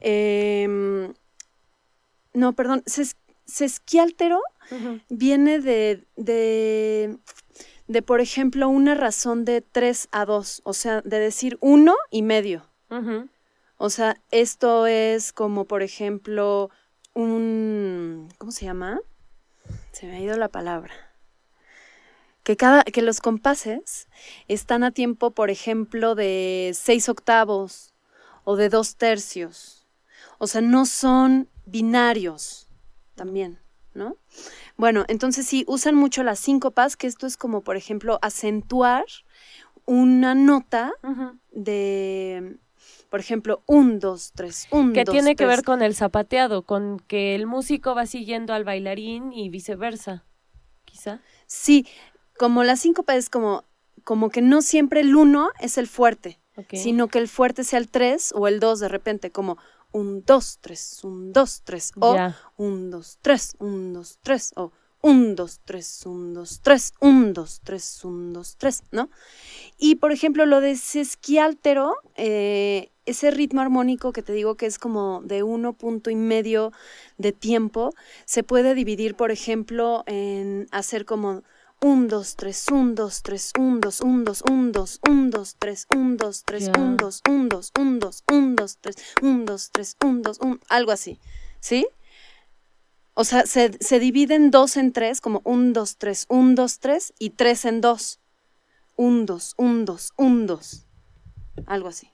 em, 0.00 1.14
no, 2.34 2.52
perdón, 2.52 2.82
ses- 3.46 3.52
sesquiáltero 3.52 4.40
Ujú. 4.70 5.00
viene 5.08 5.60
de, 5.60 6.04
de, 6.16 7.18
de, 7.86 8.02
por 8.02 8.20
ejemplo, 8.20 8.68
una 8.68 8.94
razón 8.94 9.44
de 9.44 9.60
3 9.60 10.08
a 10.12 10.24
2, 10.24 10.60
o 10.64 10.72
sea, 10.72 11.00
de 11.02 11.18
decir 11.18 11.58
uno 11.60 11.94
y 12.10 12.22
medio. 12.22 12.66
O 13.78 13.90
sea, 13.90 14.16
esto 14.30 14.86
es 14.86 15.32
como, 15.32 15.66
por 15.66 15.82
ejemplo, 15.82 16.70
un... 17.14 18.28
¿Cómo 18.38 18.50
se 18.50 18.64
llama? 18.64 19.00
Se 19.92 20.06
me 20.06 20.16
ha 20.16 20.20
ido 20.20 20.36
la 20.36 20.48
palabra. 20.48 20.94
Que, 22.42 22.56
cada, 22.56 22.84
que 22.84 23.02
los 23.02 23.20
compases 23.20 24.08
están 24.48 24.84
a 24.84 24.92
tiempo, 24.92 25.32
por 25.32 25.50
ejemplo, 25.50 26.14
de 26.14 26.72
6 26.74 27.08
octavos 27.08 27.92
o 28.44 28.56
de 28.56 28.68
2 28.68 28.96
tercios. 28.96 29.86
O 30.38 30.46
sea, 30.46 30.60
no 30.60 30.86
son 30.86 31.48
binarios 31.64 32.65
también, 33.16 33.58
¿no? 33.94 34.16
Bueno, 34.76 35.04
entonces 35.08 35.46
sí, 35.46 35.64
usan 35.66 35.96
mucho 35.96 36.22
las 36.22 36.38
síncopas, 36.38 36.96
que 36.96 37.08
esto 37.08 37.26
es 37.26 37.36
como, 37.36 37.62
por 37.62 37.76
ejemplo, 37.76 38.20
acentuar 38.22 39.04
una 39.86 40.34
nota 40.34 40.92
de, 41.50 42.58
por 43.10 43.20
ejemplo, 43.20 43.62
un, 43.66 43.98
dos, 43.98 44.32
tres, 44.34 44.68
un, 44.70 44.92
que 44.92 45.04
dos, 45.04 45.12
tiene 45.12 45.30
que 45.30 45.44
tres. 45.44 45.48
ver 45.48 45.64
con 45.64 45.82
el 45.82 45.94
zapateado, 45.94 46.62
con 46.62 47.00
que 47.00 47.34
el 47.34 47.46
músico 47.46 47.94
va 47.94 48.06
siguiendo 48.06 48.52
al 48.52 48.64
bailarín 48.64 49.32
y 49.32 49.48
viceversa, 49.48 50.24
quizá. 50.84 51.20
Sí, 51.46 51.86
como 52.36 52.64
la 52.64 52.76
síncopa 52.76 53.16
es 53.16 53.30
como, 53.30 53.64
como 54.04 54.28
que 54.28 54.42
no 54.42 54.60
siempre 54.60 55.00
el 55.00 55.16
uno 55.16 55.50
es 55.60 55.78
el 55.78 55.86
fuerte, 55.86 56.38
sino 56.72 57.08
que 57.08 57.18
el 57.18 57.28
fuerte 57.28 57.64
sea 57.64 57.78
el 57.78 57.88
tres 57.88 58.32
o 58.34 58.48
el 58.48 58.60
dos 58.60 58.80
de 58.80 58.88
repente, 58.88 59.30
como 59.30 59.56
un, 59.92 60.24
dos, 60.24 60.58
tres, 60.60 61.00
un, 61.04 61.32
dos, 61.32 61.62
tres, 61.64 61.92
o 62.00 62.16
un, 62.56 62.90
dos, 62.90 63.18
tres, 63.22 63.56
un, 63.58 63.92
dos, 63.92 64.18
tres, 64.22 64.52
o 64.56 64.72
un, 65.02 65.36
dos, 65.36 65.60
tres, 65.64 66.04
un, 66.04 66.34
dos, 66.34 66.60
tres, 66.62 66.92
un, 67.00 67.32
dos, 67.32 67.60
tres, 67.62 68.04
un, 68.04 68.32
dos, 68.32 68.56
tres, 68.56 68.82
¿no? 68.90 69.08
Y 69.78 69.96
por 69.96 70.12
ejemplo, 70.12 70.46
lo 70.46 70.60
de 70.60 70.76
sesquiáltero, 70.76 71.96
eh, 72.16 72.90
ese 73.04 73.30
ritmo 73.30 73.60
armónico 73.60 74.12
que 74.12 74.22
te 74.22 74.32
digo 74.32 74.56
que 74.56 74.66
es 74.66 74.78
como 74.78 75.22
de 75.22 75.42
uno 75.42 75.74
punto 75.74 76.10
y 76.10 76.16
medio 76.16 76.72
de 77.18 77.32
tiempo, 77.32 77.94
se 78.24 78.42
puede 78.42 78.74
dividir, 78.74 79.14
por 79.14 79.30
ejemplo, 79.30 80.02
en 80.06 80.66
hacer 80.72 81.04
como 81.04 81.42
un, 81.80 82.08
dos, 82.08 82.36
tres, 82.36 82.66
un, 82.70 82.94
dos, 82.94 83.22
tres, 83.22 83.52
un, 83.58 83.80
dos, 83.80 84.00
un, 84.00 84.24
dos, 84.24 84.42
un, 84.48 84.72
dos, 84.72 85.00
un, 85.08 85.30
dos, 85.30 85.56
tres, 85.58 85.86
un, 85.94 86.16
dos, 86.16 86.42
tres, 86.44 86.66
Ya. 86.66 86.72
un, 86.80 86.96
dos, 86.96 87.22
un, 87.28 87.48
dos, 87.48 87.72
un, 87.78 87.98
dos, 87.98 88.24
un, 88.30 88.56
dos, 88.56 88.78
tres, 88.80 88.96
un, 89.22 89.44
dos, 89.44 89.70
tres, 89.72 89.96
un, 90.04 90.22
dos, 90.22 90.38
un, 90.40 90.60
algo 90.68 90.92
así, 90.92 91.20
¿sí? 91.60 91.86
O 93.14 93.24
sea, 93.24 93.46
se, 93.46 93.72
se 93.80 93.98
dividen 93.98 94.50
dos 94.50 94.76
en 94.76 94.92
tres, 94.92 95.20
como 95.20 95.40
un, 95.44 95.72
dos, 95.72 95.96
tres, 95.96 96.26
un, 96.28 96.54
dos, 96.54 96.80
tres, 96.80 97.14
y 97.18 97.30
tres 97.30 97.64
en 97.64 97.80
dos. 97.80 98.20
Un, 98.94 99.24
dos, 99.24 99.54
un, 99.56 99.84
dos, 99.84 100.12
un, 100.16 100.46
dos. 100.46 100.86
Algo 101.66 101.88
así. 101.88 102.10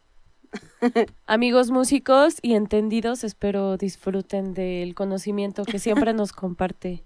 Amigos 1.27 1.71
músicos 1.71 2.37
y 2.43 2.55
entendidos, 2.55 3.25
espero 3.25 3.77
disfruten 3.77 4.53
del 4.55 4.95
conocimiento 4.95 5.65
que 5.65 5.79
siempre 5.79 6.13
nos 6.13 6.33
comparte 6.33 7.05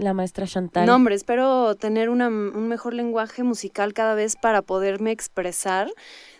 la 0.00 0.14
maestra 0.14 0.46
Chantal. 0.46 0.86
No, 0.86 0.94
hombre, 0.96 1.14
espero 1.14 1.74
tener 1.76 2.08
una- 2.10 2.28
un 2.28 2.68
mejor 2.68 2.94
lenguaje 2.94 3.42
musical 3.42 3.92
cada 3.92 4.14
vez 4.14 4.36
para 4.36 4.62
poderme 4.62 5.10
expresar 5.12 5.90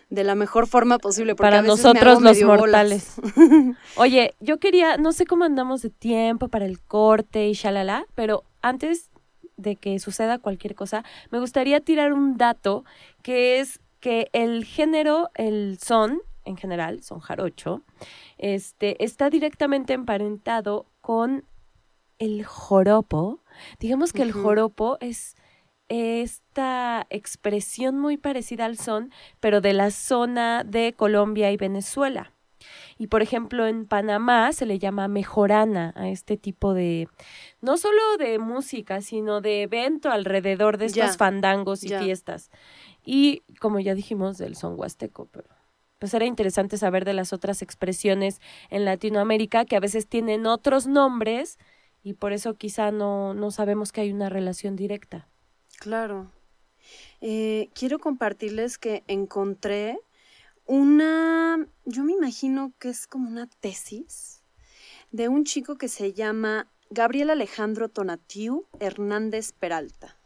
de 0.09 0.23
la 0.25 0.35
mejor 0.35 0.67
forma 0.67 0.97
posible. 0.97 1.35
porque 1.35 1.47
a 1.47 1.51
para 1.51 1.61
me 1.61 1.67
hago 1.69 1.77
nosotros 1.77 2.21
los 2.21 2.21
medio 2.21 2.47
bolas. 2.47 2.59
mortales. 2.59 3.15
Oye, 3.95 4.33
yo 4.41 4.57
quería, 4.59 4.97
no 4.97 5.11
sé 5.13 5.25
cómo 5.25 5.45
andamos 5.45 5.81
de 5.81 5.89
tiempo 5.89 6.47
para 6.49 6.65
el 6.65 6.81
corte 6.81 7.47
y 7.47 7.53
shalala, 7.53 8.05
pero 8.15 8.43
antes 8.61 9.09
de 9.57 9.75
que 9.75 9.99
suceda 9.99 10.39
cualquier 10.39 10.75
cosa, 10.75 11.03
me 11.29 11.39
gustaría 11.39 11.79
tirar 11.81 12.13
un 12.13 12.35
dato 12.37 12.83
que 13.21 13.59
es 13.59 13.79
que 13.99 14.29
el 14.33 14.65
género, 14.65 15.29
el 15.35 15.77
son, 15.79 16.19
en 16.45 16.57
general, 16.57 17.03
son 17.03 17.19
jarocho, 17.19 17.83
este, 18.39 19.03
está 19.03 19.29
directamente 19.29 19.93
emparentado 19.93 20.87
con 21.01 21.45
el 22.17 22.43
joropo. 22.43 23.39
Digamos 23.79 24.13
que 24.13 24.21
el 24.23 24.31
joropo 24.31 24.97
es 25.01 25.35
esta 25.89 27.05
expresión 27.09 27.99
muy 27.99 28.17
parecida 28.17 28.65
al 28.65 28.77
son, 28.77 29.11
pero 29.39 29.59
de 29.59 29.73
la 29.73 29.91
zona 29.91 30.63
de 30.63 30.93
Colombia 30.93 31.51
y 31.51 31.57
Venezuela. 31.57 32.31
Y 32.97 33.07
por 33.07 33.21
ejemplo, 33.21 33.67
en 33.67 33.85
Panamá 33.87 34.53
se 34.53 34.65
le 34.65 34.79
llama 34.79 35.07
mejorana 35.07 35.93
a 35.97 36.09
este 36.09 36.37
tipo 36.37 36.73
de, 36.73 37.09
no 37.59 37.75
solo 37.77 37.99
de 38.19 38.37
música, 38.39 39.01
sino 39.01 39.41
de 39.41 39.63
evento 39.63 40.11
alrededor 40.11 40.77
de 40.77 40.85
estos 40.85 41.11
Ya, 41.11 41.17
fandangos 41.17 41.83
y 41.83 41.89
ya. 41.89 42.01
fiestas. 42.01 42.51
Y 43.03 43.41
como 43.59 43.79
ya 43.79 43.95
dijimos, 43.95 44.37
del 44.37 44.55
son 44.55 44.79
huasteco, 44.79 45.27
pero 45.31 45.49
pues 45.99 46.13
era 46.13 46.25
interesante 46.25 46.77
saber 46.77 47.03
de 47.03 47.13
las 47.13 47.33
otras 47.33 47.61
expresiones 47.61 48.39
en 48.69 48.85
Latinoamérica 48.85 49.65
que 49.65 49.75
a 49.75 49.79
veces 49.79 50.07
tienen 50.07 50.47
otros 50.47 50.87
nombres 50.87 51.59
y 52.03 52.13
por 52.13 52.33
eso 52.33 52.55
quizá 52.55 52.91
no, 52.91 53.33
no 53.33 53.51
sabemos 53.51 53.91
que 53.91 54.01
hay 54.01 54.11
una 54.11 54.29
relación 54.29 54.75
directa. 54.75 55.27
Claro. 55.79 56.31
Eh, 57.21 57.69
quiero 57.73 57.99
compartirles 57.99 58.77
que 58.77 59.03
encontré 59.07 59.99
una, 60.65 61.67
yo 61.85 62.03
me 62.03 62.13
imagino 62.13 62.73
que 62.79 62.89
es 62.89 63.07
como 63.07 63.29
una 63.29 63.47
tesis 63.47 64.43
de 65.11 65.27
un 65.27 65.43
chico 65.43 65.77
que 65.77 65.87
se 65.87 66.13
llama 66.13 66.67
Gabriel 66.89 67.29
Alejandro 67.29 67.89
Tonatiu 67.89 68.65
Hernández 68.79 69.51
Peralta. 69.51 70.17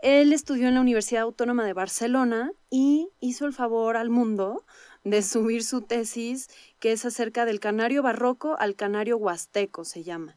Él 0.00 0.32
estudió 0.32 0.68
en 0.68 0.74
la 0.74 0.80
Universidad 0.80 1.22
Autónoma 1.22 1.64
de 1.64 1.72
Barcelona 1.72 2.52
y 2.70 3.10
hizo 3.20 3.46
el 3.46 3.52
favor 3.52 3.96
al 3.96 4.10
mundo 4.10 4.64
de 5.02 5.22
subir 5.22 5.64
su 5.64 5.82
tesis 5.82 6.48
que 6.78 6.92
es 6.92 7.04
acerca 7.04 7.44
del 7.44 7.58
canario 7.58 8.02
barroco 8.02 8.56
al 8.58 8.76
canario 8.76 9.16
huasteco, 9.16 9.84
se 9.84 10.04
llama. 10.04 10.36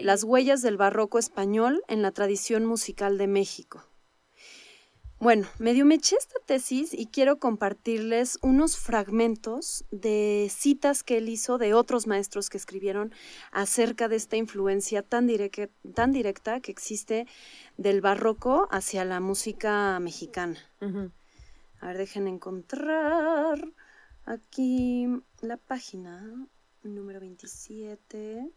Las 0.00 0.24
huellas 0.24 0.62
del 0.62 0.76
barroco 0.76 1.18
español 1.18 1.82
en 1.88 2.02
la 2.02 2.10
tradición 2.10 2.66
musical 2.66 3.18
de 3.18 3.26
México. 3.26 3.84
Bueno, 5.22 5.46
medio 5.60 5.84
me 5.84 5.94
eché 5.94 6.16
esta 6.16 6.40
tesis 6.44 6.92
y 6.92 7.06
quiero 7.06 7.38
compartirles 7.38 8.40
unos 8.42 8.76
fragmentos 8.76 9.84
de 9.92 10.48
citas 10.50 11.04
que 11.04 11.18
él 11.18 11.28
hizo 11.28 11.58
de 11.58 11.74
otros 11.74 12.08
maestros 12.08 12.50
que 12.50 12.56
escribieron 12.56 13.12
acerca 13.52 14.08
de 14.08 14.16
esta 14.16 14.36
influencia 14.36 15.04
tan, 15.04 15.28
directa, 15.28 15.68
tan 15.94 16.10
directa 16.10 16.58
que 16.58 16.72
existe 16.72 17.28
del 17.76 18.00
barroco 18.00 18.66
hacia 18.72 19.04
la 19.04 19.20
música 19.20 20.00
mexicana. 20.00 20.58
A 21.80 21.86
ver, 21.86 21.98
dejen 21.98 22.26
encontrar 22.26 23.64
aquí 24.24 25.06
la 25.40 25.56
página 25.56 26.48
número 26.82 27.20
27. 27.20 28.50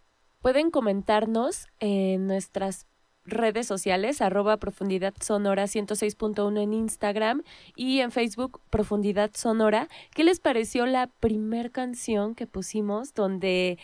Pueden 0.46 0.70
comentarnos 0.70 1.70
en 1.80 2.28
nuestras 2.28 2.86
redes 3.24 3.66
sociales, 3.66 4.22
arroba 4.22 4.58
profundidad 4.58 5.16
sonora 5.20 5.64
106.1 5.64 6.62
en 6.62 6.72
Instagram 6.72 7.42
y 7.76 8.02
en 8.02 8.12
Facebook 8.12 8.62
Profundidad 8.70 9.32
Sonora. 9.34 9.88
¿Qué 10.14 10.24
les 10.24 10.40
pareció 10.40 10.86
la 10.86 11.08
primer 11.08 11.72
canción 11.72 12.36
que 12.36 12.46
pusimos 12.46 13.16
donde 13.16 13.80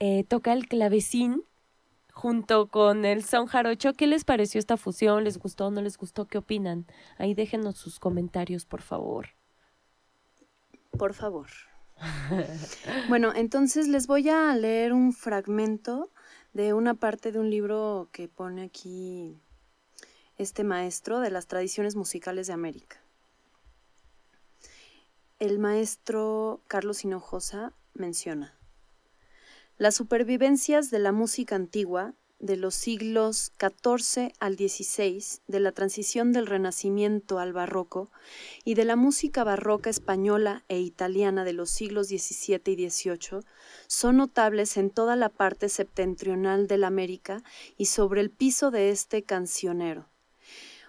eh, 0.00 0.24
toca 0.24 0.52
el 0.52 0.66
clavecín 0.66 1.44
junto 2.12 2.66
con 2.66 3.04
el 3.04 3.22
son 3.22 3.46
jarocho? 3.46 3.92
¿Qué 3.92 4.08
les 4.08 4.24
pareció 4.24 4.58
esta 4.58 4.76
fusión? 4.76 5.22
¿Les 5.22 5.38
gustó 5.38 5.70
no 5.70 5.80
les 5.80 5.96
gustó? 5.96 6.26
¿Qué 6.26 6.38
opinan? 6.38 6.86
Ahí 7.18 7.34
déjenos 7.34 7.76
sus 7.76 8.00
comentarios, 8.00 8.66
por 8.66 8.82
favor. 8.82 9.28
Por 10.90 11.14
favor. 11.14 11.69
bueno, 13.08 13.32
entonces 13.34 13.88
les 13.88 14.06
voy 14.06 14.28
a 14.28 14.54
leer 14.54 14.92
un 14.92 15.12
fragmento 15.12 16.10
de 16.52 16.72
una 16.72 16.94
parte 16.94 17.32
de 17.32 17.38
un 17.38 17.50
libro 17.50 18.08
que 18.12 18.28
pone 18.28 18.62
aquí 18.62 19.40
este 20.36 20.64
maestro 20.64 21.20
de 21.20 21.30
las 21.30 21.46
tradiciones 21.46 21.96
musicales 21.96 22.46
de 22.46 22.54
América. 22.54 22.96
El 25.38 25.58
maestro 25.58 26.62
Carlos 26.66 27.04
Hinojosa 27.04 27.72
menciona, 27.94 28.54
las 29.76 29.94
supervivencias 29.94 30.90
de 30.90 30.98
la 30.98 31.12
música 31.12 31.56
antigua 31.56 32.14
de 32.40 32.56
los 32.56 32.74
siglos 32.74 33.52
XIV 33.58 34.32
al 34.40 34.56
XVI, 34.56 35.22
de 35.46 35.60
la 35.60 35.72
transición 35.72 36.32
del 36.32 36.46
Renacimiento 36.46 37.38
al 37.38 37.52
Barroco, 37.52 38.10
y 38.64 38.74
de 38.74 38.84
la 38.84 38.96
música 38.96 39.44
barroca 39.44 39.90
española 39.90 40.64
e 40.68 40.80
italiana 40.80 41.44
de 41.44 41.52
los 41.52 41.70
siglos 41.70 42.08
XVII 42.08 42.60
y 42.66 42.90
XVIII 42.90 43.40
son 43.86 44.16
notables 44.16 44.76
en 44.76 44.90
toda 44.90 45.14
la 45.16 45.28
parte 45.28 45.68
septentrional 45.68 46.66
de 46.66 46.78
la 46.78 46.88
América 46.88 47.42
y 47.76 47.86
sobre 47.86 48.20
el 48.20 48.30
piso 48.30 48.70
de 48.70 48.90
este 48.90 49.22
cancionero. 49.22 50.09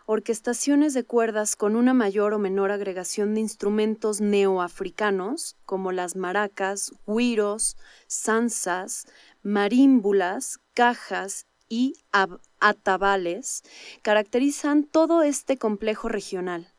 Orquestaciones 0.05 0.93
de 0.93 1.03
cuerdas 1.03 1.55
con 1.55 1.75
una 1.75 1.93
mayor 1.93 2.33
o 2.33 2.39
menor 2.39 2.71
agregación 2.71 3.33
de 3.33 3.41
instrumentos 3.41 4.19
neoafricanos, 4.19 5.55
como 5.65 5.91
las 5.91 6.15
maracas, 6.15 6.91
güiros, 7.05 7.77
zanzas, 8.09 9.05
marímbulas, 9.43 10.59
cajas 10.73 11.45
y 11.69 11.93
ab- 12.11 12.41
atabales, 12.59 13.63
caracterizan 14.01 14.83
todo 14.83 15.23
este 15.23 15.57
complejo 15.57 16.09
regional 16.09 16.70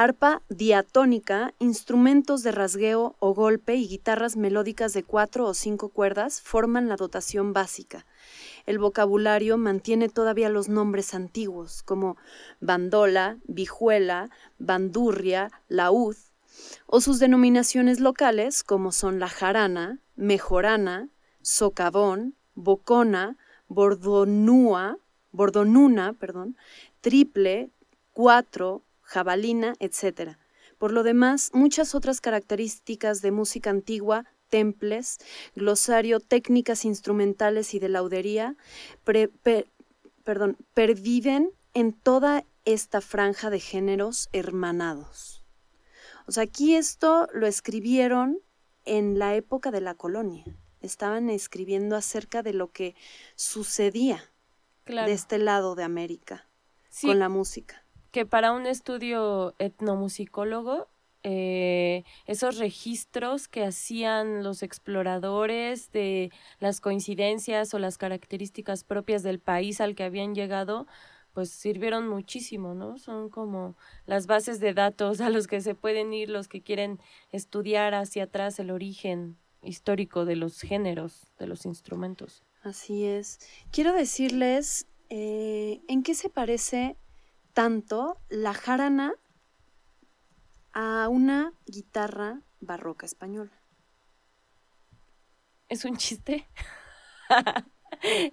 arpa 0.00 0.40
diatónica, 0.48 1.52
instrumentos 1.58 2.42
de 2.42 2.52
rasgueo 2.52 3.16
o 3.18 3.34
golpe 3.34 3.74
y 3.74 3.86
guitarras 3.86 4.34
melódicas 4.34 4.94
de 4.94 5.02
cuatro 5.02 5.44
o 5.44 5.52
cinco 5.52 5.90
cuerdas 5.90 6.40
forman 6.40 6.88
la 6.88 6.96
dotación 6.96 7.52
básica. 7.52 8.06
El 8.64 8.78
vocabulario 8.78 9.58
mantiene 9.58 10.08
todavía 10.08 10.48
los 10.48 10.70
nombres 10.70 11.12
antiguos 11.12 11.82
como 11.82 12.16
bandola, 12.62 13.36
vijuela, 13.44 14.30
bandurria, 14.58 15.50
laúd, 15.68 16.16
o 16.86 17.02
sus 17.02 17.18
denominaciones 17.18 18.00
locales 18.00 18.64
como 18.64 18.92
son 18.92 19.18
la 19.18 19.28
jarana, 19.28 19.98
mejorana, 20.16 21.10
socavón, 21.42 22.34
bocona, 22.54 23.36
bordonúa, 23.68 24.96
bordonuna, 25.30 26.14
perdón, 26.14 26.56
triple, 27.02 27.68
cuatro, 28.14 28.82
jabalina, 29.10 29.74
etc. 29.80 30.38
Por 30.78 30.92
lo 30.92 31.02
demás, 31.02 31.50
muchas 31.52 31.94
otras 31.96 32.20
características 32.20 33.20
de 33.22 33.32
música 33.32 33.70
antigua, 33.70 34.24
temples, 34.48 35.18
glosario, 35.56 36.20
técnicas 36.20 36.84
instrumentales 36.84 37.74
y 37.74 37.80
de 37.80 37.88
laudería, 37.88 38.56
pre- 39.04 39.28
pe- 39.28 39.66
perdón, 40.22 40.56
perviven 40.74 41.50
en 41.74 41.92
toda 41.92 42.44
esta 42.64 43.00
franja 43.00 43.50
de 43.50 43.58
géneros 43.58 44.28
hermanados. 44.32 45.44
O 46.26 46.32
sea, 46.32 46.44
aquí 46.44 46.76
esto 46.76 47.26
lo 47.34 47.46
escribieron 47.48 48.38
en 48.84 49.18
la 49.18 49.34
época 49.34 49.70
de 49.72 49.80
la 49.80 49.94
colonia. 49.94 50.44
Estaban 50.80 51.30
escribiendo 51.30 51.96
acerca 51.96 52.42
de 52.42 52.52
lo 52.54 52.70
que 52.70 52.94
sucedía 53.34 54.22
Claro. 54.84 55.08
de 55.08 55.14
este 55.14 55.38
lado 55.38 55.74
de 55.74 55.82
América 55.82 56.46
Sí, 56.88 57.06
con 57.08 57.18
la 57.18 57.28
música. 57.28 57.84
Que 58.10 58.26
para 58.26 58.52
un 58.52 58.66
estudio 58.66 59.54
etnomusicólogo, 59.58 60.88
eh, 61.22 62.04
esos 62.26 62.56
registros 62.56 63.46
que 63.46 63.64
hacían 63.64 64.42
los 64.42 64.62
exploradores 64.62 65.92
de 65.92 66.30
las 66.60 66.80
coincidencias 66.80 67.74
o 67.74 67.78
las 67.78 67.98
características 67.98 68.84
propias 68.84 69.22
del 69.22 69.38
país 69.38 69.80
al 69.80 69.94
que 69.94 70.04
habían 70.04 70.34
llegado, 70.34 70.86
pues 71.34 71.50
sirvieron 71.50 72.08
muchísimo, 72.08 72.74
¿no? 72.74 72.98
Son 72.98 73.28
como 73.28 73.76
las 74.06 74.26
bases 74.26 74.60
de 74.60 74.74
datos 74.74 75.20
a 75.20 75.30
los 75.30 75.46
que 75.46 75.60
se 75.60 75.74
pueden 75.74 76.12
ir 76.12 76.30
los 76.30 76.48
que 76.48 76.62
quieren 76.62 77.00
estudiar 77.32 77.94
hacia 77.94 78.24
atrás 78.24 78.58
el 78.58 78.70
origen 78.70 79.36
histórico 79.62 80.24
de 80.24 80.36
los 80.36 80.60
géneros, 80.60 81.32
de 81.38 81.46
los 81.46 81.66
instrumentos. 81.66 82.42
Así 82.62 83.04
es. 83.04 83.38
Quiero 83.70 83.92
decirles 83.92 84.86
eh, 85.10 85.82
en 85.88 86.02
qué 86.02 86.14
se 86.14 86.30
parece 86.30 86.96
tanto 87.52 88.20
la 88.28 88.54
jarana 88.54 89.14
a 90.72 91.08
una 91.08 91.52
guitarra 91.66 92.42
barroca 92.60 93.06
española. 93.06 93.52
¿Es 95.68 95.84
un 95.84 95.96
chiste? 95.96 96.48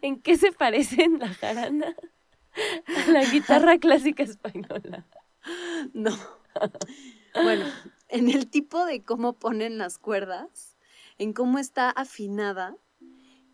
¿En 0.01 0.21
qué 0.21 0.38
se 0.38 0.51
parecen 0.51 1.19
la 1.19 1.34
jarana 1.34 1.95
a 2.88 3.12
la 3.12 3.23
guitarra 3.25 3.77
clásica 3.77 4.23
española? 4.23 5.06
No. 5.93 6.17
Bueno, 7.34 7.65
en 8.10 8.30
el 8.30 8.49
tipo 8.49 8.86
de 8.86 9.03
cómo 9.03 9.34
ponen 9.34 9.77
las 9.77 9.97
cuerdas, 9.97 10.77
en 11.17 11.34
cómo 11.34 11.60
está 11.60 11.89
afinada, 11.89 12.75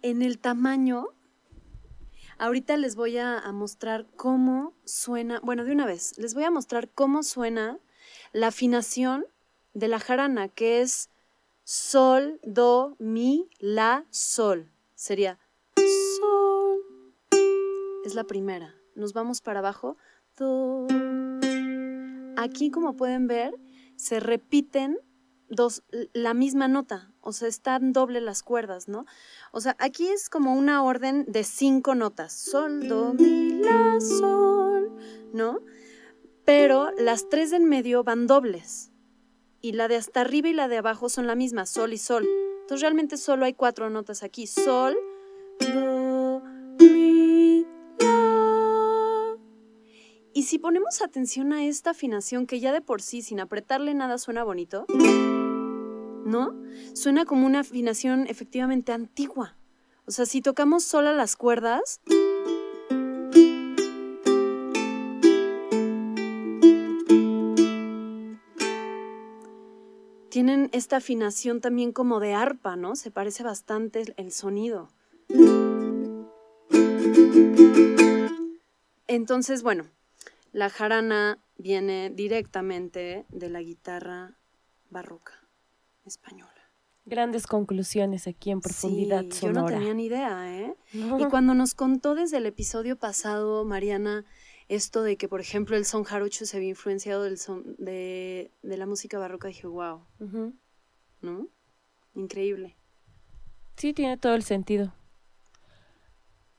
en 0.02 0.22
el 0.22 0.40
tamaño. 0.40 1.08
Ahorita 2.44 2.76
les 2.76 2.98
voy 2.98 3.18
a, 3.18 3.42
mostrar 3.54 4.06
cómo 4.18 4.74
suena, 4.84 5.40
bueno, 5.46 5.64
de 5.64 5.72
una 5.72 5.86
vez, 5.86 6.18
les 6.18 6.34
voy 6.34 6.44
a 6.44 6.52
mostrar 6.52 6.90
cómo 6.90 7.24
suena 7.24 7.80
la 8.34 8.48
afinación 8.48 9.26
de 9.74 9.88
la 9.88 9.98
jarana, 9.98 10.50
que 10.50 10.82
es 10.82 11.10
sol, 11.64 12.42
do, 12.44 12.98
mi, 13.00 13.50
la, 13.60 14.06
sol. 14.10 14.70
Sería 14.94 15.40
sol. 15.78 16.82
Es 18.04 18.14
la 18.14 18.26
primera. 18.26 18.76
Nos 18.94 19.14
vamos 19.14 19.40
para 19.40 19.60
abajo. 19.60 19.96
Do. 20.36 20.88
Aquí, 22.36 22.72
como 22.72 22.98
pueden 22.98 23.26
ver, 23.26 23.58
se 23.96 24.20
repiten 24.20 25.00
dos, 25.48 25.82
la 26.12 26.34
misma 26.34 26.68
nota. 26.68 27.13
O 27.26 27.32
sea, 27.32 27.48
están 27.48 27.94
doble 27.94 28.20
las 28.20 28.44
cuerdas, 28.44 28.90
¿no? 28.90 29.06
O 29.54 29.62
sea, 29.62 29.78
aquí 29.80 30.08
es 30.10 30.30
como 30.30 30.54
una 30.54 30.84
orden 30.84 31.24
de 31.28 31.46
cinco 31.46 31.96
notas. 31.96 32.34
Sol, 32.34 32.88
do, 32.90 33.14
mi, 33.14 33.54
la, 33.54 34.00
sol, 34.02 34.92
¿no? 35.32 35.62
Pero 36.44 36.92
las 36.98 37.30
tres 37.30 37.54
en 37.54 37.64
medio 37.64 38.04
van 38.04 38.28
dobles. 38.28 38.92
Y 39.62 39.72
la 39.72 39.88
de 39.88 39.96
hasta 39.96 40.20
arriba 40.20 40.50
y 40.50 40.54
la 40.54 40.68
de 40.68 40.80
abajo 40.80 41.08
son 41.08 41.26
la 41.26 41.36
misma, 41.36 41.66
sol 41.66 41.94
y 41.94 41.98
sol. 41.98 42.28
Entonces 42.62 42.82
realmente 42.82 43.16
solo 43.16 43.46
hay 43.46 43.54
cuatro 43.54 43.90
notas 43.90 44.22
aquí. 44.22 44.46
Sol, 44.46 44.98
do, 45.62 46.42
mi, 46.78 47.66
la. 48.02 49.38
Y 50.34 50.44
si 50.44 50.60
ponemos 50.60 51.02
atención 51.02 51.54
a 51.54 51.64
esta 51.64 51.92
afinación 51.92 52.48
que 52.48 52.60
ya 52.60 52.74
de 52.74 52.82
por 52.82 53.02
sí, 53.02 53.22
sin 53.22 53.40
apretarle 53.40 53.94
nada, 53.94 54.18
suena 54.18 54.44
bonito, 54.44 54.86
¿no? 56.34 56.52
Suena 56.96 57.26
como 57.26 57.46
una 57.46 57.60
afinación 57.60 58.26
efectivamente 58.28 58.92
antigua. 58.92 59.56
O 60.08 60.12
sea, 60.12 60.26
si 60.26 60.42
tocamos 60.42 60.84
sola 60.84 61.14
las 61.14 61.36
cuerdas, 61.36 62.02
tienen 70.30 70.70
esta 70.74 70.98
afinación 70.98 71.62
también 71.62 71.92
como 71.92 72.20
de 72.20 72.34
arpa, 72.34 72.76
¿no? 72.76 72.96
Se 72.96 73.12
parece 73.12 73.44
bastante 73.44 74.02
el- 74.02 74.14
el 74.18 74.32
sonido. 74.32 74.90
Entonces, 79.08 79.62
bueno, 79.62 79.86
la 80.52 80.72
jarana 80.72 81.38
viene 81.58 82.10
directamente 82.10 83.26
de 83.30 83.50
la 83.50 83.62
guitarra 83.62 84.36
barroca 84.90 85.43
española. 86.06 86.52
Grandes 87.06 87.48
conclusiones 87.48 88.28
aquí 88.28 88.52
en 88.52 88.62
profundidad 88.62 89.26
Sí, 89.30 89.46
yo 89.46 89.52
no 89.52 89.66
tenía 89.66 89.94
ni 89.94 90.06
idea, 90.06 90.58
¿eh? 90.58 90.76
Y 90.94 91.26
cuando 91.26 91.54
nos 91.54 91.76
contó 91.76 92.16
desde 92.16 92.38
el 92.38 92.46
episodio 92.46 92.98
pasado, 92.98 93.66
Mariana, 93.66 94.26
esto 94.70 95.04
de 95.04 95.18
que, 95.18 95.28
por 95.28 95.42
ejemplo, 95.42 95.76
el 95.76 95.86
son 95.86 96.04
jarocho 96.04 96.46
se 96.46 96.56
había 96.56 96.70
influenciado 96.70 97.24
del 97.24 97.38
son, 97.38 97.76
de, 97.78 98.52
de 98.62 98.78
la 98.78 98.86
música 98.86 99.20
barroca, 99.20 99.50
dije, 99.50 99.68
wow. 99.68 100.06
¿no? 101.22 101.48
Increíble. 102.16 102.78
Sí, 103.76 103.94
tiene 103.94 104.18
todo 104.18 104.36
el 104.36 104.44
sentido. 104.44 104.94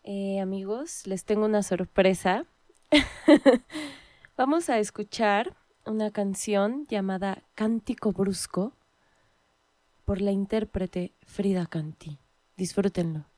Eh, 0.03 0.41
amigos, 0.41 1.07
les 1.07 1.25
tengo 1.25 1.47
una 1.47 1.63
sorpresa. 1.63 2.45
Vamos 4.37 4.69
a 4.69 4.79
escuchar 4.79 5.57
una 5.87 6.11
canción 6.11 6.87
llamada 6.89 7.43
Cántico 7.55 8.13
Brusco 8.13 8.75
por 10.05 10.21
la 10.21 10.31
intérprete 10.31 11.15
Frida 11.23 11.67
Canti. 11.67 12.19
Disfrútenlo. 12.57 13.34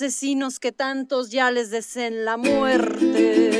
Asesinos 0.00 0.60
que 0.60 0.70
tantos 0.70 1.30
ya 1.30 1.50
les 1.50 1.70
deseen 1.70 2.24
la 2.24 2.36
muerte. 2.36 3.57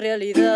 Realidad. 0.00 0.49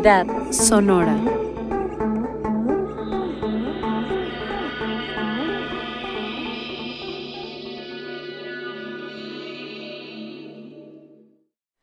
Sonora. 0.00 1.14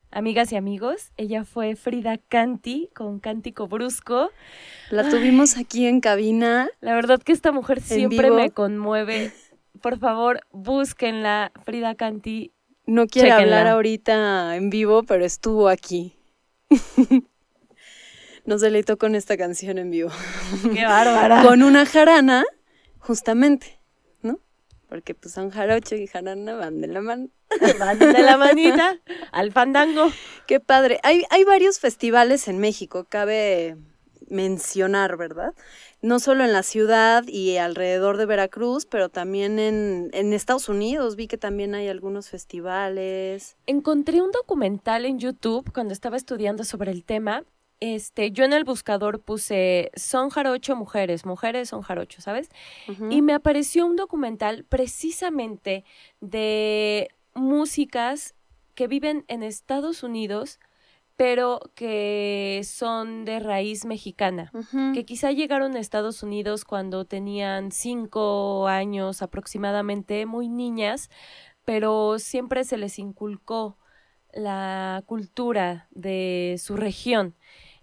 Amigas 0.10 0.52
y 0.52 0.56
amigos, 0.56 1.12
ella 1.18 1.44
fue 1.44 1.76
Frida 1.76 2.18
Canti 2.18 2.90
con 2.96 3.20
Cántico 3.20 3.68
Brusco. 3.68 4.32
La 4.90 5.08
tuvimos 5.08 5.56
aquí 5.58 5.86
en 5.86 6.02
cabina. 6.02 6.70
La 6.82 6.96
verdad 6.96 7.22
que 7.22 7.34
esta 7.34 7.52
mujer 7.52 7.82
siempre 7.82 8.32
vivo. 8.32 8.38
me 8.38 8.50
conmueve. 8.50 9.32
Por 9.80 10.00
favor, 10.00 10.40
búsquenla, 10.52 11.52
Frida 11.64 11.94
Canti. 11.94 12.52
No 12.88 13.06
quiere 13.06 13.30
Chéquenla. 13.30 13.60
hablar 13.60 13.74
ahorita 13.74 14.56
en 14.56 14.72
vivo, 14.72 15.04
pero 15.04 15.24
estuvo 15.24 15.70
aquí. 15.70 16.16
Nos 18.48 18.62
deleitó 18.62 18.98
con 18.98 19.14
esta 19.14 19.36
canción 19.36 19.78
en 19.78 19.92
vivo. 19.92 20.10
¡Qué 20.74 20.86
bárbara! 20.86 21.44
Con 21.44 21.64
una 21.64 21.86
jarana, 21.86 22.46
justamente, 22.98 23.78
¿no? 24.22 24.40
Porque 24.88 25.14
pues 25.14 25.34
son 25.34 25.50
jarocho 25.52 25.96
y 25.96 26.08
jarana 26.08 26.56
van 26.56 26.80
de 26.80 26.88
la 26.88 27.02
mano. 27.02 27.28
Van 27.80 28.00
de 28.00 28.24
la 28.24 28.38
manita 28.38 29.00
al 29.32 29.54
fandango. 29.54 30.12
Qué 30.48 30.60
padre. 30.60 31.00
Hay, 31.04 31.24
hay 31.30 31.46
varios 31.46 31.80
festivales 31.80 32.50
en 32.50 32.58
México, 32.58 33.06
cabe 33.08 33.78
mencionar, 34.30 35.16
¿verdad? 35.16 35.54
No 36.02 36.20
solo 36.20 36.44
en 36.44 36.52
la 36.52 36.64
ciudad 36.64 37.26
y 37.26 37.56
alrededor 37.56 38.18
de 38.18 38.26
Veracruz, 38.26 38.86
pero 38.86 39.08
también 39.08 39.60
en, 39.60 40.10
en 40.12 40.34
Estados 40.34 40.68
Unidos. 40.68 41.16
Vi 41.16 41.28
que 41.28 41.38
también 41.38 41.74
hay 41.74 41.88
algunos 41.88 42.30
festivales. 42.30 43.56
Encontré 43.66 44.22
un 44.22 44.32
documental 44.32 45.06
en 45.06 45.20
YouTube 45.20 45.72
cuando 45.74 45.94
estaba 45.94 46.18
estudiando 46.18 46.66
sobre 46.66 46.92
el 46.92 47.06
tema. 47.06 47.44
Este, 47.80 48.32
yo 48.32 48.44
en 48.44 48.54
el 48.54 48.64
buscador 48.64 49.22
puse 49.22 49.92
son 49.96 50.30
jarocho 50.30 50.76
mujeres, 50.76 51.26
mujeres 51.26 51.70
son 51.70 51.82
jarocho, 51.82 52.22
¿sabes? 52.22 52.50
Y 53.12 53.22
me 53.22 53.34
apareció 53.34 53.86
un 53.86 53.96
documental 53.96 54.64
precisamente 54.64 55.86
de 56.20 57.10
músicas 57.36 58.34
que 58.74 58.88
viven 58.88 59.26
en 59.28 59.44
Estados 59.44 60.02
Unidos, 60.04 60.60
pero 61.16 61.60
que 61.76 62.62
son 62.64 63.26
de 63.26 63.40
raíz 63.40 63.86
mexicana. 63.86 64.52
Que 64.94 65.06
quizá 65.06 65.32
llegaron 65.32 65.76
a 65.76 65.80
Estados 65.80 66.24
Unidos 66.24 66.66
cuando 66.66 67.06
tenían 67.06 67.72
cinco 67.72 68.68
años 68.68 69.22
aproximadamente, 69.22 70.26
muy 70.26 70.48
niñas, 70.48 71.10
pero 71.66 72.18
siempre 72.18 72.64
se 72.64 72.78
les 72.78 72.98
inculcó 72.98 73.78
la 74.34 75.04
cultura 75.06 75.88
de 75.92 76.56
su 76.60 76.76
región. 76.76 77.36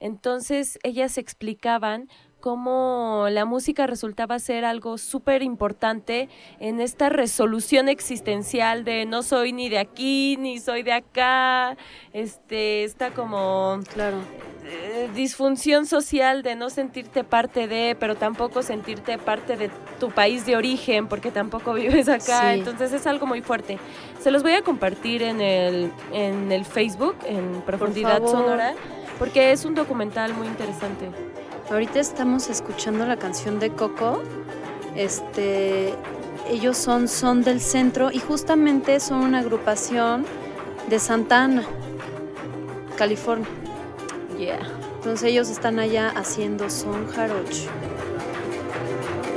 Entonces 0.04 0.78
ellas 0.82 1.16
explicaban 1.16 2.08
cómo 2.38 3.26
la 3.30 3.46
música 3.46 3.86
resultaba 3.86 4.38
ser 4.38 4.66
algo 4.66 4.98
súper 4.98 5.42
importante 5.42 6.28
en 6.60 6.78
esta 6.78 7.08
resolución 7.08 7.88
existencial 7.88 8.84
de 8.84 9.06
no 9.06 9.22
soy 9.22 9.54
ni 9.54 9.70
de 9.70 9.78
aquí, 9.78 10.36
ni 10.38 10.58
soy 10.58 10.82
de 10.82 10.92
acá, 10.92 11.78
este, 12.12 12.84
está 12.84 13.12
como 13.12 13.80
Claro. 13.94 14.18
eh, 14.66 15.08
disfunción 15.14 15.86
social 15.86 16.42
de 16.42 16.54
no 16.54 16.68
sentirte 16.68 17.24
parte 17.24 17.66
de, 17.66 17.96
pero 17.98 18.14
tampoco 18.14 18.60
sentirte 18.62 19.16
parte 19.16 19.56
de 19.56 19.70
tu 19.98 20.10
país 20.10 20.44
de 20.44 20.54
origen, 20.56 21.08
porque 21.08 21.30
tampoco 21.30 21.72
vives 21.82 22.10
acá. 22.10 22.52
Sí. 22.52 22.58
Entonces 22.58 22.92
es 22.92 23.06
algo 23.06 23.24
muy 23.24 23.40
fuerte. 23.40 23.78
Se 24.20 24.30
los 24.30 24.42
voy 24.42 24.52
a 24.52 24.60
compartir 24.60 25.22
en 25.22 25.40
el, 25.40 25.90
en 26.12 26.52
el 26.52 26.66
Facebook, 26.66 27.16
en 27.26 27.62
Profundidad. 27.62 28.18
Sonora, 28.18 28.74
porque 29.18 29.52
es 29.52 29.64
un 29.64 29.74
documental 29.74 30.34
muy 30.34 30.46
interesante. 30.46 31.10
Ahorita 31.70 32.00
estamos 32.00 32.50
escuchando 32.50 33.06
la 33.06 33.16
canción 33.16 33.58
de 33.58 33.70
Coco. 33.70 34.22
Este, 34.94 35.94
ellos 36.48 36.76
son 36.76 37.08
Son 37.08 37.42
del 37.42 37.60
Centro 37.60 38.10
y 38.10 38.18
justamente 38.18 39.00
son 39.00 39.18
una 39.18 39.40
agrupación 39.40 40.26
de 40.88 40.98
Santa 40.98 41.44
Ana, 41.44 41.64
California. 42.96 43.48
Yeah. 44.38 44.60
Entonces 44.96 45.30
ellos 45.30 45.48
están 45.50 45.78
allá 45.78 46.10
haciendo 46.10 46.68
son 46.70 47.06
jarocho. 47.08 47.68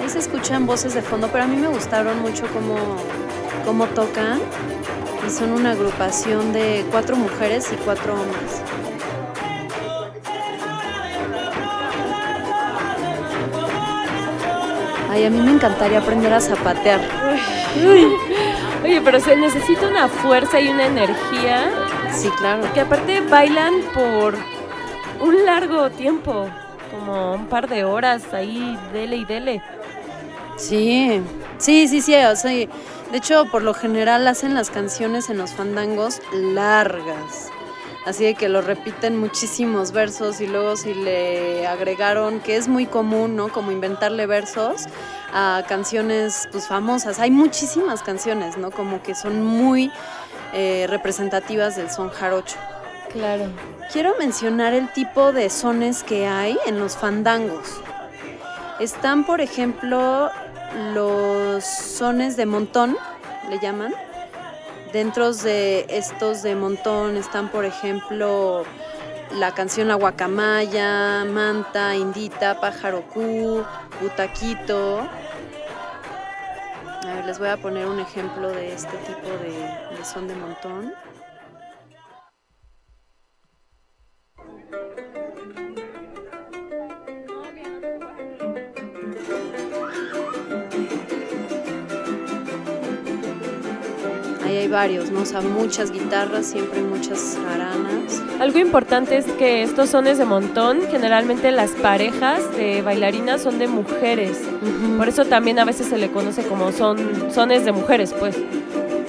Ahí 0.01 0.09
se 0.09 0.19
escuchan 0.19 0.65
voces 0.65 0.93
de 0.93 1.01
fondo, 1.01 1.30
pero 1.32 1.43
a 1.43 1.47
mí 1.47 1.57
me 1.57 1.67
gustaron 1.67 2.21
mucho 2.21 2.45
cómo, 2.53 2.78
cómo 3.65 3.86
tocan. 3.88 4.39
Y 5.25 5.30
son 5.30 5.51
una 5.51 5.71
agrupación 5.71 6.53
de 6.53 6.86
cuatro 6.89 7.17
mujeres 7.17 7.69
y 7.73 7.75
cuatro 7.78 8.13
hombres. 8.13 8.61
Ay, 15.18 15.26
a 15.26 15.30
mí 15.32 15.39
me 15.39 15.49
encantaría 15.49 15.97
aprender 15.97 16.32
a 16.32 16.39
zapatear. 16.39 17.01
Oye, 18.84 19.01
pero 19.03 19.20
se 19.20 19.36
necesita 19.36 19.88
una 19.88 20.07
fuerza 20.07 20.59
y 20.59 20.68
una 20.68 20.86
energía 20.86 21.72
Sí, 22.13 22.30
claro. 22.38 22.72
que 22.72 22.82
aparte 22.82 23.22
bailan 23.22 23.74
por 23.95 24.36
un 25.20 25.43
largo 25.43 25.89
tiempo, 25.89 26.47
como 26.91 27.34
un 27.34 27.47
par 27.47 27.68
de 27.68 27.84
horas 27.84 28.32
ahí, 28.32 28.78
dele 28.93 29.15
y 29.18 29.26
dele. 29.26 29.63
Sí, 30.55 31.20
sí, 31.57 31.88
sí, 31.88 31.99
sí. 32.01 32.13
O 32.13 32.36
sea, 32.36 32.51
de 32.51 32.68
hecho, 33.13 33.45
por 33.51 33.63
lo 33.63 33.74
general 33.74 34.28
hacen 34.28 34.53
las 34.53 34.70
canciones 34.70 35.32
en 35.32 35.39
los 35.39 35.51
fandangos 35.53 36.22
largas. 36.32 37.49
Así 38.08 38.24
de 38.24 38.36
que 38.36 38.47
lo 38.47 38.62
repiten 38.62 39.20
muchísimos 39.20 39.91
versos 39.91 40.39
y 40.39 40.47
luego 40.47 40.78
si 40.78 40.93
le 40.93 41.68
agregaron, 41.68 42.39
que 42.39 42.55
es 42.55 42.70
muy 42.70 42.86
común, 42.86 43.36
¿no? 43.36 43.49
Como 43.49 43.70
inventarle 43.74 44.26
versos 44.26 44.86
a 45.34 45.64
canciones 45.68 46.47
pues 46.53 46.68
famosas. 46.68 47.20
Hay 47.20 47.32
muchísimas 47.32 48.03
canciones, 48.03 48.58
¿no? 48.58 48.72
Como 48.72 49.03
que 49.03 49.14
son 49.14 49.45
muy 49.45 49.91
eh, 50.53 50.86
representativas 50.88 51.76
del 51.76 51.91
son 51.91 52.10
jarocho. 52.10 52.55
Claro. 53.12 53.49
Quiero 53.91 54.14
mencionar 54.18 54.74
el 54.74 54.88
tipo 54.93 55.34
de 55.34 55.49
sones 55.49 56.03
que 56.03 56.28
hay 56.28 56.58
en 56.66 56.80
los 56.80 56.95
fandangos. 56.95 57.82
Están, 58.80 59.26
por 59.26 59.41
ejemplo, 59.41 60.32
los 60.93 61.66
sones 61.66 62.38
de 62.38 62.45
montón, 62.45 62.95
le 63.49 63.60
llaman. 63.60 63.93
Dentro 64.98 65.32
de 65.32 65.86
estos 65.89 66.41
de 66.41 66.56
montón 66.56 67.18
están, 67.18 67.50
por 67.50 67.66
ejemplo, 67.66 68.64
la 69.32 69.54
canción 69.54 69.88
La 69.89 69.93
Guacamaya, 69.93 71.24
Manta, 71.24 71.95
Indita, 71.95 72.60
Pájaro 72.60 73.04
Q, 73.04 73.64
Butaquito. 74.02 75.08
A 77.04 77.14
ver, 77.14 77.26
les 77.26 77.38
voy 77.38 77.50
a 77.50 77.58
poner 77.58 77.86
un 77.86 78.00
ejemplo 78.00 78.50
de 78.50 78.74
este 78.74 78.98
tipo 78.98 79.28
de, 79.43 79.95
de 79.95 80.04
son 80.04 80.28
de 80.28 80.34
montón. 80.34 80.91
Ahí 94.58 94.64
hay 94.64 94.68
varios, 94.70 95.12
¿no? 95.12 95.22
O 95.22 95.26
sea, 95.26 95.41
muchas 95.41 95.91
guitarras, 95.91 96.47
siempre 96.47 96.82
muchas 96.82 97.38
jaranas. 97.43 98.24
Algo 98.39 98.58
importante 98.58 99.16
es 99.18 99.26
que 99.34 99.62
estos 99.62 99.89
sones 99.89 100.18
de 100.18 100.26
montón, 100.26 100.82
generalmente 100.89 101.51
las 101.51 101.72
parejas 101.72 102.55
de 102.55 102.82
bailarinas 102.82 103.41
son 103.43 103.60
de 103.60 103.68
mujeres. 103.68 104.41
Por 104.97 105.08
eso 105.10 105.26
también 105.26 105.60
a 105.60 105.66
veces 105.66 105.88
se 105.88 105.97
le 105.99 106.10
conoce 106.12 106.43
como 106.47 106.72
son 106.72 106.97
sones 107.32 107.66
de 107.66 107.72
mujeres, 107.72 108.14
pues. 108.18 108.36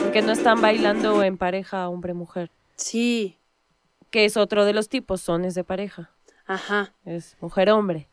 Porque 0.03 0.21
no 0.21 0.33
están 0.33 0.61
bailando 0.61 1.23
en 1.23 1.39
pareja 1.39 1.89
hombre-mujer. 1.89 2.51
Sí, 2.77 3.39
Que 4.11 4.25
es 4.27 4.37
otro 4.37 4.65
de 4.67 4.73
los 4.75 4.89
tipos, 4.91 5.21
sones 5.23 5.55
de 5.55 5.65
pareja. 5.65 6.11
ajá. 6.47 6.93
Es 7.07 7.37
mujer-hombre. 7.41 8.09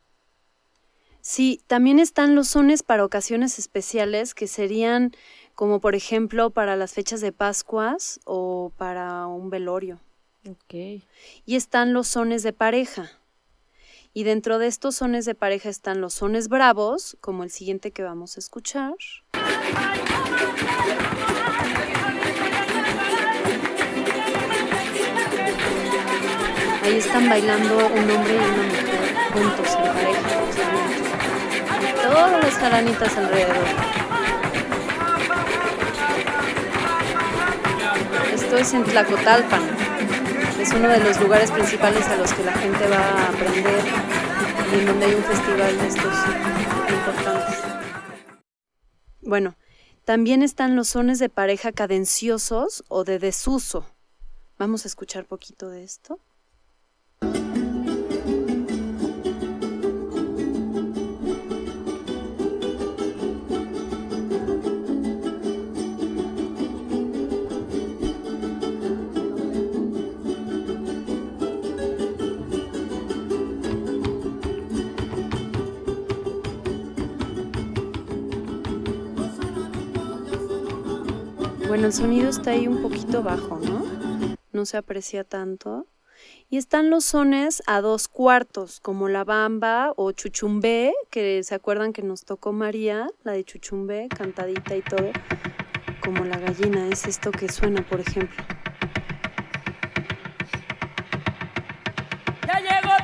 Sí, 1.22 1.60
también 1.68 1.98
están 2.00 2.36
los 2.36 2.50
sones 2.50 2.84
para 2.84 3.04
ocasiones 3.04 3.58
especiales 3.58 4.34
que 4.36 4.46
serían 4.48 5.12
como 5.56 5.80
por 5.80 5.96
ejemplo 5.96 6.50
para 6.50 6.76
las 6.76 6.94
fechas 6.94 7.22
de 7.22 7.32
Pascuas 7.32 8.20
o 8.26 8.72
para 8.78 9.26
un 9.28 9.50
velorio. 9.50 10.00
Ok. 10.48 11.02
Y 11.46 11.56
están 11.56 11.94
los 11.94 12.08
sones 12.08 12.44
de 12.44 12.54
pareja. 12.54 13.10
Y 14.14 14.24
dentro 14.24 14.60
de 14.60 14.68
estos 14.68 14.98
sones 14.98 15.26
de 15.26 15.36
pareja 15.36 15.70
están 15.70 16.00
los 16.02 16.14
sones 16.14 16.48
bravos, 16.48 17.18
como 17.20 17.44
el 17.44 17.50
siguiente 17.50 17.92
que 17.92 18.04
vamos 18.04 18.38
a 18.38 18.40
escuchar. 18.40 18.94
Ahí 26.84 26.98
están 26.98 27.28
bailando 27.28 27.78
un 27.78 28.10
hombre 28.12 28.36
y 28.36 28.38
una 28.38 28.64
mujer 28.64 29.16
juntos 29.34 29.76
en 29.76 29.84
pareja. 29.84 30.42
Y 31.82 32.02
todas 32.02 32.44
las 32.44 32.54
jaranitas 32.54 33.18
alrededor. 33.18 34.15
Esto 38.46 38.58
es 38.58 38.74
en 38.76 38.84
Tlacotalpan. 38.84 39.64
Es 40.62 40.72
uno 40.72 40.88
de 40.88 41.00
los 41.00 41.20
lugares 41.20 41.50
principales 41.50 42.06
a 42.06 42.16
los 42.16 42.32
que 42.32 42.44
la 42.44 42.54
gente 42.54 42.88
va 42.88 42.98
a 43.00 43.30
aprender 43.30 43.84
y 44.72 44.80
en 44.82 44.86
donde 44.86 45.06
hay 45.08 45.16
un 45.16 45.24
festival 45.24 45.76
de 45.80 45.88
estos 45.88 46.14
importantes. 46.88 47.64
Bueno, 49.22 49.56
también 50.04 50.44
están 50.44 50.76
los 50.76 50.90
sones 50.90 51.18
de 51.18 51.28
pareja 51.28 51.72
cadenciosos 51.72 52.84
o 52.88 53.04
de 53.04 53.18
desuso. 53.18 53.88
Vamos 54.60 54.86
a 54.86 54.90
escuchar 54.90 55.26
poquito 55.26 55.72
de 55.72 55.84
esto. 55.84 56.20
Bueno, 81.76 81.88
el 81.88 81.94
sonido 81.94 82.30
está 82.30 82.52
ahí 82.52 82.70
un 82.70 82.82
poquito 82.82 83.22
bajo, 83.22 83.60
¿no? 83.60 83.84
No 84.54 84.66
se 84.66 84.78
aprecia 84.78 85.26
tanto. 85.26 85.88
Y 86.50 86.56
están 86.56 86.90
los 86.90 87.04
sones 87.04 87.62
a 87.68 87.82
dos 87.82 88.08
cuartos, 88.08 88.80
como 88.80 89.10
la 89.10 89.26
bamba 89.26 89.92
o 89.98 90.14
chuchumbé, 90.14 90.94
que 91.12 91.44
se 91.44 91.54
acuerdan 91.54 91.92
que 91.92 92.02
nos 92.02 92.24
tocó 92.24 92.54
María, 92.54 93.10
la 93.26 93.34
de 93.34 93.44
chuchumbé, 93.44 94.08
cantadita 94.08 94.74
y 94.78 94.84
todo, 94.84 95.12
como 96.02 96.24
la 96.24 96.38
gallina, 96.38 96.88
es 96.88 97.08
esto 97.08 97.30
que 97.30 97.50
suena, 97.50 97.86
por 97.86 98.00
ejemplo. 98.00 98.42
Ya 102.48 102.60
llegó 102.62 102.95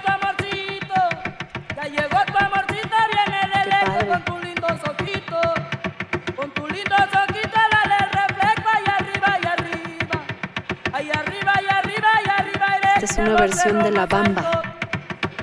una 13.22 13.36
versión 13.36 13.84
de 13.84 13.92
la 13.92 14.08
bamba. 14.08 14.64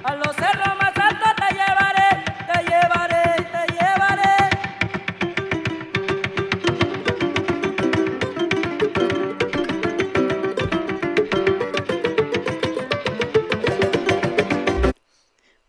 A 0.02 0.16
los 0.16 0.34
cerros 0.34 0.76
más 0.80 0.92
altos 0.96 1.28
te 1.36 1.54
llevaré, 1.54 2.24
te 2.52 2.58
llevaré, 2.64 3.22
te 3.52 3.62
llevaré. 3.72 4.36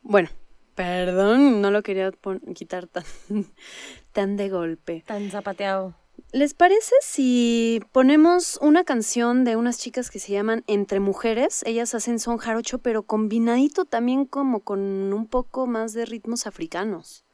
Bueno, 0.02 0.30
perdón, 0.74 1.62
no 1.62 1.70
lo 1.70 1.84
quería 1.84 2.12
quitar 2.56 2.88
tan, 2.88 3.04
tan 4.14 4.36
de 4.36 4.50
golpe. 4.50 5.04
Tan 5.06 5.30
zapateado. 5.30 5.94
¿Les 6.32 6.54
parece 6.54 6.94
si 7.02 7.82
ponemos 7.92 8.60
una 8.62 8.84
canción 8.84 9.44
de 9.44 9.56
unas 9.56 9.80
chicas 9.80 10.12
que 10.12 10.20
se 10.20 10.32
llaman 10.32 10.64
Entre 10.68 11.00
Mujeres? 11.00 11.64
Ellas 11.66 11.96
hacen 11.96 12.20
son 12.20 12.38
jarocho, 12.38 12.78
pero 12.78 13.02
combinadito 13.02 13.86
también 13.86 14.26
como 14.26 14.60
con 14.60 14.80
un 15.12 15.26
poco 15.26 15.66
más 15.66 15.94
de 15.94 16.06
ritmos 16.06 16.46
africanos. 16.46 17.26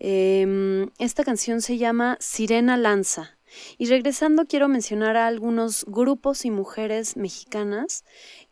Em, 0.00 0.90
esta 0.98 1.22
canción 1.22 1.60
se 1.60 1.78
llama 1.78 2.16
Sirena 2.18 2.76
Lanza. 2.76 3.38
Y 3.78 3.86
regresando 3.86 4.46
quiero 4.46 4.66
mencionar 4.66 5.16
a 5.16 5.28
algunos 5.28 5.84
grupos 5.86 6.44
y 6.44 6.50
mujeres 6.50 7.16
mexicanas 7.16 8.04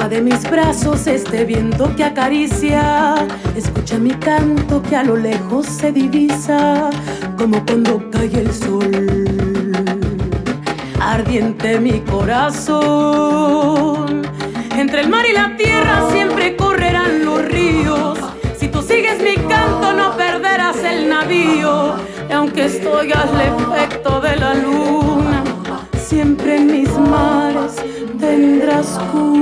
De 0.07 0.21
mis 0.21 0.49
brazos 0.49 1.05
este 1.07 1.45
viento 1.45 1.95
que 1.95 2.03
acaricia, 2.03 3.27
escucha 3.55 3.99
mi 3.99 4.11
canto 4.11 4.81
que 4.81 4.95
a 4.95 5.03
lo 5.03 5.15
lejos 5.15 5.67
se 5.67 5.91
divisa, 5.91 6.89
como 7.37 7.63
cuando 7.63 8.09
cae 8.09 8.31
el 8.33 8.51
sol. 8.51 9.25
Ardiente 10.99 11.79
mi 11.79 11.99
corazón, 11.99 13.03
entre 14.75 15.01
el 15.01 15.09
mar 15.09 15.25
y 15.29 15.33
la 15.33 15.55
tierra 15.57 16.09
siempre 16.11 16.55
correrán 16.55 17.23
los 17.23 17.45
ríos. 17.45 18.17
Si 18.57 18.67
tú 18.67 18.81
sigues 18.81 19.21
mi 19.21 19.35
canto 19.47 19.93
no 19.93 20.17
perderás 20.17 20.77
el 20.77 21.07
navío, 21.07 21.97
y 22.27 22.33
aunque 22.33 22.65
estoy 22.65 23.11
al 23.11 23.39
efecto 23.41 24.19
de 24.21 24.35
la 24.37 24.55
luna, 24.55 25.18
siempre 26.09 26.59
mis 26.59 26.89
mares 26.97 27.75
tendrás 28.19 28.99
cuna. 29.11 29.39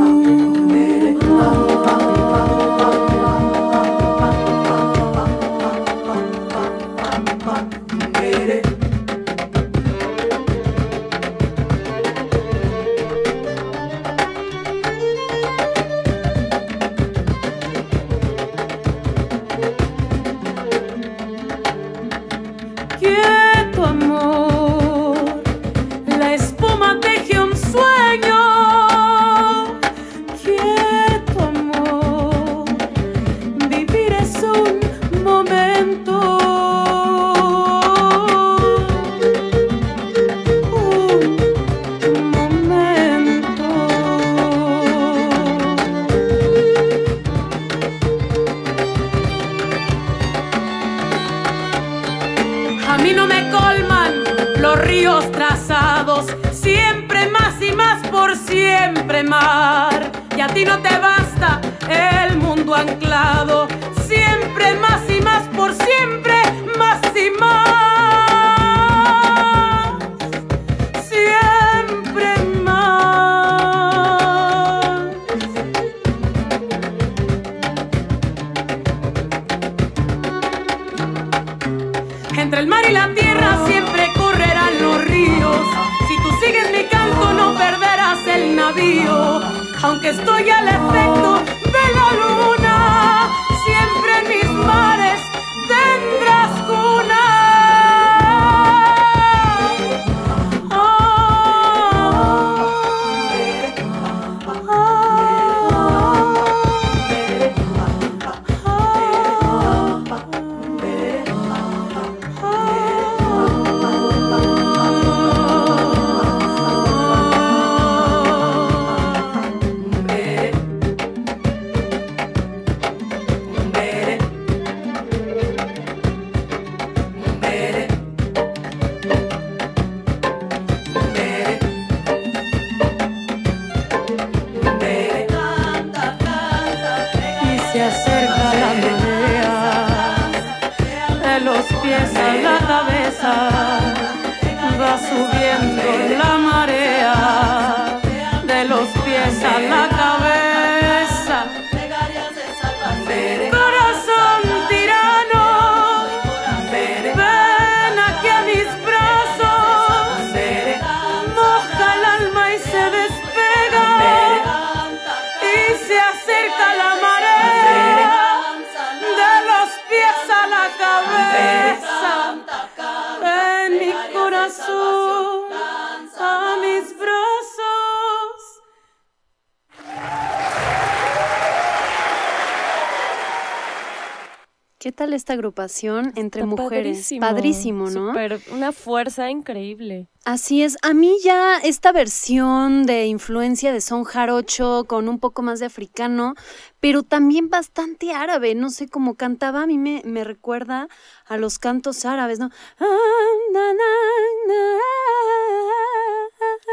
Esta 185.28 185.34
agrupación 185.34 186.14
entre 186.16 186.44
Está 186.44 186.56
mujeres? 186.56 187.14
Padrísimo, 187.20 187.90
¿no? 187.90 188.08
Súper, 188.08 188.40
una 188.54 188.72
fuerza 188.72 189.30
increíble. 189.30 190.08
Así 190.24 190.64
es, 190.64 190.78
a 190.84 190.94
mí 190.94 191.18
ya 191.22 191.58
esta 191.58 191.92
versión 191.92 192.86
de 192.86 193.08
influencia 193.08 193.74
de 193.74 193.82
son 193.82 194.06
jarocho 194.06 194.86
con 194.88 195.10
un 195.10 195.20
poco 195.20 195.42
más 195.42 195.60
de 195.60 195.66
africano, 195.66 196.36
pero 196.80 197.04
también 197.04 197.50
bastante 197.50 198.14
árabe, 198.14 198.56
no 198.56 198.70
sé 198.70 198.88
cómo 198.88 199.16
cantaba, 199.16 199.64
a 199.64 199.68
mí 199.68 199.78
me, 199.78 200.02
me 200.06 200.24
recuerda 200.24 200.88
a 201.26 201.36
los 201.36 201.60
cantos 201.60 202.06
árabes, 202.06 202.40
¿no? 202.40 202.50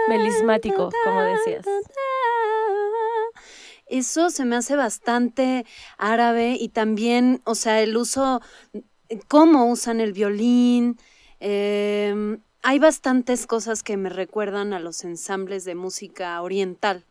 Melismático, 0.09 0.91
como 1.05 1.21
decías. 1.23 1.67
Eso 3.95 4.31
se 4.31 4.45
me 4.45 4.57
hace 4.57 4.75
bastante 4.75 5.65
árabe 5.99 6.57
y 6.59 6.69
también, 6.71 7.41
o 7.45 7.55
sea, 7.55 7.81
el 7.81 7.97
uso, 7.97 8.43
cómo 9.29 9.71
usan 9.71 10.01
el 10.01 10.13
violín. 10.13 10.99
em, 11.39 12.41
hay 12.63 12.79
bastantes 12.81 13.47
cosas 13.47 13.85
que 13.85 13.97
me 13.97 14.09
recuerdan 14.09 14.73
a 14.73 14.81
los 14.81 15.05
ensambles 15.05 15.65
de 15.65 15.77
música 15.77 16.43
oriental. 16.43 17.05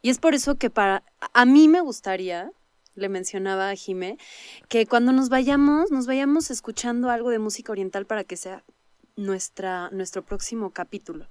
Y 0.00 0.08
es 0.08 0.18
por 0.18 0.34
eso 0.34 0.54
que 0.54 0.70
para 0.70 1.02
a 1.34 1.44
mí 1.44 1.68
me 1.68 1.82
gustaría, 1.82 2.50
le 2.94 3.10
mencionaba 3.10 3.68
a 3.68 3.74
Jime, 3.74 4.16
que 4.70 4.86
cuando 4.86 5.12
nos 5.12 5.28
vayamos, 5.28 5.90
nos 5.90 6.06
vayamos 6.06 6.50
escuchando 6.50 7.10
algo 7.10 7.28
de 7.28 7.40
música 7.40 7.72
oriental 7.72 8.06
para 8.06 8.24
que 8.24 8.36
sea 8.36 8.64
nuestra, 9.16 9.90
nuestro 9.90 10.22
próximo 10.22 10.70
capítulo. 10.70 11.26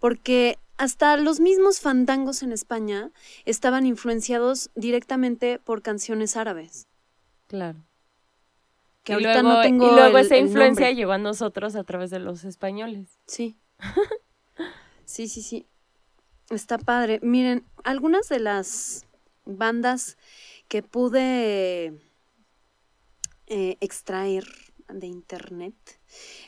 Porque 0.00 0.58
hasta 0.78 1.16
los 1.16 1.40
mismos 1.40 1.80
fandangos 1.80 2.42
en 2.42 2.52
España 2.52 3.10
estaban 3.44 3.86
influenciados 3.86 4.70
directamente 4.74 5.58
por 5.58 5.82
canciones 5.82 6.36
árabes. 6.36 6.86
Claro. 7.46 7.78
Que 9.04 9.12
y 9.12 9.14
ahorita 9.14 9.42
luego, 9.42 9.48
no 9.56 9.62
tengo 9.62 9.86
y 9.90 9.94
luego 9.94 10.18
el- 10.18 10.26
esa 10.26 10.36
influencia 10.36 10.90
llegó 10.90 11.12
a 11.12 11.18
nosotros 11.18 11.76
a 11.76 11.84
través 11.84 12.10
de 12.10 12.18
los 12.18 12.44
españoles. 12.44 13.18
Sí. 13.26 13.56
sí, 15.04 15.28
sí, 15.28 15.42
sí. 15.42 15.66
Está 16.50 16.78
padre. 16.78 17.20
Miren, 17.22 17.64
algunas 17.84 18.28
de 18.28 18.40
las 18.40 19.06
bandas 19.44 20.16
que 20.68 20.82
pude 20.82 22.00
eh, 23.46 23.76
extraer 23.80 24.44
de 24.88 25.06
internet 25.06 25.74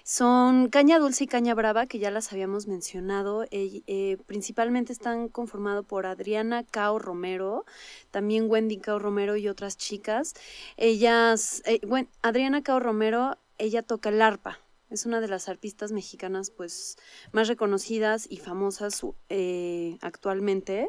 son 0.04 0.68
Caña 0.68 0.98
Dulce 0.98 1.24
y 1.24 1.26
Caña 1.26 1.54
Brava, 1.54 1.86
que 1.86 1.98
ya 1.98 2.10
las 2.10 2.32
habíamos 2.32 2.66
mencionado. 2.66 3.44
Eh, 3.50 4.16
principalmente 4.26 4.92
están 4.92 5.28
conformados 5.28 5.84
por 5.84 6.06
Adriana 6.06 6.64
Cao 6.64 6.98
Romero, 6.98 7.64
también 8.10 8.50
Wendy 8.50 8.78
Cao 8.78 8.98
Romero 8.98 9.36
y 9.36 9.48
otras 9.48 9.76
chicas. 9.76 10.34
Ellas, 10.76 11.62
eh, 11.66 11.80
bueno, 11.86 12.08
Adriana 12.22 12.62
Cao 12.62 12.80
Romero, 12.80 13.38
ella 13.58 13.82
toca 13.82 14.08
el 14.08 14.22
arpa. 14.22 14.60
Es 14.90 15.04
una 15.04 15.20
de 15.20 15.28
las 15.28 15.50
arpistas 15.50 15.92
mexicanas 15.92 16.50
pues 16.50 16.96
más 17.32 17.46
reconocidas 17.48 18.26
y 18.30 18.38
famosas 18.38 19.04
eh, 19.28 19.98
actualmente. 20.00 20.88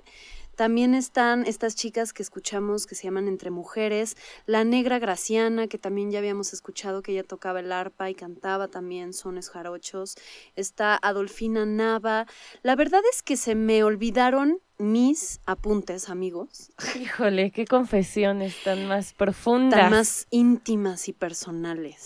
También 0.59 0.93
están 0.93 1.45
estas 1.45 1.73
chicas 1.73 2.11
que 2.11 2.21
escuchamos 2.21 2.85
que 2.85 2.93
se 2.93 3.05
llaman 3.05 3.29
Entre 3.29 3.49
Mujeres, 3.49 4.17
la 4.45 4.65
Negra 4.65 4.99
Graciana, 4.99 5.67
que 5.67 5.77
también 5.77 6.11
ya 6.11 6.19
habíamos 6.19 6.51
escuchado 6.51 7.01
que 7.01 7.13
ella 7.13 7.23
tocaba 7.23 7.61
el 7.61 7.71
arpa 7.71 8.09
y 8.09 8.13
cantaba 8.13 8.67
también 8.67 9.13
sones 9.13 9.49
jarochos. 9.49 10.15
Está 10.57 10.99
Adolfina 11.01 11.65
Nava. 11.65 12.25
La 12.61 12.75
verdad 12.75 12.99
es 13.09 13.23
que 13.23 13.37
se 13.37 13.55
me 13.55 13.85
olvidaron 13.85 14.59
mis 14.77 15.39
apuntes, 15.45 16.09
amigos, 16.09 16.71
Híjole, 16.99 17.51
qué 17.51 17.65
confesiones 17.65 18.61
tan 18.61 18.85
más 18.85 19.13
profundas. 19.13 19.79
tan 19.79 19.91
más 19.91 20.27
íntimas 20.29 21.07
y 21.07 21.13
personales. 21.13 22.03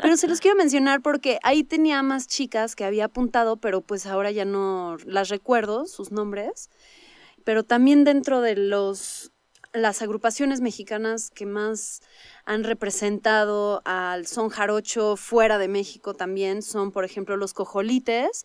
Pero 0.00 0.16
se 0.16 0.28
los 0.28 0.38
quiero 0.38 0.56
mencionar 0.56 1.02
porque 1.02 1.40
ahí 1.42 1.64
tenía 1.64 2.04
más 2.04 2.28
chicas 2.28 2.76
que 2.76 2.84
había 2.84 3.06
apuntado, 3.06 3.56
pero 3.56 3.80
pues 3.80 4.06
ahora 4.06 4.30
ya 4.30 4.44
no 4.44 4.96
las 5.04 5.28
recuerdo, 5.28 5.86
sus 5.86 6.12
nombres. 6.12 6.70
Pero 7.46 7.62
también 7.62 8.02
dentro 8.02 8.40
de 8.40 8.56
los 8.56 9.30
las 9.72 10.00
agrupaciones 10.00 10.62
mexicanas 10.62 11.28
que 11.30 11.44
más 11.44 12.00
han 12.46 12.64
representado 12.64 13.82
al 13.84 14.26
son 14.26 14.48
jarocho 14.48 15.16
fuera 15.16 15.58
de 15.58 15.68
México 15.68 16.14
también 16.14 16.62
son, 16.62 16.92
por 16.92 17.04
ejemplo, 17.04 17.36
los 17.36 17.52
cojolites, 17.52 18.44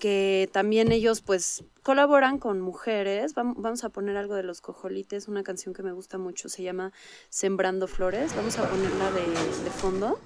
que 0.00 0.48
también 0.52 0.90
ellos 0.90 1.20
pues 1.20 1.64
colaboran 1.82 2.38
con 2.38 2.60
mujeres. 2.62 3.34
Vam- 3.34 3.54
Vamos 3.58 3.84
a 3.84 3.90
poner 3.90 4.16
algo 4.16 4.34
de 4.34 4.42
los 4.42 4.62
cojolites, 4.62 5.28
una 5.28 5.42
canción 5.42 5.74
que 5.74 5.82
me 5.82 5.92
gusta 5.92 6.16
mucho, 6.16 6.48
se 6.48 6.62
llama 6.62 6.92
Sembrando 7.28 7.86
Flores. 7.86 8.34
Vamos 8.34 8.58
a 8.58 8.66
ponerla 8.66 9.10
de 9.10 9.70
fondo, 9.70 10.18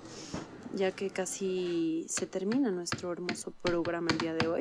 ya 0.72 0.92
que 0.92 1.10
casi 1.10 2.06
se 2.08 2.26
termina 2.26 2.70
nuestro 2.70 3.10
hermoso 3.10 3.52
programa 3.60 4.08
el 4.12 4.18
día 4.18 4.34
de 4.34 4.46
hoy. 4.46 4.60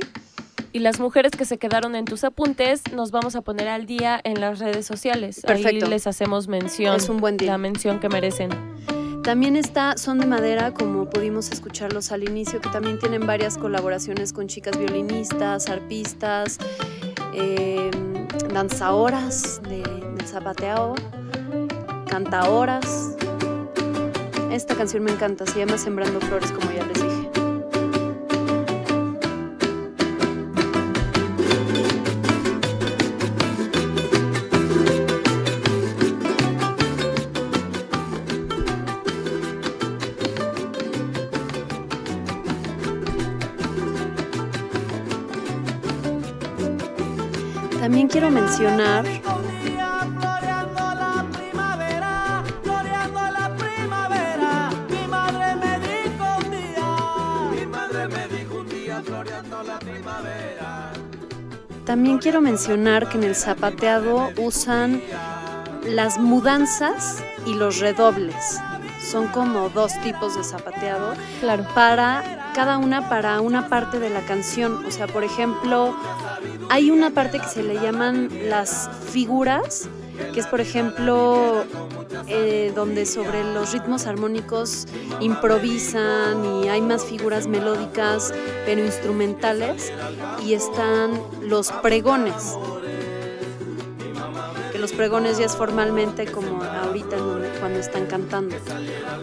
Y 0.73 0.79
las 0.79 0.99
mujeres 0.99 1.31
que 1.31 1.45
se 1.45 1.59
quedaron 1.59 1.95
en 1.95 2.05
tus 2.05 2.23
apuntes, 2.23 2.81
nos 2.91 3.11
vamos 3.11 3.35
a 3.35 3.41
poner 3.41 3.67
al 3.67 3.85
día 3.85 4.19
en 4.23 4.41
las 4.41 4.57
redes 4.59 4.87
sociales. 4.87 5.41
Perfecto. 5.45 5.85
Ahí 5.85 5.91
les 5.91 6.07
hacemos 6.07 6.47
mención. 6.47 6.95
Es 6.95 7.09
un 7.09 7.17
buen 7.17 7.37
día. 7.37 7.51
La 7.51 7.57
mención 7.59 7.99
que 7.99 8.09
merecen. 8.09 8.49
También 9.23 9.55
está 9.55 9.95
Son 9.97 10.19
de 10.19 10.25
Madera, 10.25 10.73
como 10.73 11.09
pudimos 11.09 11.51
escucharlos 11.51 12.11
al 12.11 12.23
inicio, 12.23 12.59
que 12.59 12.69
también 12.69 12.99
tienen 12.99 13.25
varias 13.25 13.57
colaboraciones 13.57 14.33
con 14.33 14.47
chicas 14.47 14.77
violinistas, 14.77 15.69
arpistas. 15.69 16.57
eh, 17.33 17.91
danzahoras 18.53 19.61
de, 19.63 19.81
del 19.81 20.27
zapateado, 20.27 20.95
cantahoras. 22.07 23.15
Esta 24.51 24.75
canción 24.75 25.03
me 25.03 25.11
encanta, 25.11 25.45
se 25.45 25.59
llama 25.59 25.77
Sembrando 25.77 26.19
Flores, 26.21 26.51
como 26.51 26.71
ya 26.71 26.85
les 26.85 27.01
dije. 27.01 27.32
La 59.63 59.79
primavera. 59.79 60.91
También 61.85 62.19
quiero 62.19 62.41
mencionar 62.41 63.09
que 63.09 63.17
en 63.17 63.23
el 63.23 63.35
zapateado 63.35 64.29
usan 64.37 65.01
las 65.85 66.19
mudanzas 66.19 67.23
y 67.47 67.55
los 67.55 67.79
redobles. 67.79 68.59
Son 69.11 69.27
como 69.29 69.69
dos 69.69 69.91
tipos 70.01 70.35
de 70.35 70.43
zapateado 70.43 71.13
Claro. 71.39 71.65
para 71.73 72.51
cada 72.53 72.77
una 72.77 73.09
para 73.09 73.41
una 73.41 73.69
parte 73.69 73.99
de 73.99 74.09
la 74.09 74.21
canción. 74.21 74.85
O 74.85 74.91
sea, 74.91 75.07
por 75.07 75.23
ejemplo, 75.23 75.95
hay 76.73 76.89
una 76.89 77.11
parte 77.11 77.37
que 77.37 77.45
se 77.45 77.61
le 77.61 77.75
llaman 77.75 78.29
las 78.49 78.89
figuras, 79.11 79.87
que 80.33 80.39
es 80.39 80.47
por 80.47 80.59
ejemplo 80.59 81.65
eh, 82.27 82.71
donde 82.73 83.05
sobre 83.05 83.43
los 83.43 83.73
ritmos 83.73 84.07
armónicos 84.07 84.87
improvisan 85.19 86.43
y 86.43 86.69
hay 86.69 86.81
más 86.81 87.05
figuras 87.05 87.45
melódicas 87.45 88.33
pero 88.65 88.83
instrumentales 88.83 89.93
y 90.43 90.55
están 90.55 91.11
los 91.43 91.71
pregones. 91.71 92.57
Que 94.71 94.79
los 94.79 94.93
pregones 94.93 95.37
ya 95.37 95.45
es 95.45 95.55
formalmente 95.55 96.25
como 96.25 96.63
ahorita 96.63 97.17
cuando 97.59 97.79
están 97.79 98.07
cantando. 98.07 98.55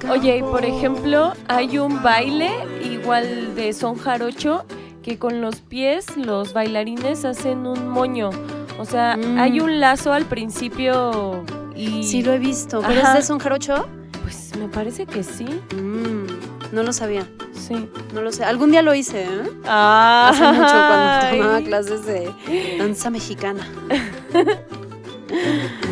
Oye, 0.08 0.40
por 0.44 0.64
ejemplo, 0.64 1.32
hay 1.48 1.78
un 1.78 2.00
baile 2.00 2.52
igual 2.84 3.56
de 3.56 3.72
son 3.72 3.96
jarocho 3.96 4.64
que 5.02 5.18
con 5.18 5.40
los 5.40 5.56
pies 5.56 6.16
los 6.16 6.52
bailarines 6.52 7.24
hacen 7.24 7.66
un 7.66 7.88
moño. 7.88 8.30
O 8.78 8.84
sea, 8.84 9.16
Mm. 9.16 9.38
hay 9.38 9.60
un 9.60 9.80
lazo 9.80 10.12
al 10.12 10.24
principio 10.26 11.44
y 11.76 12.02
sí 12.04 12.22
lo 12.22 12.32
he 12.32 12.38
visto 12.38 12.82
pero 12.86 13.00
Ajá. 13.00 13.18
es 13.18 13.26
son 13.26 13.38
jarocho 13.38 13.86
pues 14.22 14.52
me 14.58 14.68
parece 14.68 15.06
que 15.06 15.22
sí. 15.22 15.44
Mm, 15.74 16.26
no 16.74 16.82
lo 16.82 16.92
sabía 16.92 17.26
Sí. 17.52 17.88
no 18.14 18.22
lo 18.22 18.32
sé 18.32 18.44
algún 18.44 18.70
día 18.70 18.82
lo 18.82 18.94
hice 18.94 19.22
¿eh? 19.24 19.50
Ah, 19.66 20.30
hace 20.32 20.44
mucho 20.46 20.60
cuando 20.60 21.30
tomaba 21.44 21.60
clases 21.62 22.06
de 22.06 22.32
danza 22.78 23.10
mexicana 23.10 23.66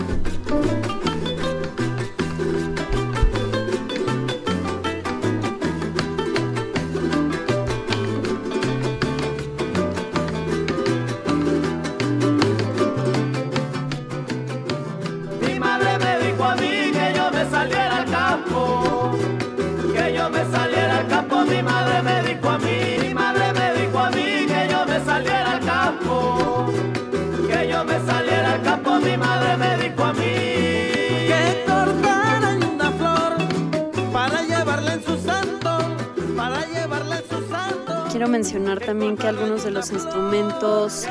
mencionar 38.39 38.78
también 38.78 39.16
que 39.16 39.26
algunos 39.26 39.64
de 39.64 39.72
los 39.72 39.91
instrumentos 39.91 41.09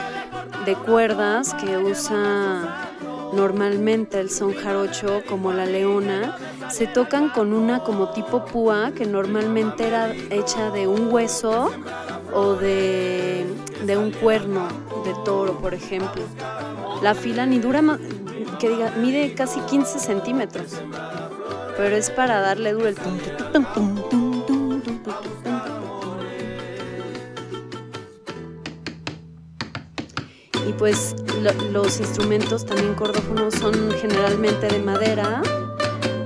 de 0.66 0.76
cuerdas 0.76 1.54
que 1.56 1.78
usa 1.78 2.88
normalmente 3.34 4.22
el 4.22 4.30
son 4.30 4.54
jarocho, 4.54 5.22
como 5.28 5.52
la 5.52 5.66
leona, 5.66 6.38
se 6.70 6.88
tocan 6.88 7.28
con 7.28 7.52
una 7.52 7.84
como 7.84 8.12
tipo 8.12 8.46
púa 8.46 8.94
que 8.96 9.06
normalmente 9.06 9.88
era 9.88 10.14
hecha 10.30 10.72
de 10.72 10.88
un 10.88 11.12
hueso 11.12 11.70
o 12.34 12.54
de, 12.54 13.46
de 13.86 13.98
un 13.98 14.12
cuerno 14.12 14.70
de 15.04 15.14
toro, 15.26 15.60
por 15.60 15.74
ejemplo. 15.74 16.22
La 17.02 17.14
fila 17.14 17.46
ni 17.46 17.60
dura, 17.60 17.82
que 18.58 18.70
diga, 18.70 18.94
mide 19.02 19.34
casi 19.34 19.60
15 19.60 20.00
centímetros, 20.00 20.82
pero 21.76 21.94
es 21.94 22.10
para 22.10 22.40
darle 22.40 22.72
duro 22.72 22.88
el 22.88 22.96
tum, 22.96 23.18
tum, 23.52 23.66
tum, 23.74 23.96
tum 23.96 24.07
pues 30.78 31.16
lo- 31.42 31.54
los 31.72 32.00
instrumentos 32.00 32.66
también 32.66 32.94
cordófonos 32.96 33.54
son 33.56 33.92
generalmente 34.00 34.68
de 34.68 34.80
madera, 34.80 35.42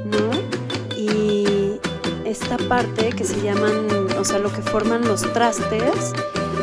¿no? 0.05 0.97
Y 0.97 1.79
esta 2.25 2.57
parte 2.57 3.09
que 3.09 3.23
se 3.23 3.41
llaman, 3.41 3.87
o 4.19 4.23
sea, 4.25 4.39
lo 4.39 4.51
que 4.51 4.61
forman 4.61 5.07
los 5.07 5.21
trastes, 5.33 6.13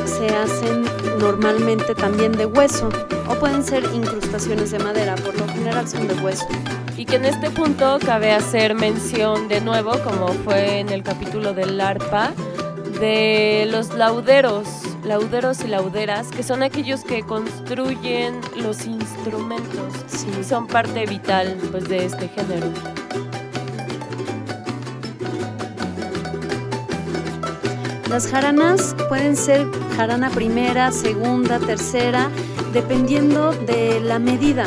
se 0.06 0.28
hacen 0.34 0.84
normalmente 1.18 1.94
también 1.94 2.32
de 2.32 2.46
hueso 2.46 2.88
o 3.28 3.34
pueden 3.34 3.62
ser 3.62 3.84
incrustaciones 3.94 4.70
de 4.70 4.78
madera, 4.78 5.14
por 5.16 5.38
lo 5.38 5.46
general 5.48 5.86
son 5.88 6.08
de 6.08 6.14
hueso. 6.14 6.46
Y 6.96 7.04
que 7.04 7.16
en 7.16 7.26
este 7.26 7.50
punto 7.50 7.98
cabe 8.04 8.32
hacer 8.32 8.74
mención 8.74 9.48
de 9.48 9.60
nuevo, 9.60 9.92
como 10.02 10.28
fue 10.44 10.80
en 10.80 10.88
el 10.88 11.02
capítulo 11.02 11.52
del 11.54 11.80
arpa, 11.80 12.32
de 13.00 13.68
los 13.70 13.90
lauderos, 13.94 14.66
lauderos 15.08 15.60
y 15.64 15.68
lauderas, 15.68 16.28
que 16.28 16.42
son 16.42 16.62
aquellos 16.62 17.02
que 17.02 17.22
construyen 17.22 18.40
los 18.56 18.86
instrumentos 18.86 19.94
Sí. 20.06 20.44
son 20.44 20.66
parte 20.66 21.06
vital 21.06 21.56
pues, 21.72 21.88
de 21.88 22.04
este 22.06 22.28
género. 22.28 22.70
Las 28.08 28.26
jaranas 28.28 28.96
pueden 29.08 29.36
ser 29.36 29.66
jarana 29.96 30.30
primera, 30.30 30.90
segunda, 30.92 31.58
tercera, 31.58 32.30
dependiendo 32.72 33.52
de 33.52 34.00
la 34.00 34.18
medida. 34.18 34.66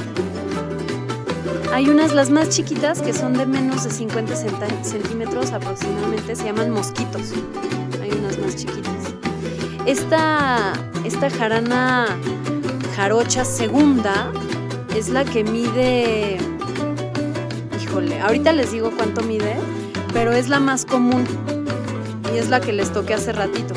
Hay 1.74 1.90
unas, 1.90 2.14
las 2.14 2.30
más 2.30 2.50
chiquitas, 2.50 3.02
que 3.02 3.14
son 3.14 3.34
de 3.34 3.46
menos 3.46 3.84
de 3.86 3.90
50 3.92 4.36
centa- 4.36 4.84
centímetros 4.84 5.52
aproximadamente, 5.54 6.36
se 6.36 6.46
llaman 6.46 6.70
mosquitos. 6.70 7.32
Hay 8.02 8.12
unas 8.12 8.38
más 8.38 8.56
chiquitas. 8.56 9.11
Esta, 9.86 10.74
esta 11.04 11.30
jarana 11.30 12.06
jarocha 12.96 13.44
segunda 13.44 14.32
es 14.96 15.10
la 15.10 15.26
que 15.26 15.44
mide, 15.44 16.38
híjole, 17.82 18.20
ahorita 18.22 18.54
les 18.54 18.72
digo 18.72 18.92
cuánto 18.96 19.24
mide, 19.24 19.56
pero 20.14 20.34
es 20.34 20.50
la 20.50 20.60
más 20.60 20.86
común 20.86 21.26
y 22.34 22.38
es 22.38 22.50
la 22.50 22.62
que 22.62 22.74
les 22.74 22.92
toqué 22.94 23.16
hace 23.16 23.32
ratito. 23.34 23.74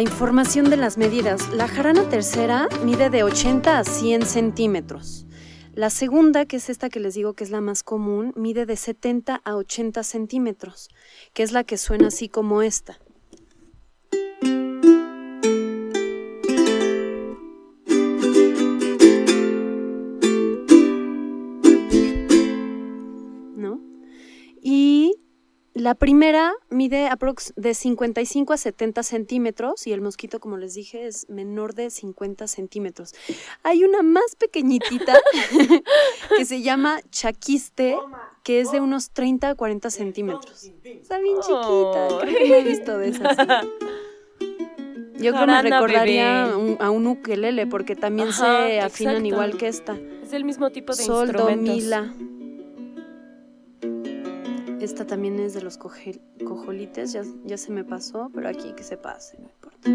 La 0.00 0.04
información 0.04 0.70
de 0.70 0.78
las 0.78 0.96
medidas. 0.96 1.52
La 1.52 1.68
jarana 1.68 2.08
tercera 2.08 2.68
mide 2.82 3.10
de 3.10 3.22
80 3.22 3.78
a 3.78 3.84
100 3.84 4.24
centímetros. 4.24 5.26
La 5.74 5.90
segunda, 5.90 6.46
que 6.46 6.56
es 6.56 6.70
esta 6.70 6.88
que 6.88 7.00
les 7.00 7.12
digo 7.12 7.34
que 7.34 7.44
es 7.44 7.50
la 7.50 7.60
más 7.60 7.82
común, 7.82 8.32
mide 8.34 8.64
de 8.64 8.76
70 8.76 9.42
a 9.44 9.56
80 9.56 10.02
centímetros, 10.02 10.88
que 11.34 11.42
es 11.42 11.52
la 11.52 11.64
que 11.64 11.76
suena 11.76 12.08
así 12.08 12.30
como 12.30 12.62
esta. 12.62 12.98
La 25.80 25.94
primera 25.94 26.52
mide 26.68 27.06
aprox 27.08 27.54
de 27.56 27.72
55 27.72 28.52
a 28.52 28.58
70 28.58 29.02
centímetros 29.02 29.86
y 29.86 29.92
el 29.94 30.02
mosquito, 30.02 30.38
como 30.38 30.58
les 30.58 30.74
dije, 30.74 31.06
es 31.06 31.26
menor 31.30 31.72
de 31.74 31.88
50 31.88 32.46
centímetros. 32.48 33.14
Hay 33.62 33.82
una 33.84 34.02
más 34.02 34.36
pequeñitita 34.38 35.18
que 36.36 36.44
se 36.44 36.60
llama 36.60 37.00
chaquiste, 37.10 37.96
que 38.42 38.60
es 38.60 38.70
de 38.72 38.80
unos 38.80 39.10
30 39.12 39.48
a 39.48 39.54
40 39.54 39.88
centímetros. 39.88 40.64
Está 40.84 41.18
bien 41.18 41.36
chiquita, 41.40 42.08
creo 42.20 42.34
que 42.38 42.48
no 42.50 42.54
he 42.56 42.62
visto 42.62 42.98
de 42.98 43.08
esas. 43.08 43.36
Yo 45.18 45.32
creo 45.32 45.40
que 45.40 45.46
me 45.46 45.62
recordaría 45.62 46.52
un- 46.58 46.76
a 46.78 46.90
un 46.90 47.06
ukelele 47.06 47.66
porque 47.66 47.96
también 47.96 48.28
Ajá, 48.28 48.66
se 48.66 48.80
afinan 48.80 49.14
exacto. 49.16 49.28
igual 49.28 49.56
que 49.56 49.68
esta. 49.68 49.96
Es 50.22 50.34
el 50.34 50.44
mismo 50.44 50.68
tipo 50.72 50.94
de 50.94 51.02
Sol, 51.04 51.32
do, 51.32 51.48
instrumentos. 51.50 51.74
mi, 51.76 51.80
la. 51.82 52.14
Esta 54.80 55.06
también 55.06 55.38
es 55.40 55.52
de 55.54 55.60
los 55.62 55.76
cojolites, 55.78 57.12
ya, 57.12 57.22
ya 57.44 57.58
se 57.58 57.70
me 57.70 57.84
pasó, 57.84 58.30
pero 58.34 58.48
aquí 58.48 58.72
que 58.74 58.82
se 58.82 58.96
pase, 58.96 59.36
no 59.38 59.48
importa. 59.50 59.90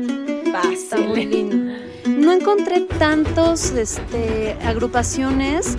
Está 0.71 0.97
muy 0.97 1.07
Pásele. 1.07 1.25
lindo. 1.25 1.73
No 2.07 2.31
encontré 2.31 2.81
tantos 2.81 3.71
este, 3.71 4.53
agrupaciones 4.63 5.75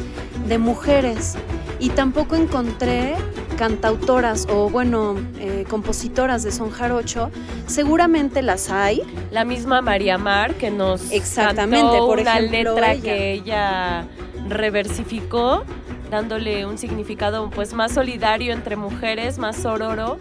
de 0.48 0.58
mujeres 0.58 1.34
y 1.78 1.90
tampoco 1.90 2.34
encontré 2.34 3.14
cantautoras 3.56 4.46
o 4.50 4.68
bueno, 4.70 5.14
eh, 5.38 5.64
compositoras 5.70 6.42
de 6.42 6.50
son 6.50 6.70
jarocho. 6.70 7.30
Seguramente 7.66 8.42
las 8.42 8.70
hay, 8.70 9.02
La 9.30 9.44
misma 9.44 9.82
María 9.82 10.18
Mar 10.18 10.54
que 10.56 10.70
nos 10.70 11.10
Exactamente, 11.12 11.86
cantó 11.90 12.06
por 12.06 12.18
una 12.18 12.38
ejemplo, 12.38 12.74
letra 12.74 12.92
ella. 12.92 13.02
que 13.02 13.32
ella 13.32 14.08
reversificó 14.48 15.64
dándole 16.10 16.66
un 16.66 16.78
significado 16.78 17.50
pues 17.50 17.72
más 17.74 17.92
solidario 17.92 18.52
entre 18.52 18.76
mujeres, 18.76 19.38
más 19.38 19.56
sororo, 19.56 20.18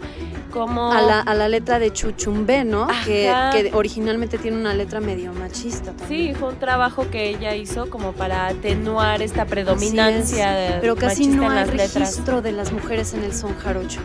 como 0.52 0.92
a 0.92 1.02
la, 1.02 1.20
a 1.20 1.34
la 1.34 1.48
letra 1.48 1.78
de 1.78 1.92
Chuchumbe, 1.92 2.64
¿no? 2.64 2.86
Que, 3.04 3.32
que 3.52 3.70
originalmente 3.74 4.38
tiene 4.38 4.56
una 4.56 4.72
letra 4.74 5.00
medio 5.00 5.32
machista 5.32 5.92
también. 5.92 6.34
Sí, 6.34 6.38
fue 6.38 6.48
un 6.50 6.58
trabajo 6.58 7.08
que 7.10 7.28
ella 7.28 7.54
hizo 7.54 7.90
como 7.90 8.12
para 8.12 8.46
atenuar 8.46 9.20
esta 9.22 9.44
predominancia 9.44 10.50
de 10.52 10.78
Pero 10.80 10.96
casi 10.96 11.24
machista 11.28 11.36
no 11.36 11.50
hay 11.50 11.56
las 11.56 11.68
letras. 11.68 11.94
registro 11.94 12.42
de 12.42 12.52
las 12.52 12.72
mujeres 12.72 13.12
en 13.14 13.24
el 13.24 13.34
son 13.34 13.56
jarocho. 13.58 14.00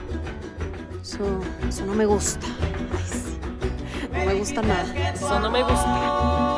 Eso, 1.02 1.20
eso 1.68 1.86
no 1.86 1.94
me 1.94 2.06
gusta. 2.06 2.46
Ay, 2.46 3.04
sí. 3.08 3.38
No 4.14 4.26
me 4.26 4.34
gusta 4.34 4.62
nada. 4.62 5.12
Eso 5.14 5.40
no 5.40 5.50
me 5.50 5.64
gusta. 5.64 6.51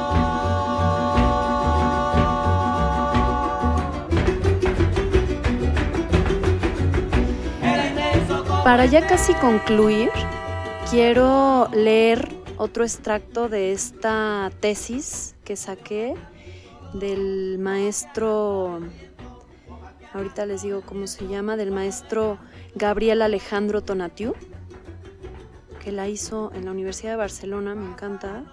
Para 8.63 8.85
ya 8.85 9.05
casi 9.05 9.33
concluir, 9.33 10.09
quiero 10.89 11.67
leer 11.73 12.29
otro 12.55 12.85
extracto 12.85 13.49
de 13.49 13.73
esta 13.73 14.51
tesis 14.61 15.35
que 15.43 15.57
saqué 15.57 16.15
del 16.93 17.59
maestro, 17.59 18.79
ahorita 20.13 20.45
les 20.45 20.63
digo 20.63 20.81
cómo 20.81 21.07
se 21.07 21.27
llama, 21.27 21.57
del 21.57 21.71
maestro 21.71 22.37
Gabriel 22.73 23.21
Alejandro 23.21 23.81
Tonatiu, 23.81 24.33
que 25.83 25.91
la 25.91 26.07
hizo 26.07 26.49
en 26.55 26.63
la 26.63 26.71
Universidad 26.71 27.11
de 27.11 27.17
Barcelona, 27.17 27.75
me 27.75 27.85
encanta, 27.85 28.45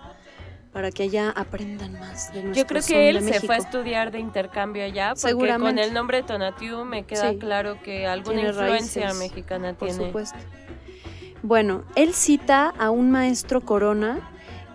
para 0.72 0.90
que 0.90 1.02
allá 1.04 1.30
aprendan 1.30 1.92
más 1.94 2.32
de 2.32 2.44
nuestro 2.44 2.62
Yo 2.62 2.66
creo 2.66 2.82
que 2.82 3.08
él 3.10 3.22
se 3.22 3.40
fue 3.40 3.56
a 3.56 3.58
estudiar 3.58 4.10
de 4.12 4.20
intercambio 4.20 4.84
allá, 4.84 5.14
porque 5.20 5.56
con 5.58 5.78
el 5.78 5.92
nombre 5.92 6.22
Tonatiu 6.22 6.84
me 6.84 7.04
queda 7.04 7.30
Sí. 7.30 7.38
claro 7.38 7.82
que 7.82 8.06
alguna 8.06 8.36
Tiene 8.36 8.48
influencia 8.50 9.02
raíces, 9.06 9.18
mexicana 9.18 9.74
por 9.74 9.88
tiene. 9.88 10.06
supuesto. 10.06 10.38
Bueno, 11.42 11.84
él 11.96 12.14
cita 12.14 12.72
a 12.78 12.90
un 12.90 13.10
maestro 13.10 13.62
Corona 13.62 14.20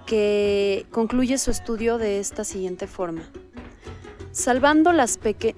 que 0.05 0.85
concluye 0.91 1.37
su 1.37 1.51
estudio 1.51 1.97
de 1.97 2.19
esta 2.19 2.43
siguiente 2.43 2.87
forma. 2.87 3.23
Salvando 4.31 4.91
las 4.91 5.17
peque... 5.17 5.55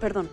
Perdón. 0.00 0.28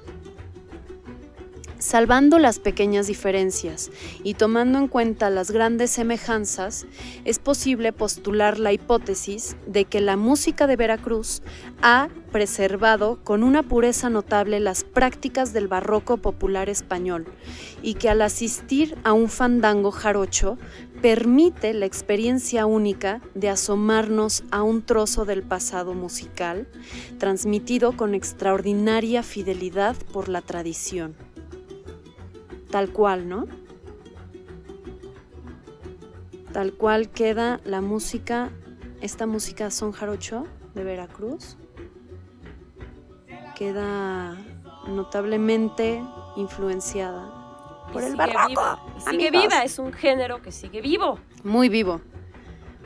Salvando 1.83 2.39
las 2.39 2.59
pequeñas 2.59 3.07
diferencias 3.07 3.91
y 4.23 4.35
tomando 4.35 4.79
en 4.79 4.87
cuenta 4.87 5.29
las 5.29 5.51
grandes 5.51 5.91
semejanzas, 5.91 6.85
es 7.25 7.39
posible 7.39 7.91
postular 7.91 8.57
la 8.57 8.71
hipótesis 8.71 9.57
de 9.67 9.83
que 9.83 9.99
la 9.99 10.15
música 10.15 10.65
de 10.65 10.77
Veracruz 10.77 11.41
ha 11.81 12.07
preservado 12.31 13.19
con 13.25 13.43
una 13.43 13.63
pureza 13.63 14.09
notable 14.09 14.61
las 14.61 14.85
prácticas 14.85 15.51
del 15.51 15.67
barroco 15.67 16.15
popular 16.15 16.69
español 16.69 17.25
y 17.81 17.95
que 17.95 18.07
al 18.07 18.21
asistir 18.21 18.97
a 19.03 19.11
un 19.11 19.27
fandango 19.27 19.91
jarocho 19.91 20.57
permite 21.01 21.73
la 21.73 21.85
experiencia 21.85 22.65
única 22.65 23.19
de 23.35 23.49
asomarnos 23.49 24.45
a 24.51 24.63
un 24.63 24.83
trozo 24.83 25.25
del 25.25 25.43
pasado 25.43 25.93
musical 25.93 26.65
transmitido 27.17 27.97
con 27.97 28.15
extraordinaria 28.15 29.21
fidelidad 29.21 29.97
por 30.13 30.29
la 30.29 30.39
tradición. 30.41 31.32
Tal 32.73 32.89
cual, 32.89 33.29
¿no? 33.29 33.45
Tal 36.51 36.73
cual 36.73 37.11
queda 37.11 37.59
la 37.65 37.81
música, 37.81 38.49
esta 38.99 39.27
música 39.27 39.69
son 39.69 39.91
jarocho 39.91 40.47
de 40.73 40.83
Veracruz. 40.83 41.55
Queda 43.55 44.35
notablemente 44.87 46.01
influenciada 46.35 47.85
por 47.93 48.01
el 48.01 48.15
barroco. 48.15 48.79
sigue 49.07 49.29
viva, 49.29 49.63
es 49.63 49.77
un 49.77 49.93
género 49.93 50.41
que 50.41 50.51
sigue 50.51 50.81
vivo. 50.81 51.19
Muy 51.43 51.69
vivo. 51.69 52.01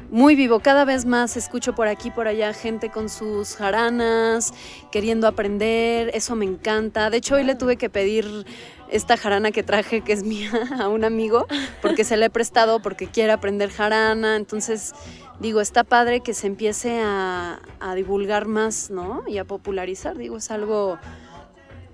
Muy 0.09 0.35
vivo. 0.35 0.59
Cada 0.59 0.83
vez 0.83 1.05
más 1.05 1.35
escucho 1.37 1.75
por 1.75 1.87
aquí, 1.87 2.11
por 2.11 2.27
allá, 2.27 2.53
gente 2.53 2.89
con 2.89 3.07
sus 3.07 3.55
jaranas, 3.55 4.53
queriendo 4.91 5.27
aprender. 5.27 6.11
Eso 6.13 6.35
me 6.35 6.43
encanta. 6.45 7.09
De 7.09 7.17
hecho, 7.17 7.35
hoy 7.35 7.45
le 7.45 7.55
tuve 7.55 7.77
que 7.77 7.89
pedir 7.89 8.45
esta 8.89 9.17
jarana 9.17 9.51
que 9.51 9.63
traje, 9.63 10.01
que 10.01 10.13
es 10.13 10.23
mía, 10.23 10.51
a 10.79 10.87
un 10.87 11.03
amigo, 11.03 11.47
porque 11.81 12.03
se 12.03 12.17
la 12.17 12.25
he 12.25 12.29
prestado 12.29 12.79
porque 12.79 13.07
quiere 13.07 13.31
aprender 13.31 13.69
jarana. 13.69 14.35
Entonces, 14.35 14.93
digo, 15.39 15.61
está 15.61 15.83
padre 15.83 16.21
que 16.21 16.33
se 16.33 16.47
empiece 16.47 17.01
a, 17.01 17.59
a 17.79 17.95
divulgar 17.95 18.47
más, 18.47 18.89
¿no? 18.89 19.23
Y 19.27 19.37
a 19.37 19.45
popularizar. 19.45 20.17
Digo, 20.17 20.37
es 20.37 20.51
algo 20.51 20.97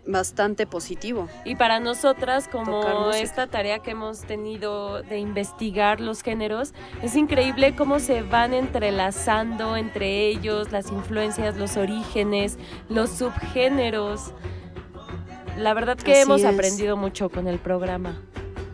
bastante 0.06 0.68
positivo. 0.68 1.30
Y 1.46 1.56
para 1.56 1.80
nosotras, 1.80 2.48
como 2.48 3.12
esta 3.12 3.48
tarea 3.48 3.80
que 3.80 3.92
hemos 3.92 4.22
tenido 4.22 5.02
de 5.04 5.18
investigar 5.20 6.00
los 6.00 6.22
géneros, 6.22 6.74
es 7.02 7.16
increíble 7.16 7.76
cómo 7.76 8.00
se 8.00 8.22
van 8.22 8.54
entrelazando 8.54 9.78
entre 9.78 10.28
ellos 10.28 10.72
las 10.72 10.92
influencias, 10.92 11.58
los 11.58 11.78
orígenes, 11.78 12.58
los 12.90 13.12
subgéneros. 13.12 14.34
La 15.58 15.74
verdad 15.74 15.98
que 15.98 16.14
Así 16.14 16.22
hemos 16.22 16.42
es. 16.42 16.48
aprendido 16.48 16.98
mucho 16.98 17.30
con 17.30 17.48
el 17.48 17.60
programa. 17.60 18.20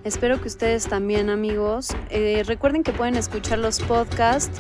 Espero 0.06 0.42
que 0.42 0.48
ustedes 0.48 0.88
también, 0.88 1.30
amigos. 1.30 1.90
Eh, 2.10 2.44
recuerden 2.46 2.84
que 2.84 2.94
pueden 2.94 3.16
escuchar 3.16 3.60
los 3.60 3.80
podcasts 3.82 4.58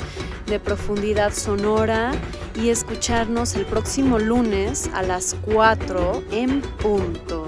de 0.47 0.59
Profundidad 0.59 1.33
Sonora 1.33 2.11
y 2.61 2.69
escucharnos 2.69 3.55
el 3.55 3.65
próximo 3.65 4.19
lunes 4.19 4.89
a 4.93 5.01
las 5.01 5.35
4 5.45 6.23
en 6.31 6.61
punto. 6.61 7.45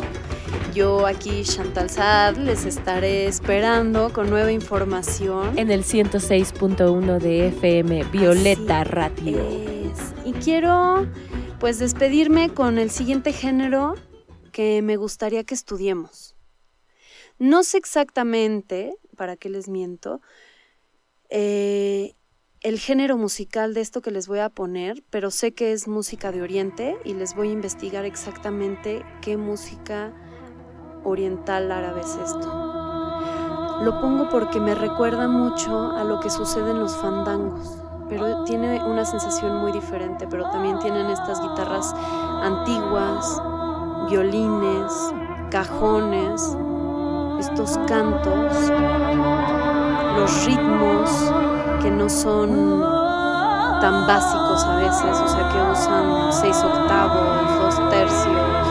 Yo 0.73 1.05
aquí, 1.05 1.43
Chantal 1.43 1.89
Saad, 1.89 2.37
les 2.37 2.65
estaré 2.65 3.27
esperando 3.27 4.13
con 4.13 4.29
nueva 4.29 4.53
información. 4.53 5.57
En 5.59 5.69
el 5.69 5.83
106.1 5.83 7.19
de 7.19 7.47
FM, 7.49 8.05
Violeta 8.05 8.81
Así 8.81 8.89
Radio. 8.89 9.37
es. 9.41 10.13
Y 10.25 10.31
quiero 10.31 11.07
pues 11.59 11.77
despedirme 11.77 12.49
con 12.49 12.79
el 12.79 12.89
siguiente 12.89 13.33
género 13.33 13.95
que 14.51 14.81
me 14.81 14.97
gustaría 14.97 15.43
que 15.43 15.55
estudiemos. 15.55 16.35
No 17.39 17.63
sé 17.63 17.77
exactamente, 17.77 18.95
para 19.17 19.35
qué 19.35 19.49
les 19.49 19.67
miento, 19.67 20.21
eh, 21.29 22.13
el 22.61 22.77
género 22.77 23.17
musical 23.17 23.73
de 23.73 23.81
esto 23.81 24.01
que 24.01 24.11
les 24.11 24.27
voy 24.27 24.39
a 24.39 24.49
poner, 24.49 25.03
pero 25.09 25.31
sé 25.31 25.53
que 25.53 25.71
es 25.71 25.87
música 25.87 26.31
de 26.31 26.43
Oriente 26.43 26.97
y 27.03 27.15
les 27.15 27.33
voy 27.35 27.49
a 27.49 27.53
investigar 27.53 28.05
exactamente 28.05 29.03
qué 29.21 29.37
música 29.37 30.13
oriental 31.03 31.71
árabe 31.71 32.01
es 32.01 32.15
esto. 32.15 33.81
Lo 33.81 33.99
pongo 33.99 34.29
porque 34.29 34.59
me 34.59 34.75
recuerda 34.75 35.27
mucho 35.27 35.91
a 35.93 36.03
lo 36.03 36.19
que 36.19 36.29
sucede 36.29 36.69
en 36.69 36.79
los 36.79 36.95
fandangos, 36.95 37.81
pero 38.07 38.43
tiene 38.43 38.83
una 38.85 39.05
sensación 39.05 39.57
muy 39.57 39.71
diferente, 39.71 40.27
pero 40.29 40.43
también 40.51 40.77
tienen 40.77 41.07
estas 41.07 41.41
guitarras 41.41 41.91
antiguas, 42.43 43.41
violines, 44.11 44.91
cajones, 45.49 46.57
estos 47.39 47.77
cantos, 47.87 48.71
los 50.17 50.45
ritmos 50.45 51.09
que 51.81 51.89
no 51.89 52.09
son 52.09 52.81
tan 53.79 54.05
básicos 54.05 54.65
a 54.65 54.75
veces, 54.75 55.17
o 55.17 55.27
sea, 55.29 55.49
que 55.49 55.71
usan 55.71 56.33
seis 56.33 56.61
octavos, 56.61 57.57
dos 57.61 57.89
tercios, 57.89 58.67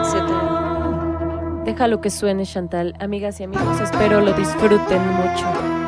etc. 0.00 1.64
Déjalo 1.64 2.02
que 2.02 2.10
suene, 2.10 2.44
Chantal. 2.44 2.94
Amigas 3.00 3.40
y 3.40 3.44
amigos, 3.44 3.80
espero 3.80 4.20
lo 4.20 4.34
disfruten 4.34 5.02
mucho. 5.16 5.85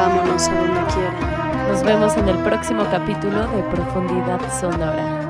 Vámonos 0.00 0.48
a 0.48 0.54
donde 0.54 0.80
quiera. 0.94 1.68
Nos 1.68 1.82
vemos 1.82 2.16
en 2.16 2.28
el 2.28 2.38
próximo 2.38 2.84
capítulo 2.90 3.46
de 3.48 3.62
Profundidad 3.64 4.40
Sonora. 4.58 5.29